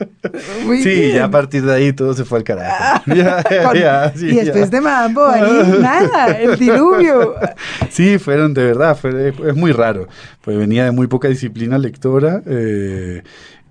Muy 0.66 0.82
sí, 0.84 0.90
bien. 0.90 1.16
ya 1.16 1.26
a 1.26 1.32
partir 1.32 1.64
de 1.64 1.74
ahí 1.74 1.94
todo 1.94 2.14
se 2.14 2.26
fue 2.26 2.40
al 2.40 2.44
carajo. 2.44 3.04
Ya, 3.16 3.44
Con- 3.64 3.78
ya, 3.78 4.12
sí, 4.16 4.26
y 4.28 4.36
después 4.36 4.66
ya. 4.66 4.78
de 4.78 4.82
Madame 4.82 5.14
Bovary, 5.14 5.80
nada, 5.82 6.28
el 6.40 6.58
diluvio. 6.58 7.36
Sí, 7.90 8.18
fueron 8.18 8.54
de 8.54 8.64
verdad, 8.66 8.98
fue- 8.98 9.30
es 9.30 9.56
muy 9.56 9.72
raro, 9.72 10.08
pues 10.42 10.58
venía 10.58 10.86
de 10.86 10.92
muy 10.92 11.08
poca 11.08 11.28
disciplina 11.28 11.78
lectora, 11.78 12.42
eh, 12.46 13.22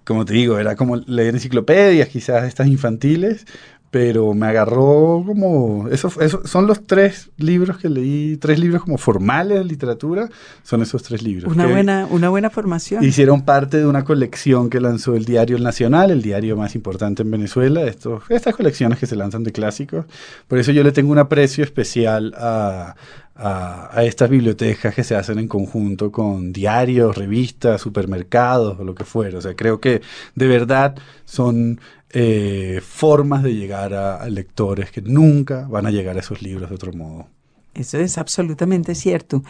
como 0.05 0.25
te 0.25 0.35
digo, 0.35 0.59
era 0.59 0.77
como 0.77 0.97
leer 0.97 1.35
enciclopedias, 1.35 2.09
quizás 2.09 2.45
estas 2.45 2.69
infantiles, 2.69 3.47
pero 3.95 4.35
me 4.35 4.49
agarró 4.49 5.23
como, 5.25 5.87
eso, 5.89 6.11
eso 6.21 6.45
son 6.47 6.67
los 6.67 6.85
tres 6.85 7.31
libros 7.37 7.79
que 7.79 7.89
leí, 7.89 8.37
tres 8.39 8.59
libros 8.59 8.83
como 8.83 8.99
formales 8.99 9.59
de 9.59 9.65
literatura, 9.65 10.29
son 10.65 10.83
esos 10.83 11.05
tres 11.05 11.23
libros. 11.23 11.53
Una 11.53 11.69
buena, 11.69 12.09
una 12.11 12.29
buena 12.29 12.51
formación. 12.51 13.05
Hicieron 13.05 13.43
parte 13.43 13.79
de 13.79 13.87
una 13.87 14.03
colección 14.03 14.69
que 14.69 14.81
lanzó 14.81 15.15
el 15.15 15.25
diario 15.25 15.57
El 15.57 15.63
Nacional, 15.63 16.11
el 16.11 16.23
diario 16.23 16.57
más 16.57 16.75
importante 16.75 17.23
en 17.23 17.31
Venezuela, 17.31 17.85
estos, 17.85 18.25
estas 18.31 18.57
colecciones 18.57 18.99
que 18.99 19.07
se 19.07 19.15
lanzan 19.15 19.45
de 19.45 19.53
clásicos. 19.53 20.07
Por 20.49 20.59
eso 20.59 20.73
yo 20.73 20.83
le 20.83 20.91
tengo 20.91 21.13
un 21.13 21.19
aprecio 21.19 21.63
especial 21.63 22.35
a, 22.37 22.97
a, 23.35 23.91
a 23.93 24.05
estas 24.05 24.31
bibliotecas 24.31 24.95
que 24.95 25.05
se 25.05 25.17
hacen 25.17 25.39
en 25.39 25.49
conjunto 25.49 26.13
con 26.13 26.53
diarios, 26.53 27.17
revistas, 27.17 27.81
supermercados 27.81 28.79
o 28.79 28.85
lo 28.85 28.95
que 28.95 29.05
fuera. 29.05 29.39
O 29.39 29.41
sea, 29.41 29.55
creo 29.55 29.81
que 29.81 30.03
de 30.35 30.47
verdad 30.47 30.97
son 31.25 31.81
eh, 32.11 32.81
formas 32.87 33.43
de 33.43 33.55
llegar 33.55 33.95
a, 33.95 34.17
a 34.17 34.29
lectores 34.29 34.91
que 34.91 35.03
nunca 35.03 35.67
van 35.69 35.87
a 35.87 35.91
llegar 35.91 36.17
a 36.17 36.21
esos 36.21 36.43
libros 36.43 36.69
de 36.69 36.77
otro 36.77 36.93
modo. 36.93 37.27
Eso 37.75 37.99
es 37.99 38.19
absolutamente 38.19 38.95
cierto. 38.95 39.43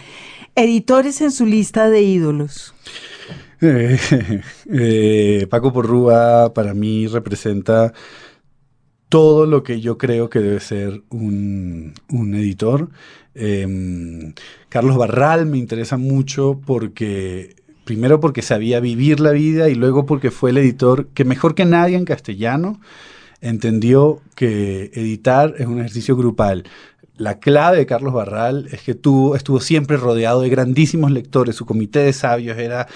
Editores 0.55 1.21
en 1.21 1.31
su 1.31 1.45
lista 1.47 1.89
de 1.91 2.03
ídolos. 2.03 2.75
Eh, 3.67 4.43
eh, 4.71 5.47
Paco 5.49 5.73
Porrúa 5.73 6.53
para 6.53 6.75
mí 6.75 7.07
representa 7.07 7.95
todo 9.09 9.47
lo 9.47 9.63
que 9.63 9.81
yo 9.81 9.99
creo 9.99 10.29
que 10.31 10.41
debe 10.41 10.61
ser 10.61 11.03
un, 11.11 11.95
un 12.11 12.35
editor. 12.35 12.89
Eh, 13.35 14.33
Carlos 14.69 14.97
Barral 14.97 15.47
me 15.47 15.59
interesa 15.59 15.97
mucho 15.97 16.61
porque, 16.65 17.57
primero 17.85 18.21
porque 18.21 18.43
sabía 18.43 18.81
vivir 18.81 19.21
la 19.21 19.33
vida 19.33 19.69
y 19.69 19.75
luego 19.75 20.07
porque 20.07 20.31
fue 20.31 20.51
el 20.51 20.59
editor 20.59 21.09
que 21.09 21.25
mejor 21.25 21.55
que 21.55 21.65
nadie 21.65 21.97
en 21.97 22.05
castellano 22.05 22.81
entendió 23.41 24.21
que 24.35 24.91
editar 24.95 25.55
es 25.59 25.67
un 25.67 25.79
ejercicio 25.79 26.17
grupal. 26.17 26.65
La 27.17 27.39
clave 27.39 27.77
de 27.77 27.87
Carlos 27.87 28.13
Barral 28.13 28.67
es 28.73 28.83
que 28.83 28.95
tuvo, 28.95 29.37
estuvo 29.37 29.61
siempre 29.61 29.97
rodeado 29.97 30.41
de 30.41 30.49
grandísimos 30.49 31.13
lectores, 31.13 31.55
su 31.55 31.67
comité 31.67 32.01
de 32.01 32.13
sabios 32.13 32.59
era 32.59 32.89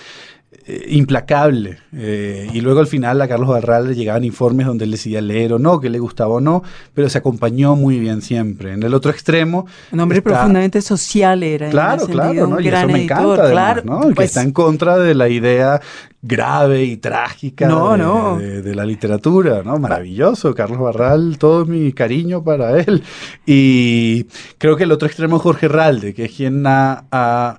eh, 0.67 0.87
implacable. 0.91 1.79
Eh, 1.97 2.49
y 2.53 2.61
luego 2.61 2.81
al 2.81 2.87
final 2.87 3.21
a 3.23 3.29
Carlos 3.29 3.49
Barral 3.49 3.89
le 3.89 3.95
llegaban 3.95 4.25
informes 4.25 4.67
donde 4.67 4.85
él 4.85 4.91
decidía 4.91 5.21
leer 5.21 5.53
o 5.55 5.59
no, 5.59 5.81
que 5.81 5.89
le 5.91 5.99
gustaba 5.99 6.35
o 6.35 6.41
no, 6.41 6.63
pero 6.95 7.09
se 7.09 7.19
acompañó 7.19 7.77
muy 7.77 7.99
bien 7.99 8.21
siempre. 8.23 8.73
En 8.73 8.83
el 8.83 8.95
otro 8.95 9.11
extremo... 9.11 9.67
Un 9.93 10.01
hombre 10.01 10.19
está- 10.19 10.31
profundamente 10.31 10.81
social 10.83 11.43
era. 11.43 11.71
Claro, 11.71 12.07
claro, 12.07 12.47
¿no? 12.49 12.57
un 12.57 12.65
y 12.65 12.69
eso 12.69 12.87
me 12.87 12.99
editor, 12.99 12.99
encanta, 12.99 13.43
además, 13.45 13.83
claro. 13.83 14.09
que 14.09 14.15
Pues, 14.15 14.27
está 14.29 14.43
en 14.43 14.53
contra 14.53 14.99
de 14.99 15.15
la 15.15 15.29
idea 15.29 15.81
grave 16.21 16.83
y 16.85 16.97
trágica 16.97 17.69
No, 17.69 17.93
de, 17.93 17.99
no. 17.99 18.39
de- 18.39 18.63
de 18.63 18.75
la 18.75 18.85
literatura, 18.85 19.63
¿no? 19.65 19.79
Maravilloso, 19.79 20.55
Carlos 20.55 20.79
Barral, 20.81 21.39
todo 21.39 21.65
mi 21.65 21.93
cariño 21.93 22.43
para 22.43 22.79
él. 22.81 23.03
Y 23.47 24.25
creo 24.59 24.77
que 24.77 24.85
el 24.85 24.93
otro 24.93 25.07
extremo 25.07 25.37
es 25.37 25.43
Jorge 25.43 25.69
Ralde, 25.69 26.13
que 26.15 26.25
es 26.27 26.33
quien 26.33 26.67
ha... 26.67 27.05
ha- 27.11 27.59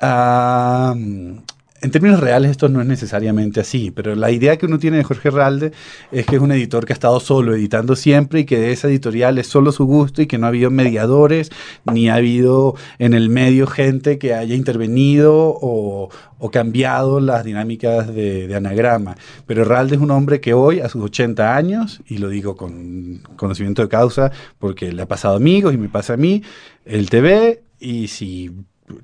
ha, 0.00 0.94
mm, 0.96 1.38
en 1.82 1.90
términos 1.90 2.20
reales 2.20 2.50
esto 2.50 2.68
no 2.68 2.80
es 2.80 2.86
necesariamente 2.86 3.60
así, 3.60 3.90
pero 3.90 4.14
la 4.14 4.30
idea 4.30 4.56
que 4.56 4.66
uno 4.66 4.78
tiene 4.78 4.96
de 4.98 5.04
Jorge 5.04 5.30
Ralde 5.30 5.72
es 6.10 6.26
que 6.26 6.36
es 6.36 6.42
un 6.42 6.52
editor 6.52 6.86
que 6.86 6.92
ha 6.92 6.94
estado 6.94 7.20
solo 7.20 7.54
editando 7.54 7.96
siempre 7.96 8.40
y 8.40 8.44
que 8.44 8.58
de 8.58 8.72
esa 8.72 8.88
editorial 8.88 9.38
es 9.38 9.46
solo 9.46 9.72
su 9.72 9.86
gusto 9.86 10.22
y 10.22 10.26
que 10.26 10.38
no 10.38 10.46
ha 10.46 10.48
habido 10.48 10.70
mediadores 10.70 11.50
ni 11.84 12.08
ha 12.08 12.14
habido 12.14 12.74
en 12.98 13.14
el 13.14 13.28
medio 13.28 13.66
gente 13.66 14.18
que 14.18 14.34
haya 14.34 14.54
intervenido 14.54 15.34
o, 15.60 16.08
cambiado 16.52 17.18
las 17.18 17.44
dinámicas 17.44 18.14
de, 18.14 18.46
de 18.46 18.54
anagrama. 18.54 19.16
Pero 19.46 19.64
Ralde 19.64 19.96
es 19.96 20.00
un 20.00 20.12
hombre 20.12 20.40
que 20.40 20.54
hoy, 20.54 20.78
a 20.78 20.88
sus 20.88 21.02
80 21.02 21.56
años, 21.56 22.00
y 22.06 22.18
lo 22.18 22.28
digo 22.28 22.56
con 22.56 23.20
conocimiento 23.36 23.82
de 23.82 23.88
causa 23.88 24.30
porque 24.58 24.92
le 24.92 25.02
ha 25.02 25.08
pasado 25.08 25.34
a 25.34 25.38
amigos 25.38 25.74
y 25.74 25.76
me 25.76 25.88
pasa 25.88 26.14
a 26.14 26.16
mí, 26.16 26.42
él 26.84 27.10
te 27.10 27.20
ve 27.20 27.64
y 27.80 28.08
si 28.08 28.52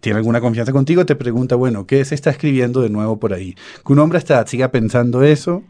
tiene 0.01 0.19
alguna 0.19 0.41
confianza 0.41 0.73
contigo, 0.73 1.07
te 1.07 1.17
pregunta, 1.17 1.57
bueno, 1.57 1.87
¿qué 1.87 2.05
se 2.05 2.15
está 2.15 2.31
escribiendo 2.31 2.83
de 2.83 2.91
nuevo 2.91 3.19
por 3.19 3.33
ahí? 3.33 3.55
Que 3.85 3.93
un 3.93 3.99
hombre 3.99 4.19
hasta 4.19 4.47
siga 4.47 4.71
pensando 4.71 5.23
eso, 5.23 5.63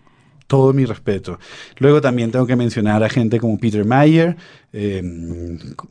todo 0.47 0.75
mi 0.75 0.85
respeto. 0.85 1.39
Luego 1.79 2.03
también 2.03 2.31
tengo 2.31 2.47
que 2.47 2.57
mencionar 2.57 3.03
a 3.03 3.09
gente 3.09 3.41
como 3.41 3.59
Peter 3.59 3.87
Mayer, 3.87 4.37
eh, 4.75 5.03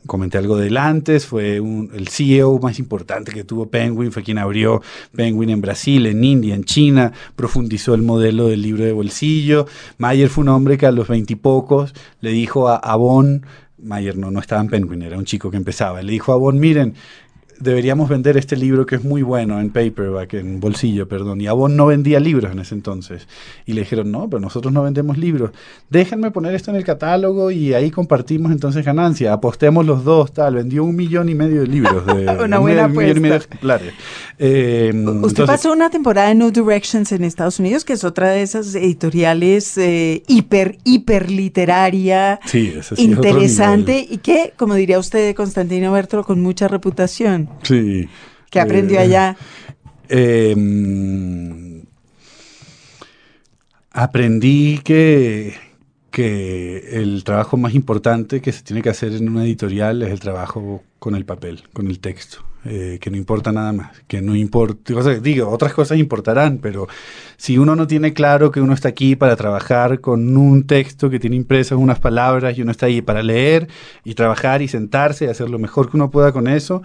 comenté 0.06 0.38
algo 0.38 0.56
de 0.56 0.68
él 0.68 0.76
antes, 0.76 1.26
fue 1.26 1.56
el 1.56 2.06
CEO 2.08 2.60
más 2.60 2.78
importante 2.78 3.32
que 3.32 3.42
tuvo 3.42 3.66
Penguin, 3.66 4.12
fue 4.12 4.22
quien 4.22 4.38
abrió 4.38 4.80
Penguin 5.16 5.50
en 5.50 5.60
Brasil, 5.60 6.06
en 6.06 6.22
India, 6.22 6.54
en 6.54 6.62
China, 6.62 7.12
profundizó 7.34 7.94
el 7.94 8.02
modelo 8.02 8.46
del 8.46 8.62
libro 8.62 8.84
de 8.84 8.92
bolsillo. 8.92 9.66
Mayer 9.98 10.28
fue 10.28 10.42
un 10.42 10.50
hombre 10.50 10.78
que 10.78 10.86
a 10.86 10.92
los 10.92 11.08
veintipocos 11.08 11.92
le 12.20 12.30
dijo 12.30 12.68
a 12.68 12.76
Avon, 12.76 13.44
Mayer 13.78 14.16
no, 14.16 14.30
no 14.30 14.38
estaba 14.38 14.60
en 14.60 14.68
Penguin, 14.68 15.02
era 15.02 15.18
un 15.18 15.24
chico 15.24 15.50
que 15.50 15.56
empezaba, 15.56 16.02
le 16.02 16.12
dijo 16.12 16.30
a 16.30 16.36
Avon, 16.36 16.60
miren, 16.60 16.94
deberíamos 17.58 18.08
vender 18.08 18.36
este 18.36 18.56
libro 18.56 18.86
que 18.86 18.96
es 18.96 19.04
muy 19.04 19.22
bueno 19.22 19.60
en 19.60 19.70
paperback, 19.70 20.34
en 20.34 20.60
bolsillo, 20.60 21.08
perdón. 21.08 21.40
Y 21.40 21.46
Avon 21.46 21.76
no 21.76 21.86
vendía 21.86 22.20
libros 22.20 22.52
en 22.52 22.58
ese 22.58 22.74
entonces. 22.74 23.28
Y 23.66 23.72
le 23.72 23.82
dijeron, 23.82 24.10
no, 24.10 24.28
pero 24.28 24.40
nosotros 24.40 24.72
no 24.72 24.82
vendemos 24.82 25.18
libros. 25.18 25.50
Déjenme 25.90 26.30
poner 26.30 26.54
esto 26.54 26.70
en 26.70 26.76
el 26.76 26.84
catálogo 26.84 27.50
y 27.50 27.74
ahí 27.74 27.90
compartimos 27.90 28.52
entonces 28.52 28.84
ganancia. 28.84 29.32
Apostemos 29.32 29.86
los 29.86 30.04
dos, 30.04 30.32
tal. 30.32 30.54
Vendió 30.56 30.84
un 30.84 30.96
millón 30.96 31.28
y 31.28 31.34
medio 31.34 31.60
de 31.60 31.66
libros. 31.66 32.06
De, 32.06 32.28
Una 32.44 32.58
un 32.58 32.62
buena 32.62 32.88
millón 32.88 33.16
y 33.16 33.20
medio 33.20 33.38
de. 33.38 33.92
Eh, 34.38 34.90
Usted 34.92 34.98
entonces- 34.98 35.46
pasó 35.46 35.72
una 35.72 35.90
temporada 35.90 36.30
en 36.30 36.38
New 36.38 36.50
Directions 36.50 37.12
en 37.12 37.24
Estados 37.24 37.58
Unidos, 37.58 37.84
que 37.84 37.92
es 37.92 38.04
otra 38.04 38.30
de 38.30 38.42
esas 38.42 38.74
editoriales 38.74 39.76
eh, 39.78 40.22
hiper, 40.26 40.78
hiper 40.84 41.30
literaria, 41.30 42.40
Sí, 42.46 42.74
sí 42.82 43.02
interesante 43.02 44.06
y 44.08 44.18
que, 44.18 44.52
como 44.56 44.74
diría 44.74 44.98
usted, 44.98 45.34
Constantino 45.34 45.92
Bertolo, 45.92 46.24
con 46.24 46.40
mucha 46.40 46.68
reputación. 46.68 47.41
Sí. 47.62 48.08
que 48.50 48.60
aprendió 48.60 49.00
Eh, 49.00 49.02
allá? 49.02 49.36
eh, 50.08 51.82
aprendí 53.90 54.80
que, 54.84 55.54
que 56.10 57.00
el 57.00 57.24
trabajo 57.24 57.56
más 57.56 57.74
importante 57.74 58.40
que 58.40 58.52
se 58.52 58.62
tiene 58.62 58.82
que 58.82 58.90
hacer 58.90 59.12
en 59.12 59.28
una 59.28 59.44
editorial 59.44 60.02
es 60.02 60.10
el 60.10 60.20
trabajo 60.20 60.82
con 60.98 61.14
el 61.14 61.24
papel, 61.24 61.64
con 61.72 61.88
el 61.88 61.98
texto. 62.00 62.38
Eh, 62.64 62.98
que 63.00 63.10
no 63.10 63.16
importa 63.16 63.50
nada 63.50 63.72
más, 63.72 63.90
que 64.06 64.22
no 64.22 64.36
importa, 64.36 64.94
o 64.94 65.02
sea, 65.02 65.14
digo, 65.14 65.48
otras 65.48 65.74
cosas 65.74 65.98
importarán, 65.98 66.58
pero 66.58 66.86
si 67.36 67.58
uno 67.58 67.74
no 67.74 67.88
tiene 67.88 68.12
claro 68.12 68.52
que 68.52 68.60
uno 68.60 68.72
está 68.72 68.86
aquí 68.90 69.16
para 69.16 69.34
trabajar 69.34 70.00
con 70.00 70.36
un 70.36 70.64
texto 70.64 71.10
que 71.10 71.18
tiene 71.18 71.34
impresas 71.34 71.76
unas 71.76 71.98
palabras 71.98 72.56
y 72.56 72.62
uno 72.62 72.70
está 72.70 72.86
ahí 72.86 73.02
para 73.02 73.24
leer 73.24 73.66
y 74.04 74.14
trabajar 74.14 74.62
y 74.62 74.68
sentarse 74.68 75.24
y 75.24 75.28
hacer 75.28 75.50
lo 75.50 75.58
mejor 75.58 75.90
que 75.90 75.96
uno 75.96 76.12
pueda 76.12 76.30
con 76.30 76.46
eso, 76.46 76.84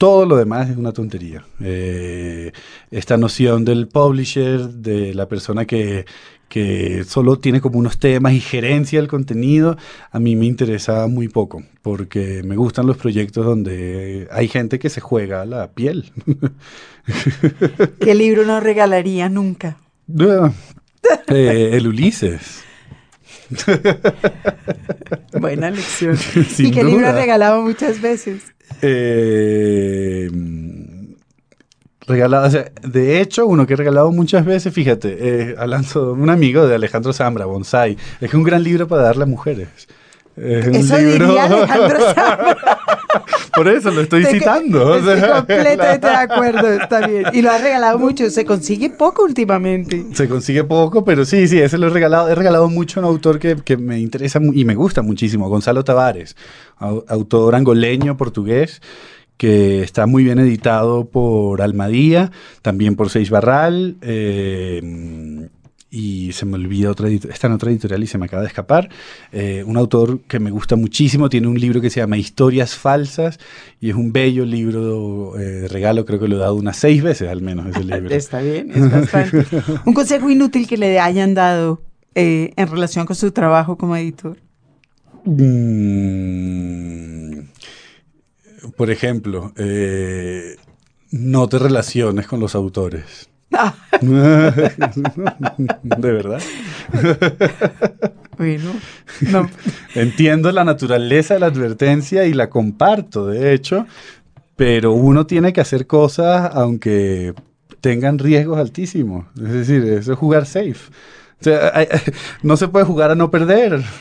todo 0.00 0.24
lo 0.24 0.36
demás 0.36 0.70
es 0.70 0.78
una 0.78 0.92
tontería. 0.92 1.44
Eh, 1.60 2.52
esta 2.90 3.18
noción 3.18 3.66
del 3.66 3.86
publisher, 3.86 4.70
de 4.70 5.12
la 5.12 5.28
persona 5.28 5.66
que, 5.66 6.06
que 6.48 7.04
solo 7.04 7.38
tiene 7.38 7.60
como 7.60 7.78
unos 7.78 7.98
temas 7.98 8.32
y 8.32 8.40
gerencia 8.40 8.98
el 8.98 9.08
contenido, 9.08 9.76
a 10.10 10.18
mí 10.18 10.36
me 10.36 10.46
interesa 10.46 11.06
muy 11.06 11.28
poco, 11.28 11.64
porque 11.82 12.42
me 12.42 12.56
gustan 12.56 12.86
los 12.86 12.96
proyectos 12.96 13.44
donde 13.44 14.26
hay 14.32 14.48
gente 14.48 14.78
que 14.78 14.88
se 14.88 15.02
juega 15.02 15.44
la 15.44 15.72
piel. 15.72 16.10
¿Qué 18.00 18.14
libro 18.14 18.46
no 18.46 18.58
regalaría 18.58 19.28
nunca? 19.28 19.76
Eh, 21.28 21.70
el 21.74 21.86
Ulises. 21.86 22.64
Buena 25.32 25.70
lección. 25.70 26.16
¿Y 26.58 26.70
qué 26.70 26.84
libro 26.84 27.08
ha 27.08 27.12
regalado 27.12 27.62
muchas 27.62 28.00
veces? 28.00 28.52
Eh, 28.82 30.30
regalado, 32.06 32.64
de 32.82 33.20
hecho, 33.20 33.46
uno 33.46 33.66
que 33.66 33.74
he 33.74 33.76
regalado 33.76 34.12
muchas 34.12 34.44
veces, 34.44 34.72
fíjate, 34.72 35.16
eh, 35.20 35.56
un 35.96 36.30
amigo 36.30 36.66
de 36.66 36.74
Alejandro 36.74 37.12
Zambra, 37.12 37.46
Bonsai, 37.46 37.96
es 38.20 38.34
un 38.34 38.42
gran 38.42 38.62
libro 38.62 38.86
para 38.88 39.02
darle 39.02 39.24
a 39.24 39.26
mujeres. 39.26 39.68
Eso 40.36 40.96
diría 40.96 41.44
Alejandro 41.44 41.98
Zambra. 42.14 42.79
Por 43.54 43.68
eso 43.68 43.90
lo 43.90 44.00
estoy 44.00 44.24
citando. 44.24 44.96
estoy 44.96 45.20
completamente 45.20 46.06
de 46.06 46.14
acuerdo, 46.14 46.68
está 46.68 47.06
bien. 47.06 47.24
Y 47.32 47.42
lo 47.42 47.50
ha 47.50 47.58
regalado 47.58 47.98
mucho. 47.98 48.30
Se 48.30 48.44
consigue 48.44 48.90
poco 48.90 49.24
últimamente. 49.24 50.06
Se 50.14 50.28
consigue 50.28 50.64
poco, 50.64 51.04
pero 51.04 51.24
sí, 51.24 51.48
sí, 51.48 51.60
ese 51.60 51.78
lo 51.78 51.88
he 51.88 51.90
regalado. 51.90 52.28
He 52.28 52.34
regalado 52.34 52.68
mucho 52.68 53.00
a 53.00 53.02
un 53.02 53.08
autor 53.08 53.38
que, 53.38 53.56
que 53.56 53.76
me 53.76 53.98
interesa 53.98 54.40
y 54.54 54.64
me 54.64 54.74
gusta 54.74 55.02
muchísimo, 55.02 55.48
Gonzalo 55.48 55.84
Tavares, 55.84 56.36
autor 56.78 57.54
angoleño, 57.54 58.16
portugués 58.16 58.80
que 59.36 59.82
está 59.82 60.04
muy 60.04 60.22
bien 60.22 60.38
editado 60.38 61.06
por 61.06 61.62
Almadía, 61.62 62.30
también 62.60 62.94
por 62.94 63.08
Seis 63.08 63.30
Barral, 63.30 63.96
eh, 64.02 65.48
y 65.90 66.32
se 66.32 66.46
me 66.46 66.54
olvida 66.54 66.90
otra 66.90 67.08
está 67.08 67.48
en 67.48 67.54
otra 67.54 67.70
editorial 67.70 68.02
y 68.02 68.06
se 68.06 68.18
me 68.18 68.26
acaba 68.26 68.42
de 68.42 68.48
escapar. 68.48 68.88
Eh, 69.32 69.64
un 69.66 69.76
autor 69.76 70.20
que 70.22 70.38
me 70.38 70.50
gusta 70.50 70.76
muchísimo, 70.76 71.28
tiene 71.28 71.48
un 71.48 71.58
libro 71.58 71.80
que 71.80 71.90
se 71.90 72.00
llama 72.00 72.16
Historias 72.16 72.74
Falsas 72.74 73.38
y 73.80 73.90
es 73.90 73.96
un 73.96 74.12
bello 74.12 74.44
libro 74.44 75.38
eh, 75.38 75.42
de 75.42 75.68
regalo, 75.68 76.04
creo 76.04 76.20
que 76.20 76.28
lo 76.28 76.36
he 76.36 76.40
dado 76.40 76.54
unas 76.54 76.76
seis 76.76 77.02
veces 77.02 77.28
al 77.28 77.42
menos 77.42 77.66
ese 77.66 77.84
libro. 77.84 78.14
está 78.14 78.40
bien, 78.40 78.70
es 78.72 78.90
bastante. 78.90 79.46
un 79.84 79.94
consejo 79.94 80.30
inútil 80.30 80.66
que 80.68 80.76
le 80.76 81.00
hayan 81.00 81.34
dado 81.34 81.82
en 82.14 82.68
relación 82.68 83.06
con 83.06 83.16
su 83.16 83.30
trabajo 83.30 83.78
como 83.78 83.96
editor. 83.96 84.36
Mm, 85.24 85.80
por 88.76 88.90
ejemplo, 88.90 89.52
eh, 89.56 90.56
no 91.10 91.48
te 91.48 91.58
relaciones 91.58 92.26
con 92.26 92.40
los 92.40 92.54
autores. 92.54 93.29
Ah. 93.52 93.74
¿De 94.00 96.12
verdad? 96.12 96.40
Bueno, 98.38 98.72
no. 99.20 99.50
Entiendo 99.94 100.50
la 100.50 100.64
naturaleza 100.64 101.34
de 101.34 101.40
la 101.40 101.48
advertencia 101.48 102.24
y 102.24 102.32
la 102.32 102.48
comparto, 102.48 103.26
de 103.26 103.52
hecho, 103.52 103.86
pero 104.56 104.92
uno 104.92 105.26
tiene 105.26 105.52
que 105.52 105.60
hacer 105.60 105.86
cosas 105.86 106.50
aunque 106.54 107.34
tengan 107.82 108.18
riesgos 108.18 108.58
altísimos. 108.58 109.26
Es 109.36 109.52
decir, 109.52 109.84
eso 109.84 110.12
es 110.14 110.18
jugar 110.18 110.46
safe. 110.46 110.90
O 111.40 111.44
sea, 111.44 111.72
no 112.42 112.56
se 112.56 112.68
puede 112.68 112.84
jugar 112.84 113.10
a 113.10 113.14
no 113.14 113.30
perder. 113.30 113.82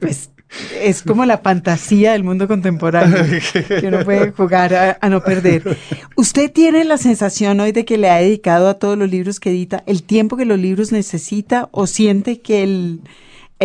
Pues 0.00 0.30
es 0.82 1.02
como 1.02 1.24
la 1.24 1.38
fantasía 1.38 2.12
del 2.12 2.24
mundo 2.24 2.48
contemporáneo, 2.48 3.22
que 3.52 3.86
uno 3.86 4.04
puede 4.04 4.32
jugar 4.32 4.98
a, 5.00 5.08
no 5.08 5.22
perder. 5.22 5.76
¿Usted 6.16 6.50
tiene 6.50 6.84
la 6.84 6.98
sensación 6.98 7.60
hoy 7.60 7.70
de 7.70 7.84
que 7.84 7.98
le 7.98 8.10
ha 8.10 8.16
dedicado 8.16 8.68
a 8.68 8.74
todos 8.74 8.98
los 8.98 9.08
libros 9.08 9.38
que 9.38 9.50
edita 9.50 9.84
el 9.86 10.02
tiempo 10.02 10.36
que 10.36 10.44
los 10.44 10.58
libros 10.58 10.90
necesita 10.90 11.68
o 11.70 11.86
siente 11.86 12.40
que 12.40 12.64
el, 12.64 13.00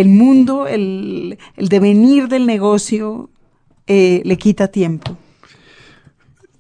mundo, 0.07 0.67
el, 0.67 1.39
devenir 1.57 2.27
del 2.27 2.45
negocio 2.45 3.31
eh, 3.87 4.21
le 4.23 4.37
quita 4.37 4.67
tiempo? 4.67 5.17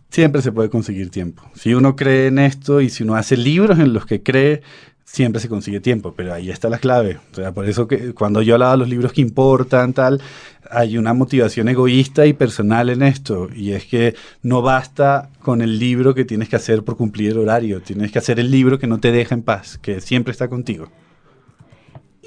Siempre 0.09 0.41
se 0.41 0.51
puede 0.51 0.69
conseguir 0.69 1.11
tiempo. 1.11 1.43
Si 1.53 1.73
uno 1.73 1.95
cree 1.95 2.27
en 2.27 2.39
esto 2.39 2.81
y 2.81 2.89
si 2.89 3.03
uno 3.03 3.15
hace 3.15 3.37
libros 3.37 3.77
en 3.79 3.93
los 3.93 4.05
que 4.05 4.23
cree, 4.23 4.61
siempre 5.05 5.39
se 5.39 5.47
consigue 5.47 5.79
tiempo, 5.79 6.13
pero 6.17 6.33
ahí 6.33 6.49
está 6.49 6.67
la 6.67 6.79
clave. 6.79 7.19
O 7.31 7.35
sea, 7.35 7.53
por 7.53 7.69
eso 7.69 7.87
que 7.87 8.13
cuando 8.13 8.41
yo 8.41 8.55
hablaba 8.55 8.73
de 8.73 8.79
los 8.79 8.89
libros 8.89 9.13
que 9.13 9.21
importan, 9.21 9.93
tal, 9.93 10.19
hay 10.69 10.97
una 10.97 11.13
motivación 11.13 11.69
egoísta 11.69 12.25
y 12.25 12.33
personal 12.33 12.89
en 12.89 13.03
esto, 13.03 13.47
y 13.55 13.71
es 13.71 13.85
que 13.85 14.15
no 14.41 14.61
basta 14.61 15.29
con 15.41 15.61
el 15.61 15.79
libro 15.79 16.15
que 16.15 16.25
tienes 16.25 16.49
que 16.49 16.55
hacer 16.55 16.83
por 16.83 16.97
cumplir 16.97 17.31
el 17.31 17.37
horario, 17.37 17.81
tienes 17.81 18.11
que 18.11 18.19
hacer 18.19 18.39
el 18.39 18.51
libro 18.51 18.79
que 18.79 18.87
no 18.87 18.99
te 18.99 19.11
deja 19.11 19.35
en 19.35 19.43
paz, 19.43 19.77
que 19.77 20.01
siempre 20.01 20.31
está 20.31 20.49
contigo. 20.49 20.89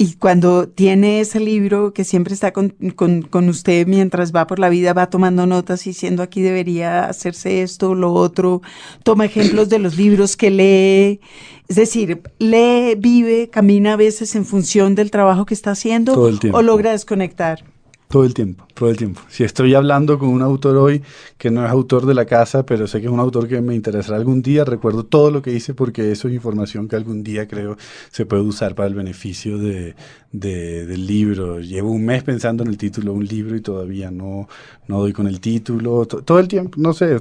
Y 0.00 0.14
cuando 0.14 0.68
tiene 0.68 1.18
ese 1.18 1.40
libro 1.40 1.92
que 1.92 2.04
siempre 2.04 2.32
está 2.32 2.52
con, 2.52 3.48
usted 3.48 3.84
mientras 3.88 4.32
va 4.32 4.46
por 4.46 4.60
la 4.60 4.68
vida, 4.68 4.92
va 4.92 5.10
tomando 5.10 5.44
notas 5.44 5.84
y 5.86 5.90
diciendo 5.90 6.22
aquí 6.22 6.40
debería 6.40 7.08
hacerse 7.08 7.62
esto 7.62 7.90
o 7.90 7.94
lo 7.96 8.12
otro, 8.12 8.62
toma 9.02 9.24
ejemplos 9.24 9.68
de 9.68 9.80
los 9.80 9.96
libros 9.96 10.36
que 10.36 10.50
lee, 10.50 11.20
es 11.66 11.74
decir, 11.74 12.22
lee, 12.38 12.94
vive, 12.96 13.50
camina 13.50 13.94
a 13.94 13.96
veces 13.96 14.36
en 14.36 14.44
función 14.44 14.94
del 14.94 15.10
trabajo 15.10 15.46
que 15.46 15.54
está 15.54 15.72
haciendo 15.72 16.30
o 16.52 16.62
logra 16.62 16.92
desconectar. 16.92 17.64
Todo 18.08 18.24
el 18.24 18.32
tiempo, 18.32 18.66
todo 18.72 18.88
el 18.88 18.96
tiempo. 18.96 19.20
Si 19.28 19.44
estoy 19.44 19.74
hablando 19.74 20.18
con 20.18 20.30
un 20.30 20.40
autor 20.40 20.78
hoy 20.78 21.02
que 21.36 21.50
no 21.50 21.62
es 21.62 21.70
autor 21.70 22.06
de 22.06 22.14
la 22.14 22.24
casa, 22.24 22.64
pero 22.64 22.86
sé 22.86 23.00
que 23.00 23.06
es 23.06 23.12
un 23.12 23.20
autor 23.20 23.46
que 23.46 23.60
me 23.60 23.74
interesará 23.74 24.16
algún 24.16 24.40
día, 24.40 24.64
recuerdo 24.64 25.04
todo 25.04 25.30
lo 25.30 25.42
que 25.42 25.52
hice 25.52 25.74
porque 25.74 26.10
eso 26.10 26.26
es 26.26 26.32
información 26.32 26.88
que 26.88 26.96
algún 26.96 27.22
día 27.22 27.46
creo 27.46 27.76
se 28.10 28.24
puede 28.24 28.40
usar 28.44 28.74
para 28.74 28.88
el 28.88 28.94
beneficio 28.94 29.58
de, 29.58 29.94
del 30.32 31.06
libro. 31.06 31.60
Llevo 31.60 31.90
un 31.90 32.06
mes 32.06 32.22
pensando 32.22 32.62
en 32.62 32.70
el 32.70 32.78
título 32.78 33.12
de 33.12 33.18
un 33.18 33.26
libro 33.26 33.56
y 33.56 33.60
todavía 33.60 34.10
no, 34.10 34.48
no 34.86 35.00
doy 35.00 35.12
con 35.12 35.26
el 35.26 35.38
título. 35.38 36.06
todo 36.06 36.38
el 36.38 36.48
tiempo, 36.48 36.78
no 36.80 36.94
sé, 36.94 37.14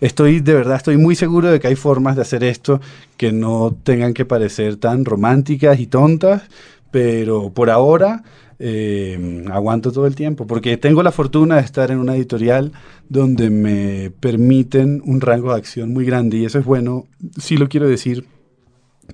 estoy 0.00 0.40
de 0.40 0.54
verdad, 0.54 0.76
estoy 0.76 0.96
muy 0.96 1.16
seguro 1.16 1.50
de 1.50 1.60
que 1.60 1.66
hay 1.66 1.76
formas 1.76 2.16
de 2.16 2.22
hacer 2.22 2.44
esto 2.44 2.80
que 3.18 3.30
no 3.30 3.76
tengan 3.82 4.14
que 4.14 4.24
parecer 4.24 4.76
tan 4.76 5.04
románticas 5.04 5.78
y 5.80 5.86
tontas, 5.86 6.44
pero 6.90 7.50
por 7.50 7.68
ahora 7.68 8.22
eh, 8.58 9.44
aguanto 9.50 9.92
todo 9.92 10.06
el 10.06 10.14
tiempo, 10.14 10.46
porque 10.46 10.76
tengo 10.76 11.02
la 11.02 11.12
fortuna 11.12 11.56
de 11.56 11.62
estar 11.62 11.90
en 11.90 11.98
una 11.98 12.16
editorial 12.16 12.72
donde 13.08 13.50
me 13.50 14.10
permiten 14.20 15.02
un 15.04 15.20
rango 15.20 15.50
de 15.52 15.58
acción 15.58 15.92
muy 15.92 16.04
grande 16.04 16.38
y 16.38 16.44
eso 16.44 16.58
es 16.58 16.64
bueno, 16.64 17.06
sí 17.38 17.56
lo 17.56 17.68
quiero 17.68 17.88
decir. 17.88 18.26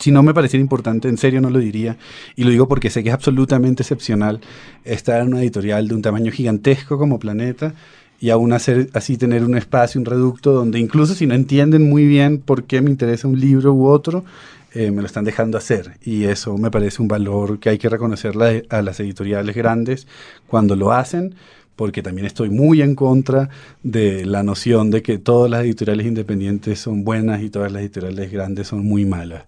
Si 0.01 0.11
no 0.11 0.23
me 0.23 0.33
pareciera 0.33 0.63
importante, 0.63 1.09
en 1.09 1.19
serio 1.19 1.43
no 1.43 1.51
lo 1.51 1.59
diría. 1.59 1.99
Y 2.35 2.45
lo 2.45 2.51
digo 2.51 2.67
porque 2.67 2.89
sé 2.89 3.03
que 3.03 3.11
es 3.11 3.15
absolutamente 3.15 3.83
excepcional 3.83 4.41
estar 4.85 5.21
en 5.21 5.29
una 5.29 5.43
editorial 5.43 5.87
de 5.87 5.95
un 5.95 6.01
tamaño 6.01 6.33
gigantesco 6.33 6.97
como 6.97 7.19
Planeta 7.19 7.75
y 8.23 8.31
aún 8.31 8.53
hacer, 8.53 8.89
así 8.95 9.17
tener 9.17 9.43
un 9.43 9.57
espacio, 9.57 10.01
un 10.01 10.05
reducto 10.05 10.53
donde 10.53 10.79
incluso 10.79 11.13
si 11.17 11.27
no 11.27 11.35
entienden 11.35 11.91
muy 11.91 12.07
bien 12.07 12.39
por 12.39 12.63
qué 12.63 12.81
me 12.81 12.89
interesa 12.89 13.27
un 13.27 13.41
libro 13.41 13.75
u 13.75 13.89
otro, 13.89 14.25
eh, 14.75 14.93
me 14.93 15.03
lo 15.03 15.07
están 15.07 15.25
dejando 15.25 15.59
hacer 15.59 15.99
y 16.05 16.25
eso 16.25 16.57
me 16.57 16.71
parece 16.71 17.03
un 17.03 17.09
valor 17.09 17.59
que 17.59 17.71
hay 17.71 17.79
que 17.79 17.89
reconocerle 17.89 18.65
a 18.71 18.81
las 18.81 19.01
editoriales 19.01 19.57
grandes 19.57 20.07
cuando 20.47 20.77
lo 20.77 20.93
hacen 20.93 21.35
porque 21.75 22.01
también 22.01 22.25
estoy 22.25 22.49
muy 22.49 22.81
en 22.81 22.95
contra 22.95 23.49
de 23.83 24.25
la 24.25 24.45
noción 24.45 24.93
de 24.93 25.03
que 25.03 25.19
todas 25.19 25.51
las 25.51 25.65
editoriales 25.65 26.07
independientes 26.07 26.79
son 26.79 27.03
buenas 27.03 27.43
y 27.43 27.51
todas 27.51 27.73
las 27.73 27.83
editoriales 27.83 28.31
grandes 28.31 28.69
son 28.69 28.87
muy 28.87 29.05
malas. 29.05 29.43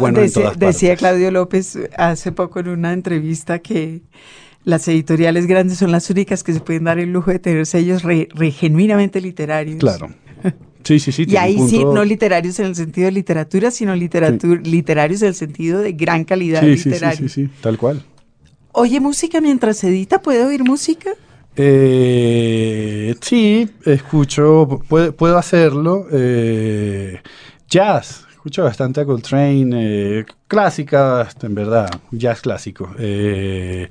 bueno, 0.00 0.20
decía 0.56 0.96
Claudio 0.96 1.30
López 1.30 1.78
hace 1.98 2.32
poco 2.32 2.60
en 2.60 2.68
una 2.68 2.94
entrevista 2.94 3.58
que 3.58 4.00
las 4.64 4.86
editoriales 4.88 5.46
grandes 5.46 5.78
son 5.78 5.90
las 5.90 6.08
únicas 6.10 6.42
que 6.42 6.52
se 6.52 6.60
pueden 6.60 6.84
dar 6.84 6.98
el 6.98 7.12
lujo 7.12 7.30
de 7.30 7.38
tener 7.38 7.66
sellos 7.66 8.02
re, 8.02 8.28
genuinamente 8.52 9.20
literarios. 9.20 9.78
Claro. 9.78 10.08
Sí, 10.84 10.98
sí, 10.98 11.12
sí. 11.12 11.26
Y 11.28 11.36
ahí 11.36 11.60
sí, 11.68 11.84
no 11.84 12.04
literarios 12.04 12.58
en 12.58 12.66
el 12.66 12.74
sentido 12.74 13.04
de 13.04 13.12
literatura, 13.12 13.70
sino 13.70 13.94
literatura, 13.94 14.60
literarios 14.64 15.22
en 15.22 15.28
el 15.28 15.36
sentido 15.36 15.78
de 15.78 15.92
gran 15.92 16.24
calidad 16.24 16.60
sí, 16.60 16.70
literaria. 16.70 17.16
Sí, 17.16 17.28
sí, 17.28 17.44
sí, 17.46 17.50
tal 17.60 17.78
cual. 17.78 18.02
¿Oye 18.72 18.98
música 18.98 19.40
mientras 19.40 19.84
edita? 19.84 20.20
¿Puede 20.20 20.44
oír 20.44 20.64
música? 20.64 21.10
Eh, 21.56 23.14
sí, 23.20 23.68
escucho, 23.84 24.80
puedo, 24.88 25.38
hacerlo. 25.38 26.06
Eh, 26.10 27.20
jazz, 27.68 28.24
escucho 28.30 28.64
bastante 28.64 29.02
a 29.02 29.04
Coltrane, 29.04 29.70
eh, 29.72 30.24
clásica, 30.48 31.28
en 31.42 31.54
verdad, 31.54 31.90
jazz 32.10 32.40
clásico. 32.40 32.90
Eh, 32.98 33.88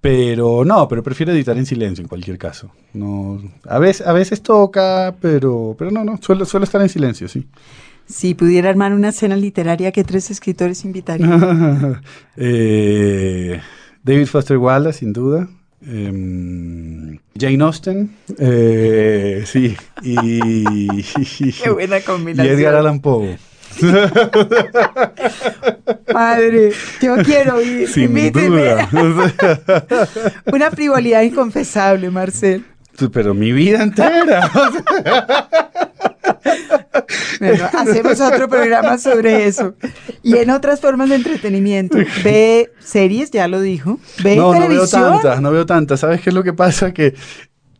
pero 0.00 0.64
no, 0.64 0.88
pero 0.88 1.02
prefiero 1.02 1.32
editar 1.32 1.56
en 1.58 1.66
silencio 1.66 2.02
en 2.02 2.08
cualquier 2.08 2.38
caso. 2.38 2.70
No, 2.94 3.40
a 3.66 3.78
veces, 3.78 4.06
a 4.06 4.12
veces 4.12 4.42
toca, 4.42 5.14
pero, 5.20 5.74
pero 5.78 5.90
no, 5.90 6.04
no, 6.04 6.18
suelo, 6.22 6.44
suelo 6.44 6.64
estar 6.64 6.80
en 6.80 6.88
silencio, 6.88 7.28
sí. 7.28 7.46
Si 8.06 8.34
pudiera 8.34 8.70
armar 8.70 8.92
una 8.92 9.12
cena 9.12 9.36
literaria, 9.36 9.92
¿qué 9.92 10.02
tres 10.02 10.30
escritores 10.30 10.84
invitaría? 10.84 11.28
Eh, 12.36 13.60
David 14.02 14.26
Foster 14.26 14.56
Wallace, 14.56 15.00
sin 15.00 15.12
duda. 15.12 15.48
Em, 15.86 17.18
Jane 17.38 17.64
Austen, 17.64 18.10
eh, 18.38 19.44
sí, 19.46 19.74
y, 20.02 21.02
Qué 21.62 21.70
buena 21.70 21.98
y 22.00 22.02
combinación. 22.02 22.58
Edgar 22.58 22.74
Allan 22.74 23.00
Poe. 23.00 23.38
Padre, 26.12 26.72
yo 27.00 27.16
quiero 27.24 27.60
ir. 27.60 27.88
Sin 27.88 28.04
Invíteme. 28.04 28.86
duda. 28.90 29.34
Una 30.52 30.70
frivolidad 30.70 31.22
inconfesable, 31.22 32.10
Marcel. 32.10 32.64
Pero 33.12 33.34
mi 33.34 33.52
vida 33.52 33.82
entera. 33.82 34.50
Bueno, 37.40 37.64
hacemos 37.72 38.20
otro 38.20 38.48
programa 38.48 38.98
sobre 38.98 39.46
eso. 39.46 39.74
Y 40.22 40.36
en 40.36 40.50
otras 40.50 40.80
formas 40.80 41.08
de 41.08 41.14
entretenimiento. 41.16 41.96
Ve 42.22 42.70
series, 42.80 43.30
ya 43.30 43.48
lo 43.48 43.62
dijo. 43.62 43.98
Ve 44.22 44.36
no, 44.36 44.52
no 44.52 44.54
veo 44.58 44.68
televisión. 44.68 45.12
tantas, 45.12 45.40
no 45.40 45.50
veo 45.50 45.64
tantas. 45.64 46.00
¿Sabes 46.00 46.20
qué 46.20 46.28
es 46.30 46.34
lo 46.34 46.42
que 46.42 46.52
pasa? 46.52 46.92
Que 46.92 47.14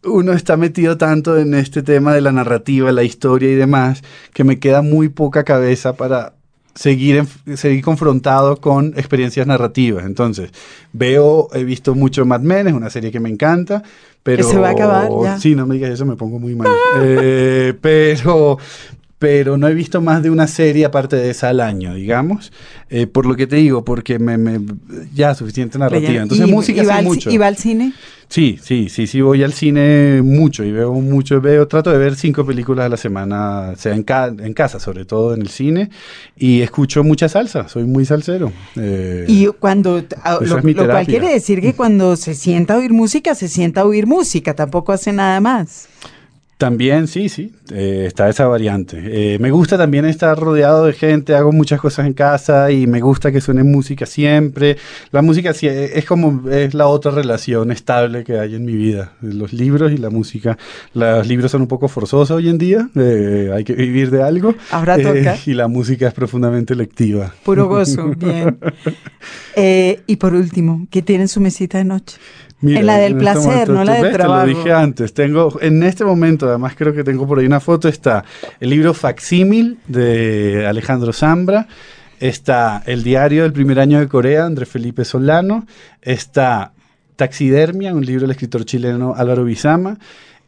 uno 0.05 0.33
está 0.33 0.57
metido 0.57 0.97
tanto 0.97 1.39
en 1.39 1.55
este 1.55 1.83
tema 1.83 2.15
de 2.15 2.21
la 2.21 2.33
narrativa, 2.33 2.93
la 2.93 3.03
historia 3.03 3.51
y 3.51 3.55
demás, 3.55 4.03
que 4.33 4.45
me 4.45 4.59
queda 4.59 4.83
muy 4.83 5.09
poca 5.09 5.45
cabeza 5.45 5.95
para 5.95 6.35
seguir, 6.75 7.27
seguir 7.57 7.83
confrontado 7.83 8.57
con 8.57 8.95
experiencias 8.97 9.47
narrativas. 9.47 10.05
Entonces, 10.05 10.51
veo, 10.93 11.49
he 11.53 11.65
visto 11.65 11.95
mucho 11.95 12.25
Mad 12.25 12.41
Men, 12.41 12.69
es 12.69 12.75
una 12.75 12.91
serie 12.91 13.11
que 13.11 13.21
me 13.21 13.29
encanta, 13.29 13.83
pero... 14.23 14.45
se 14.45 14.59
va 14.59 14.69
a 14.69 14.73
acabar 14.73 15.11
ya. 15.23 15.39
Sí, 15.39 15.55
no 15.55 15.67
me 15.67 15.75
digas 15.75 15.91
eso, 15.91 16.07
me 16.07 16.17
pongo 16.17 16.39
muy 16.39 16.55
mal. 16.55 16.69
Eh, 17.03 17.75
pero... 17.81 18.59
Pero 19.21 19.59
no 19.59 19.69
he 19.69 19.75
visto 19.75 20.01
más 20.01 20.23
de 20.23 20.31
una 20.31 20.47
serie 20.47 20.87
aparte 20.87 21.15
de 21.15 21.29
esa 21.29 21.51
al 21.51 21.61
año, 21.61 21.93
digamos. 21.95 22.53
Eh, 22.89 23.07
por 23.07 23.27
lo 23.27 23.37
que 23.37 23.47
te 23.47 23.57
digo, 23.57 23.85
porque 23.85 24.19
me, 24.19 24.39
me- 24.39 24.61
ya 25.15 25.35
suficiente 25.35 25.79
narrativa. 25.79 26.23
Entonces, 26.23 26.49
Y- 26.49 26.51
música 26.51 26.83
y 26.83 26.89
al 26.89 27.05
mucho. 27.05 27.31
¿Y 27.31 27.37
va 27.37 27.47
al 27.49 27.57
cine? 27.59 27.93
Sí, 28.29 28.59
sí, 28.63 28.89
sí, 28.89 29.07
sí, 29.07 29.21
voy 29.21 29.43
al 29.43 29.53
cine 29.53 30.23
mucho 30.23 30.65
y 30.65 30.73
veo 30.73 30.95
mucho, 30.95 31.39
veo, 31.41 31.69
trato 31.69 31.91
de 31.91 31.99
ver 31.99 32.15
cinco 32.17 32.47
películas 32.47 32.87
a 32.87 32.89
la 32.89 32.97
semana, 32.97 33.75
sea 33.77 33.93
en, 33.95 34.05
ca- 34.05 34.29
en 34.29 34.55
casa, 34.55 34.81
sobre 34.81 35.05
todo 35.05 35.35
en 35.35 35.43
el 35.43 35.49
cine, 35.49 35.91
y 36.37 36.63
escucho 36.63 37.03
mucha 37.05 37.29
salsa, 37.29 37.69
soy 37.69 37.85
muy 37.85 38.07
salsero. 38.07 38.53
eh, 38.77 39.27
Y 39.29 39.49
cuando, 39.49 39.97
a- 40.23 40.37
Esa 40.43 40.45
lo, 40.63 40.63
cual 40.87 41.07
quiere 41.07 41.29
decir 41.29 41.61
que 41.61 41.75
cuando 41.75 42.17
se 42.17 42.35
sienta 42.35 42.75
a 42.75 42.77
oír 42.79 42.93
música, 42.93 43.35
se 43.35 43.49
sienta 43.49 43.83
a 43.83 43.85
oír 43.85 44.07
música, 44.07 44.55
tampoco 44.55 44.93
hace 44.93 45.13
nada 45.13 45.41
más. 45.41 45.89
También, 46.61 47.09
sí, 47.09 47.31
sí, 47.31 47.55
eh, 47.73 48.05
está 48.07 48.29
esa 48.29 48.47
variante. 48.47 49.01
Eh, 49.03 49.39
me 49.39 49.51
gusta 49.51 49.79
también 49.79 50.05
estar 50.05 50.39
rodeado 50.39 50.85
de 50.85 50.93
gente, 50.93 51.35
hago 51.35 51.53
muchas 51.53 51.81
cosas 51.81 52.07
en 52.07 52.13
casa 52.13 52.71
y 52.71 52.87
me 52.87 53.01
gusta 53.01 53.33
que 53.33 53.41
suene 53.41 53.65
música 53.65 54.05
siempre. 54.05 54.77
La 55.11 55.23
música 55.23 55.55
sí, 55.55 55.69
eh, 55.69 55.93
es 55.95 56.05
como 56.05 56.51
es 56.51 56.75
la 56.75 56.87
otra 56.89 57.13
relación 57.13 57.73
estable 57.73 58.25
que 58.25 58.39
hay 58.39 58.57
en 58.57 58.67
mi 58.67 58.75
vida, 58.75 59.15
los 59.23 59.55
libros 59.55 59.91
y 59.91 59.97
la 59.97 60.11
música. 60.11 60.59
Los 60.93 61.27
libros 61.27 61.51
son 61.51 61.63
un 61.63 61.67
poco 61.67 61.89
forzosos 61.89 62.31
hoy 62.33 62.51
en 62.51 62.59
día, 62.59 62.91
eh, 62.95 63.51
hay 63.55 63.65
que 63.65 63.73
vivir 63.73 64.11
de 64.11 64.23
algo. 64.23 64.55
Ahora 64.71 64.99
toca. 64.99 65.39
y 65.47 65.55
la 65.55 65.67
música 65.67 66.09
es 66.09 66.13
profundamente 66.13 66.75
lectiva. 66.75 67.33
Puro 67.43 67.69
gozo, 67.69 68.13
bien. 68.19 68.59
Eh, 69.57 70.01
y 70.07 70.17
por 70.17 70.33
último, 70.35 70.87
¿qué 70.91 71.03
tiene 71.03 71.25
en 71.25 71.29
su 71.29 71.41
mesita 71.41 71.79
de 71.79 71.85
noche? 71.85 72.19
En 72.63 72.87
la 72.87 72.99
del 72.99 73.13
este 73.13 73.21
placer, 73.21 73.69
no 73.71 73.85
la 73.85 73.95
del 73.95 74.03
ves, 74.03 74.13
te 74.13 74.19
trabajo. 74.19 74.47
lo 74.47 74.55
dije 74.55 74.73
antes. 74.73 75.15
Tengo, 75.15 75.59
en 75.61 75.83
este 75.83 76.05
momento, 76.05 76.49
además 76.49 76.75
creo 76.77 76.93
que 76.93 77.05
tengo 77.05 77.27
por 77.27 77.39
ahí 77.39 77.47
una 77.47 77.61
foto, 77.61 77.89
está 77.89 78.25
el 78.61 78.71
libro 78.71 78.93
Facsímil 78.93 79.79
de 79.89 80.67
Alejandro 80.67 81.13
Zambra, 81.13 81.69
está 82.19 82.83
el 82.87 83.03
diario 83.03 83.45
del 83.45 83.53
primer 83.53 83.81
año 83.81 83.99
de 83.99 84.09
Corea, 84.09 84.45
Andrés 84.45 84.69
Felipe 84.69 85.05
Solano, 85.05 85.67
está 86.03 86.73
Taxidermia, 87.17 87.95
un 87.95 88.05
libro 88.05 88.23
del 88.23 88.33
escritor 88.33 88.65
chileno 88.65 89.15
Álvaro 89.17 89.45
Bizama, 89.45 89.99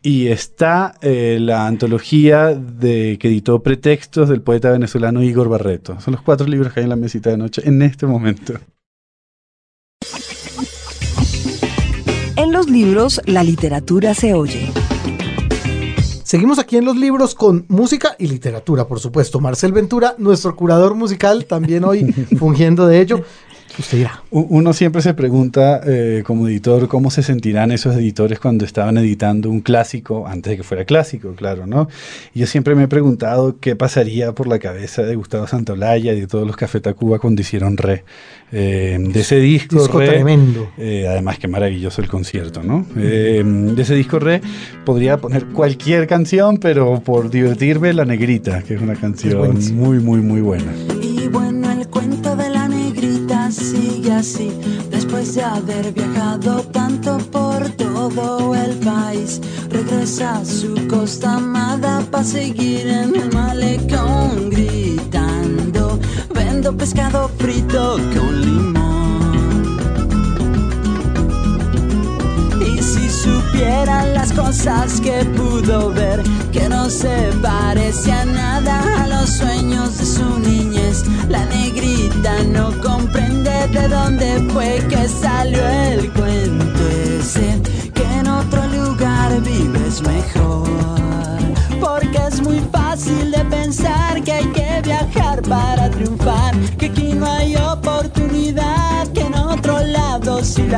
y 0.02 0.28
está 0.28 0.94
eh, 1.00 1.38
la 1.40 1.66
antología 1.66 2.54
de, 2.54 3.16
que 3.20 3.28
editó 3.28 3.62
Pretextos 3.62 4.28
del 4.28 4.42
poeta 4.42 4.70
venezolano 4.70 5.22
Igor 5.22 5.48
Barreto. 5.48 5.98
Son 6.00 6.12
los 6.12 6.22
cuatro 6.22 6.46
libros 6.46 6.72
que 6.72 6.80
hay 6.80 6.84
en 6.84 6.90
la 6.90 6.96
mesita 6.96 7.30
de 7.30 7.36
noche 7.36 7.62
en 7.64 7.80
este 7.82 8.06
momento. 8.06 8.54
En 12.53 12.59
los 12.59 12.68
libros, 12.68 13.18
la 13.24 13.42
literatura 13.42 14.12
se 14.12 14.34
oye. 14.34 14.70
Seguimos 16.22 16.59
aquí 16.59 16.76
en 16.76 16.84
los 16.84 16.98
libros 16.98 17.34
con 17.34 17.64
música 17.68 18.14
y 18.18 18.26
literatura, 18.26 18.86
por 18.86 19.00
supuesto. 19.00 19.40
Marcel 19.40 19.72
Ventura, 19.72 20.16
nuestro 20.18 20.55
curador 20.55 20.94
musical, 20.94 21.46
también 21.46 21.82
hoy 21.82 22.12
fungiendo 22.38 22.86
de 22.86 23.00
ello. 23.00 23.24
Usted 23.79 23.99
dirá. 23.99 24.23
U- 24.31 24.47
Uno 24.51 24.73
siempre 24.73 25.01
se 25.03 25.14
pregunta 25.14 25.81
eh, 25.87 26.23
como 26.27 26.47
editor 26.49 26.89
cómo 26.89 27.11
se 27.11 27.23
sentirán 27.23 27.73
esos 27.73 27.97
editores 27.97 28.39
cuando 28.39 28.64
estaban 28.64 28.99
editando 28.99 29.49
un 29.51 29.61
clásico 29.61 30.27
antes 30.27 30.51
de 30.51 30.57
que 30.59 30.62
fuera 30.62 30.85
clásico, 30.85 31.35
claro, 31.35 31.66
¿no? 31.66 31.89
Yo 32.35 32.47
siempre 32.47 32.75
me 32.75 32.85
he 32.85 32.89
preguntado 32.89 33.57
qué 33.61 33.75
pasaría 33.75 34.33
por 34.33 34.47
la 34.47 34.59
cabeza 34.59 35.03
de 35.03 35.14
Gustavo 35.16 35.47
Santaolalla 35.47 36.12
y 36.12 36.20
de 36.20 36.27
todos 36.27 36.47
los 36.47 36.57
Café 36.57 36.81
Tacuba 36.81 37.18
cuando 37.18 37.41
hicieron 37.41 37.77
Re. 37.77 38.05
Eh, 38.53 38.99
de 39.01 39.20
ese 39.20 39.37
disco, 39.37 39.79
Disco 39.79 39.99
Re, 39.99 40.09
tremendo. 40.09 40.68
eh, 40.77 41.07
además, 41.09 41.39
qué 41.39 41.49
maravilloso 41.49 42.03
el 42.03 42.09
concierto, 42.09 42.62
¿no? 42.62 42.85
Eh, 42.97 43.43
de 43.45 43.81
ese 43.83 43.95
disco 43.95 44.18
Re 44.18 44.43
podría 44.85 45.16
poner 45.16 45.47
cualquier 45.47 46.07
canción, 46.07 46.59
pero 46.59 47.01
por 47.01 47.31
divertirme, 47.31 47.93
La 47.95 48.05
Negrita, 48.05 48.62
que 48.62 48.75
es 48.75 48.83
una 48.83 48.95
canción 48.97 49.59
muy, 49.75 49.99
muy, 50.01 50.20
muy 50.20 50.41
buena. 50.43 50.73
Después 54.90 55.34
de 55.34 55.42
haber 55.42 55.92
viajado 55.92 56.62
tanto 56.64 57.16
por 57.32 57.66
todo 57.70 58.54
el 58.54 58.76
país, 58.76 59.40
regresa 59.70 60.34
a 60.34 60.44
su 60.44 60.74
costa 60.86 61.36
amada 61.36 62.02
para 62.10 62.22
seguir 62.22 62.86
en 62.88 63.16
el 63.16 63.32
malecón 63.32 64.50
gritando. 64.50 65.98
Vendo 66.34 66.76
pescado 66.76 67.30
frito 67.38 67.96
con 68.14 68.40
limón. 68.42 68.82
Supieran 73.23 74.14
las 74.14 74.33
cosas 74.33 75.01
que 75.01 75.25
pudo 75.37 75.91
ver, 75.91 76.23
que 76.53 76.68
no 76.68 76.91
se 76.91 77.31
parecía 77.41 78.25
nada 78.25 79.05
a 79.05 79.07
los 79.07 79.31
sueños 79.31 79.99
de 79.99 80.07
su 80.07 80.39
niñez, 80.41 81.05
la 81.29 81.45
negrita 81.47 82.43
no 82.45 82.73
comprende 82.81 83.68
de 83.68 83.89
dónde 83.89 84.45
fue 84.53 84.85
que 84.89 85.09
salió 85.09 85.66
el 85.68 86.12
cuento 86.12 86.89
ese, 87.18 87.61
que 87.95 88.05
en 88.18 88.27
otro 88.27 88.66
lugar 88.68 89.41
vives 89.43 90.03
mejor. 90.03 90.68
Porque 91.81 92.18
es 92.29 92.41
muy 92.43 92.61
fácil 92.73 93.31
de 93.31 93.45
pensar 93.45 94.23
que 94.23 94.33
hay 94.33 94.47
que 94.47 94.83
viajar 94.83 95.43
para 95.43 95.91
triunfar, 95.91 96.55
que 96.79 96.87
aquí 96.87 97.12
no 97.14 97.27
hay 97.27 97.55
Y 100.73 100.75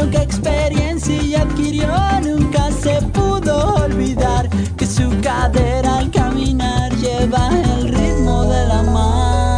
aunque 0.00 0.22
experiencia 0.22 1.42
adquirió, 1.42 1.86
nunca 2.22 2.70
se 2.70 3.02
pudo 3.08 3.74
olvidar 3.84 4.48
que 4.78 4.86
su 4.86 5.06
cadera 5.20 5.98
al 5.98 6.10
caminar 6.10 6.90
lleva 6.96 7.50
el 7.50 7.92
ritmo 7.92 8.44
de 8.44 8.66
la 8.68 8.82
mar. 8.84 9.52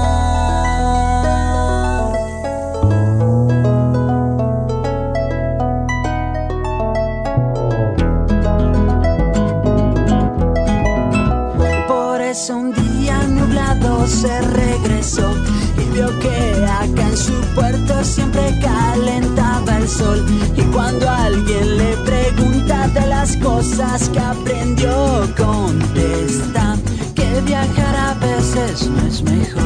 Por 11.87 12.21
eso 12.23 12.57
un 12.57 12.73
día 12.73 13.23
nublado 13.29 14.05
se 14.09 14.41
regresó 14.41 15.33
y 15.79 15.85
vio 15.95 16.09
que 16.19 16.67
acá 16.67 17.04
en 17.15 17.21
su 17.21 17.33
puerto 17.55 18.05
siempre 18.05 18.59
calentaba 18.61 19.77
el 19.79 19.89
sol. 19.89 20.25
Y 20.57 20.63
cuando 20.75 21.09
alguien 21.09 21.79
le 21.79 21.97
pregunta 21.99 22.89
de 22.89 23.07
las 23.07 23.37
cosas 23.37 24.09
que 24.09 24.19
aprendió, 24.19 24.91
contesta 25.37 26.77
que 27.15 27.41
viajar 27.43 27.97
a 27.97 28.15
veces 28.15 28.89
no 28.89 29.07
es 29.07 29.23
mejor. 29.23 29.63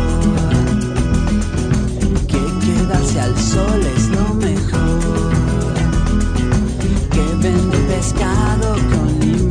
Que 2.26 2.42
quedarse 2.64 3.20
al 3.20 3.36
sol 3.38 3.80
es 3.96 4.08
lo 4.08 4.34
mejor. 4.34 5.32
Que 7.10 7.22
vende 7.42 7.78
pescado 7.88 8.74
con 8.90 9.20
limón 9.20 9.47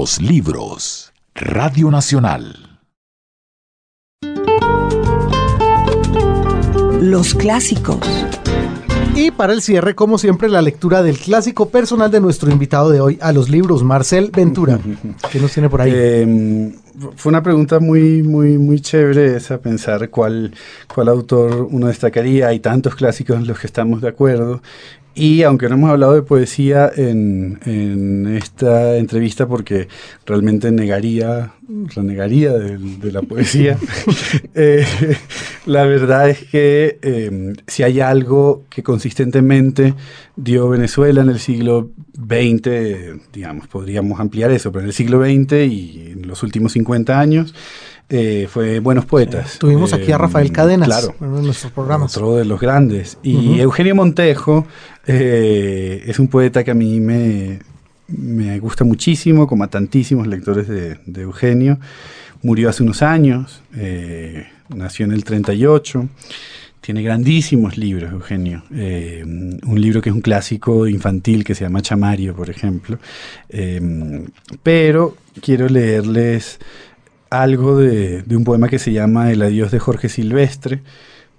Los 0.00 0.22
libros. 0.22 1.12
Radio 1.34 1.90
Nacional. 1.90 2.78
Los 7.00 7.34
clásicos. 7.34 7.98
Y 9.16 9.32
para 9.32 9.52
el 9.52 9.60
cierre, 9.60 9.96
como 9.96 10.16
siempre, 10.16 10.48
la 10.48 10.62
lectura 10.62 11.02
del 11.02 11.18
clásico 11.18 11.70
personal 11.70 12.12
de 12.12 12.20
nuestro 12.20 12.52
invitado 12.52 12.90
de 12.90 13.00
hoy 13.00 13.18
a 13.20 13.32
los 13.32 13.48
libros, 13.48 13.82
Marcel 13.82 14.30
Ventura. 14.32 14.78
¿Qué 15.32 15.40
nos 15.40 15.52
tiene 15.52 15.68
por 15.68 15.80
ahí? 15.80 15.90
Eh, 15.92 16.72
fue 17.16 17.30
una 17.30 17.42
pregunta 17.42 17.80
muy, 17.80 18.22
muy, 18.22 18.56
muy 18.56 18.80
chévere 18.80 19.36
esa, 19.36 19.58
pensar 19.58 20.10
cuál, 20.10 20.54
cuál 20.92 21.08
autor 21.08 21.66
uno 21.70 21.88
destacaría. 21.88 22.46
Hay 22.46 22.60
tantos 22.60 22.94
clásicos 22.94 23.36
en 23.36 23.48
los 23.48 23.58
que 23.58 23.66
estamos 23.66 24.00
de 24.00 24.08
acuerdo. 24.08 24.62
Y 25.18 25.42
aunque 25.42 25.68
no 25.68 25.74
hemos 25.74 25.90
hablado 25.90 26.14
de 26.14 26.22
poesía 26.22 26.92
en, 26.94 27.58
en 27.66 28.36
esta 28.36 28.96
entrevista, 28.96 29.48
porque 29.48 29.88
realmente 30.24 30.70
negaría, 30.70 31.54
renegaría 31.92 32.52
de, 32.52 32.78
de 32.78 33.10
la 33.10 33.22
poesía, 33.22 33.76
eh, 34.54 34.86
la 35.66 35.82
verdad 35.86 36.30
es 36.30 36.44
que 36.44 37.00
eh, 37.02 37.52
si 37.66 37.82
hay 37.82 37.98
algo 37.98 38.62
que 38.70 38.84
consistentemente 38.84 39.94
dio 40.36 40.68
Venezuela 40.68 41.22
en 41.22 41.30
el 41.30 41.40
siglo 41.40 41.90
XX, 42.16 43.20
digamos, 43.32 43.66
podríamos 43.66 44.20
ampliar 44.20 44.52
eso, 44.52 44.70
pero 44.70 44.82
en 44.82 44.86
el 44.86 44.94
siglo 44.94 45.24
XX 45.24 45.52
y 45.68 46.12
en 46.12 46.28
los 46.28 46.44
últimos 46.44 46.70
50 46.74 47.18
años, 47.18 47.56
eh, 48.08 48.48
fue 48.50 48.78
Buenos 48.80 49.04
Poetas. 49.06 49.58
Tuvimos 49.58 49.92
aquí 49.92 50.10
a 50.12 50.14
Eh, 50.16 50.18
Rafael 50.18 50.50
Cadenas 50.52 50.88
Claro. 50.88 51.14
en 51.20 51.26
uno 51.28 51.36
de 51.38 51.42
nuestros 51.44 51.72
programas. 51.72 52.16
Otro 52.16 52.36
de 52.36 52.44
los 52.44 52.60
grandes. 52.60 53.18
Y. 53.22 53.60
Eugenio 53.60 53.94
Montejo 53.94 54.66
eh, 55.06 56.04
es 56.06 56.18
un 56.18 56.28
poeta 56.28 56.64
que 56.64 56.70
a 56.70 56.74
mí 56.74 57.00
me, 57.00 57.60
me 58.08 58.58
gusta 58.60 58.84
muchísimo, 58.84 59.46
como 59.46 59.64
a 59.64 59.68
tantísimos 59.68 60.26
lectores 60.26 60.68
de, 60.68 60.98
de 61.06 61.22
Eugenio. 61.22 61.78
Murió 62.42 62.68
hace 62.70 62.82
unos 62.84 63.02
años, 63.02 63.62
nació 64.68 65.06
en 65.06 65.12
el 65.12 65.24
38. 65.24 66.08
Tiene 66.80 67.02
grandísimos 67.02 67.76
libros, 67.76 68.12
Eugenio. 68.12 68.62
Eh, 68.72 69.22
un 69.24 69.80
libro 69.80 70.00
que 70.00 70.08
es 70.10 70.14
un 70.14 70.22
clásico 70.22 70.86
infantil 70.86 71.42
que 71.44 71.54
se 71.54 71.64
llama 71.64 71.82
Chamario, 71.82 72.34
por 72.34 72.48
ejemplo. 72.48 72.98
Eh, 73.48 74.22
pero 74.62 75.16
quiero 75.42 75.68
leerles 75.68 76.58
algo 77.30 77.76
de, 77.78 78.22
de 78.22 78.36
un 78.36 78.44
poema 78.44 78.68
que 78.68 78.78
se 78.78 78.92
llama 78.92 79.30
El 79.32 79.42
adiós 79.42 79.70
de 79.70 79.78
Jorge 79.78 80.08
Silvestre, 80.08 80.80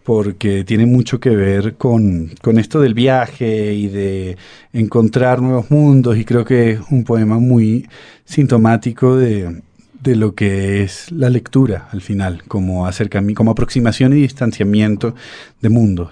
porque 0.03 0.63
tiene 0.63 0.85
mucho 0.85 1.19
que 1.19 1.29
ver 1.31 1.75
con, 1.75 2.31
con 2.41 2.57
esto 2.57 2.79
del 2.81 2.93
viaje 2.93 3.73
y 3.73 3.87
de 3.87 4.37
encontrar 4.73 5.41
nuevos 5.41 5.69
mundos, 5.69 6.17
y 6.17 6.25
creo 6.25 6.45
que 6.45 6.71
es 6.71 6.79
un 6.89 7.03
poema 7.03 7.37
muy 7.39 7.87
sintomático 8.25 9.15
de, 9.17 9.61
de 10.01 10.15
lo 10.15 10.33
que 10.33 10.81
es 10.81 11.11
la 11.11 11.29
lectura 11.29 11.89
al 11.91 12.01
final, 12.01 12.43
como, 12.47 12.87
acercami- 12.87 13.35
como 13.35 13.51
aproximación 13.51 14.13
y 14.13 14.21
distanciamiento 14.21 15.13
de 15.61 15.69
mundos. 15.69 16.09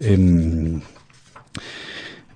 Em, 0.00 0.80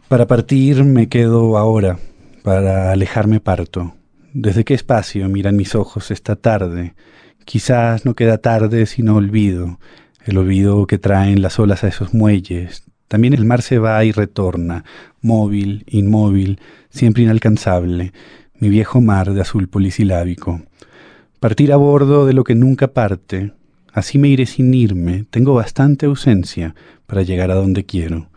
para 0.09 0.27
partir 0.27 0.85
me 0.85 1.09
quedo 1.09 1.59
ahora, 1.59 1.99
para 2.43 2.93
alejarme 2.93 3.41
parto. 3.41 3.93
¿Desde 4.39 4.65
qué 4.65 4.75
espacio 4.75 5.27
miran 5.31 5.57
mis 5.57 5.75
ojos 5.75 6.11
esta 6.11 6.37
tarde? 6.37 6.95
Quizás 7.47 8.05
no 8.05 8.13
queda 8.13 8.37
tarde 8.37 8.85
sino 8.85 9.17
olvido, 9.17 9.81
el 10.27 10.37
olvido 10.37 10.87
que 10.87 10.99
traen 10.99 11.41
las 11.41 11.59
olas 11.59 11.85
a 11.85 11.89
esos 11.89 12.13
muelles. 12.13 12.85
También 13.09 13.33
el 13.33 13.47
mar 13.47 13.63
se 13.63 13.79
va 13.79 14.05
y 14.05 14.13
retorna, 14.13 14.85
móvil, 15.23 15.85
inmóvil, 15.87 16.61
siempre 16.91 17.23
inalcanzable, 17.23 18.13
mi 18.61 18.69
viejo 18.69 19.01
mar 19.01 19.33
de 19.33 19.41
azul 19.41 19.69
polisilábico. 19.69 20.61
Partir 21.41 21.73
a 21.73 21.77
bordo 21.77 22.27
de 22.27 22.35
lo 22.35 22.45
que 22.45 22.55
nunca 22.55 22.89
parte, 22.89 23.55
así 23.91 24.19
me 24.19 24.29
iré 24.29 24.45
sin 24.45 24.75
irme, 24.75 25.25
tengo 25.31 25.55
bastante 25.55 26.05
ausencia 26.05 26.75
para 27.07 27.23
llegar 27.23 27.51
a 27.51 27.55
donde 27.55 27.87
quiero. 27.87 28.29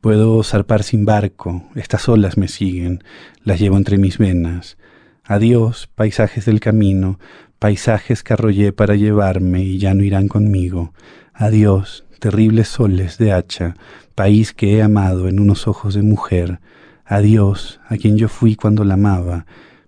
Puedo 0.00 0.40
zarpar 0.44 0.84
sin 0.84 1.04
barco, 1.04 1.68
estas 1.74 2.08
olas 2.08 2.36
me 2.36 2.46
siguen, 2.46 3.02
las 3.42 3.58
llevo 3.58 3.76
entre 3.76 3.98
mis 3.98 4.18
venas. 4.18 4.76
Adiós, 5.24 5.88
paisajes 5.94 6.46
del 6.46 6.58
camino, 6.58 7.20
paisajes 7.60 8.24
que 8.24 8.32
arrollé 8.32 8.72
para 8.72 8.96
llevarme 8.96 9.62
y 9.62 9.78
ya 9.78 9.94
no 9.94 10.02
irán 10.02 10.26
conmigo. 10.26 10.92
Adiós, 11.32 12.04
terribles 12.18 12.66
soles 12.66 13.18
de 13.18 13.32
hacha, 13.32 13.76
país 14.16 14.52
que 14.52 14.76
he 14.76 14.82
amado 14.82 15.28
en 15.28 15.38
unos 15.38 15.68
ojos 15.68 15.94
de 15.94 16.02
mujer. 16.02 16.58
Adiós, 17.04 17.80
a 17.88 17.96
quien 17.98 18.16
yo 18.16 18.28
fui 18.28 18.56
cuando 18.56 18.82
la 18.82 18.94
amaba. 18.94 19.46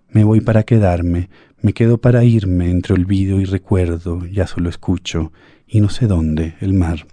Me 0.09 0.23
voy 0.23 0.39
para 0.39 0.63
quedarme, 0.63 1.29
me 1.61 1.73
quedo 1.73 1.97
para 1.97 2.23
irme 2.23 2.69
entre 2.69 2.93
olvido 2.93 3.41
y 3.41 3.43
recuerdo, 3.43 4.25
ya 4.27 4.47
solo 4.47 4.69
escucho, 4.69 5.33
y 5.67 5.81
no 5.81 5.89
sé 5.89 6.07
dónde, 6.07 6.55
el 6.61 6.73
mar. 6.73 7.07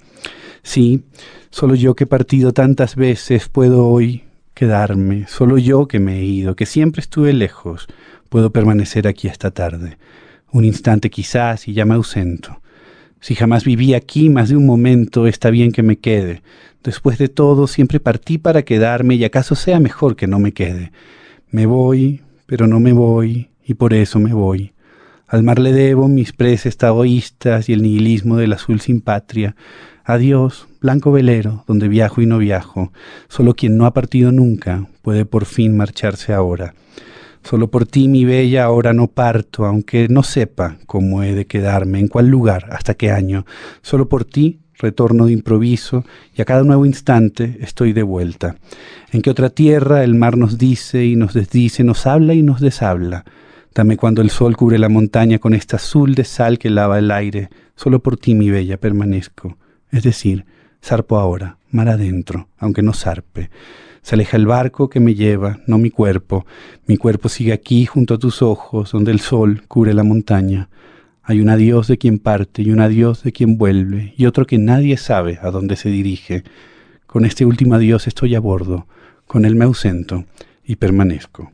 Sí, 0.62 1.06
solo 1.50 1.74
yo 1.74 1.96
que 1.96 2.04
he 2.04 2.06
partido 2.06 2.52
tantas 2.52 2.94
veces 2.94 3.48
puedo 3.48 3.88
hoy 3.88 4.22
quedarme, 4.54 5.26
solo 5.28 5.58
yo 5.58 5.86
que 5.88 6.00
me 6.00 6.20
he 6.20 6.24
ido, 6.24 6.56
que 6.56 6.66
siempre 6.66 7.00
estuve 7.00 7.32
lejos, 7.32 7.86
puedo 8.28 8.50
permanecer 8.50 9.06
aquí 9.06 9.28
esta 9.28 9.50
tarde. 9.50 9.98
Un 10.50 10.64
instante 10.64 11.10
quizás 11.10 11.68
y 11.68 11.72
ya 11.72 11.84
me 11.84 11.94
ausento. 11.94 12.60
Si 13.20 13.34
jamás 13.34 13.64
viví 13.64 13.94
aquí 13.94 14.30
más 14.30 14.48
de 14.48 14.56
un 14.56 14.66
momento, 14.66 15.26
está 15.26 15.50
bien 15.50 15.70
que 15.70 15.82
me 15.82 15.98
quede. 15.98 16.42
Después 16.82 17.18
de 17.18 17.28
todo, 17.28 17.66
siempre 17.66 18.00
partí 18.00 18.38
para 18.38 18.62
quedarme 18.62 19.14
y 19.14 19.24
acaso 19.24 19.54
sea 19.54 19.78
mejor 19.78 20.16
que 20.16 20.26
no 20.26 20.40
me 20.40 20.52
quede. 20.52 20.92
Me 21.50 21.66
voy, 21.66 22.22
pero 22.46 22.66
no 22.66 22.80
me 22.80 22.92
voy, 22.92 23.50
y 23.64 23.74
por 23.74 23.94
eso 23.94 24.18
me 24.18 24.34
voy. 24.34 24.72
Al 25.28 25.42
mar 25.44 25.58
le 25.58 25.72
debo 25.72 26.08
mis 26.08 26.32
preces 26.32 26.76
taoístas 26.76 27.68
y 27.68 27.72
el 27.72 27.82
nihilismo 27.82 28.36
del 28.36 28.52
azul 28.52 28.80
sin 28.80 29.00
patria. 29.00 29.56
Adiós, 30.04 30.66
blanco 30.80 31.12
velero, 31.12 31.64
donde 31.68 31.88
viajo 31.88 32.20
y 32.20 32.26
no 32.26 32.38
viajo. 32.38 32.92
Solo 33.28 33.54
quien 33.54 33.76
no 33.76 33.86
ha 33.86 33.94
partido 33.94 34.32
nunca 34.32 34.88
puede 35.02 35.24
por 35.24 35.44
fin 35.44 35.76
marcharse 35.76 36.32
ahora. 36.32 36.74
Solo 37.44 37.70
por 37.70 37.86
ti, 37.86 38.08
mi 38.08 38.24
bella, 38.24 38.64
ahora 38.64 38.92
no 38.92 39.08
parto, 39.08 39.64
aunque 39.64 40.08
no 40.08 40.22
sepa 40.22 40.76
cómo 40.86 41.22
he 41.22 41.34
de 41.34 41.46
quedarme, 41.46 42.00
en 42.00 42.08
cuál 42.08 42.28
lugar, 42.28 42.66
hasta 42.70 42.94
qué 42.94 43.10
año. 43.10 43.46
Solo 43.82 44.08
por 44.08 44.24
ti 44.24 44.60
retorno 44.78 45.26
de 45.26 45.32
improviso 45.32 46.04
y 46.36 46.42
a 46.42 46.44
cada 46.44 46.64
nuevo 46.64 46.84
instante 46.84 47.58
estoy 47.60 47.92
de 47.92 48.02
vuelta. 48.02 48.56
En 49.12 49.22
que 49.22 49.30
otra 49.30 49.50
tierra 49.50 50.02
el 50.02 50.14
mar 50.14 50.36
nos 50.36 50.58
dice 50.58 51.04
y 51.04 51.14
nos 51.14 51.32
desdice, 51.34 51.84
nos 51.84 52.06
habla 52.06 52.34
y 52.34 52.42
nos 52.42 52.60
deshabla. 52.60 53.24
Dame 53.74 53.96
cuando 53.96 54.20
el 54.20 54.30
sol 54.30 54.56
cubre 54.56 54.78
la 54.78 54.88
montaña 54.88 55.38
con 55.38 55.54
este 55.54 55.76
azul 55.76 56.14
de 56.14 56.24
sal 56.24 56.58
que 56.58 56.70
lava 56.70 56.98
el 56.98 57.10
aire. 57.10 57.48
Solo 57.76 58.00
por 58.02 58.16
ti, 58.16 58.34
mi 58.34 58.50
bella, 58.50 58.76
permanezco. 58.76 59.56
Es 59.92 60.02
decir, 60.02 60.46
zarpo 60.82 61.18
ahora, 61.18 61.58
mar 61.70 61.88
adentro, 61.88 62.48
aunque 62.58 62.82
no 62.82 62.94
zarpe. 62.94 63.50
Se 64.02 64.16
aleja 64.16 64.36
el 64.36 64.46
barco 64.46 64.88
que 64.88 64.98
me 64.98 65.14
lleva, 65.14 65.60
no 65.66 65.78
mi 65.78 65.90
cuerpo. 65.90 66.44
Mi 66.86 66.96
cuerpo 66.96 67.28
sigue 67.28 67.52
aquí 67.52 67.86
junto 67.86 68.14
a 68.14 68.18
tus 68.18 68.42
ojos, 68.42 68.90
donde 68.90 69.12
el 69.12 69.20
sol 69.20 69.62
cubre 69.68 69.94
la 69.94 70.02
montaña. 70.02 70.68
Hay 71.22 71.40
un 71.40 71.50
adiós 71.50 71.86
de 71.86 71.98
quien 71.98 72.18
parte 72.18 72.62
y 72.62 72.72
un 72.72 72.80
adiós 72.80 73.22
de 73.22 73.30
quien 73.30 73.58
vuelve, 73.58 74.14
y 74.16 74.26
otro 74.26 74.44
que 74.44 74.58
nadie 74.58 74.96
sabe 74.96 75.38
a 75.40 75.52
dónde 75.52 75.76
se 75.76 75.88
dirige. 75.88 76.42
Con 77.06 77.24
este 77.24 77.44
último 77.44 77.74
adiós 77.76 78.08
estoy 78.08 78.34
a 78.34 78.40
bordo, 78.40 78.88
con 79.26 79.44
él 79.44 79.54
me 79.54 79.66
ausento 79.66 80.24
y 80.64 80.76
permanezco. 80.76 81.52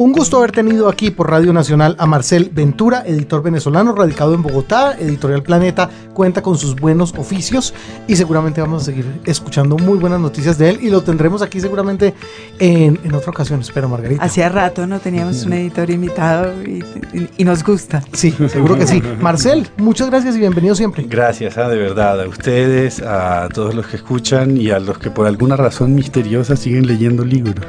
Un 0.00 0.12
gusto 0.12 0.38
haber 0.38 0.52
tenido 0.52 0.88
aquí 0.88 1.10
por 1.10 1.28
Radio 1.28 1.52
Nacional 1.52 1.96
a 1.98 2.06
Marcel 2.06 2.50
Ventura, 2.54 3.02
editor 3.04 3.42
venezolano 3.42 3.92
radicado 3.92 4.32
en 4.32 4.42
Bogotá. 4.42 4.96
Editorial 4.96 5.42
Planeta 5.42 5.90
cuenta 6.14 6.40
con 6.40 6.56
sus 6.56 6.76
buenos 6.76 7.12
oficios 7.18 7.74
y 8.06 8.14
seguramente 8.14 8.60
vamos 8.60 8.82
a 8.82 8.84
seguir 8.86 9.04
escuchando 9.24 9.76
muy 9.76 9.98
buenas 9.98 10.20
noticias 10.20 10.56
de 10.56 10.70
él 10.70 10.78
y 10.82 10.90
lo 10.90 11.02
tendremos 11.02 11.42
aquí 11.42 11.60
seguramente 11.60 12.14
en, 12.60 13.00
en 13.02 13.12
otra 13.12 13.30
ocasión. 13.32 13.58
Espero, 13.60 13.88
Margarita. 13.88 14.22
Hacía 14.22 14.48
rato 14.48 14.86
no 14.86 15.00
teníamos 15.00 15.44
un 15.44 15.54
editor 15.54 15.90
invitado 15.90 16.52
y, 16.62 16.84
y- 17.12 17.28
y 17.38 17.44
nos 17.44 17.64
gusta. 17.64 18.00
Sí, 18.12 18.32
seguro 18.48 18.76
que 18.78 18.86
sí. 18.86 19.02
Marcel, 19.20 19.66
muchas 19.78 20.10
gracias 20.10 20.36
y 20.36 20.38
bienvenido 20.38 20.76
siempre. 20.76 21.06
Gracias, 21.08 21.58
ah, 21.58 21.68
de 21.68 21.76
verdad, 21.76 22.20
a 22.22 22.28
ustedes, 22.28 23.02
a 23.02 23.48
todos 23.52 23.74
los 23.74 23.88
que 23.88 23.96
escuchan 23.96 24.56
y 24.58 24.70
a 24.70 24.78
los 24.78 24.96
que 24.98 25.10
por 25.10 25.26
alguna 25.26 25.56
razón 25.56 25.96
misteriosa 25.96 26.54
siguen 26.54 26.86
leyendo 26.86 27.24
libros. 27.24 27.66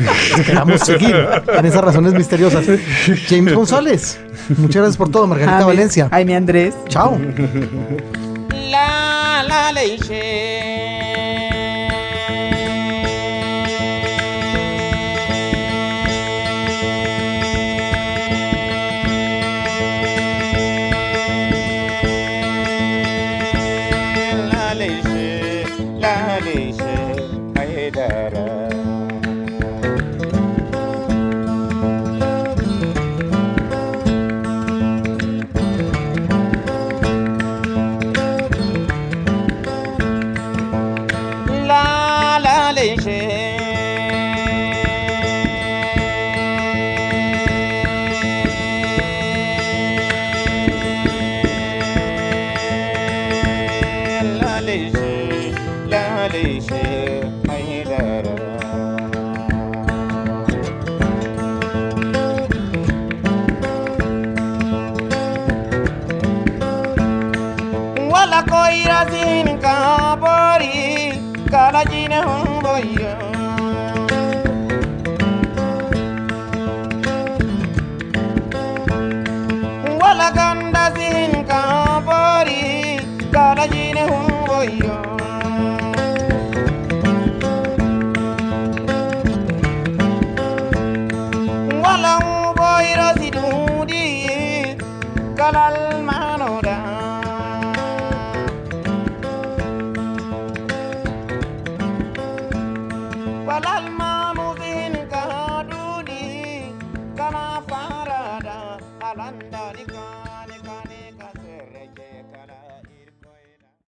Esperamos 0.38 0.80
seguir 0.80 1.14
en 1.58 1.66
esas 1.66 1.82
razones 1.82 2.14
misteriosas. 2.14 2.64
James 3.28 3.54
González, 3.54 4.20
muchas 4.56 4.82
gracias 4.82 4.96
por 4.96 5.10
todo. 5.10 5.26
Margarita 5.26 5.64
Valencia. 5.66 6.08
Jaime 6.10 6.36
Andrés. 6.36 6.74
Chao. 6.88 7.18
La 8.70 9.42
la 9.46 9.72
leche. 9.72 10.49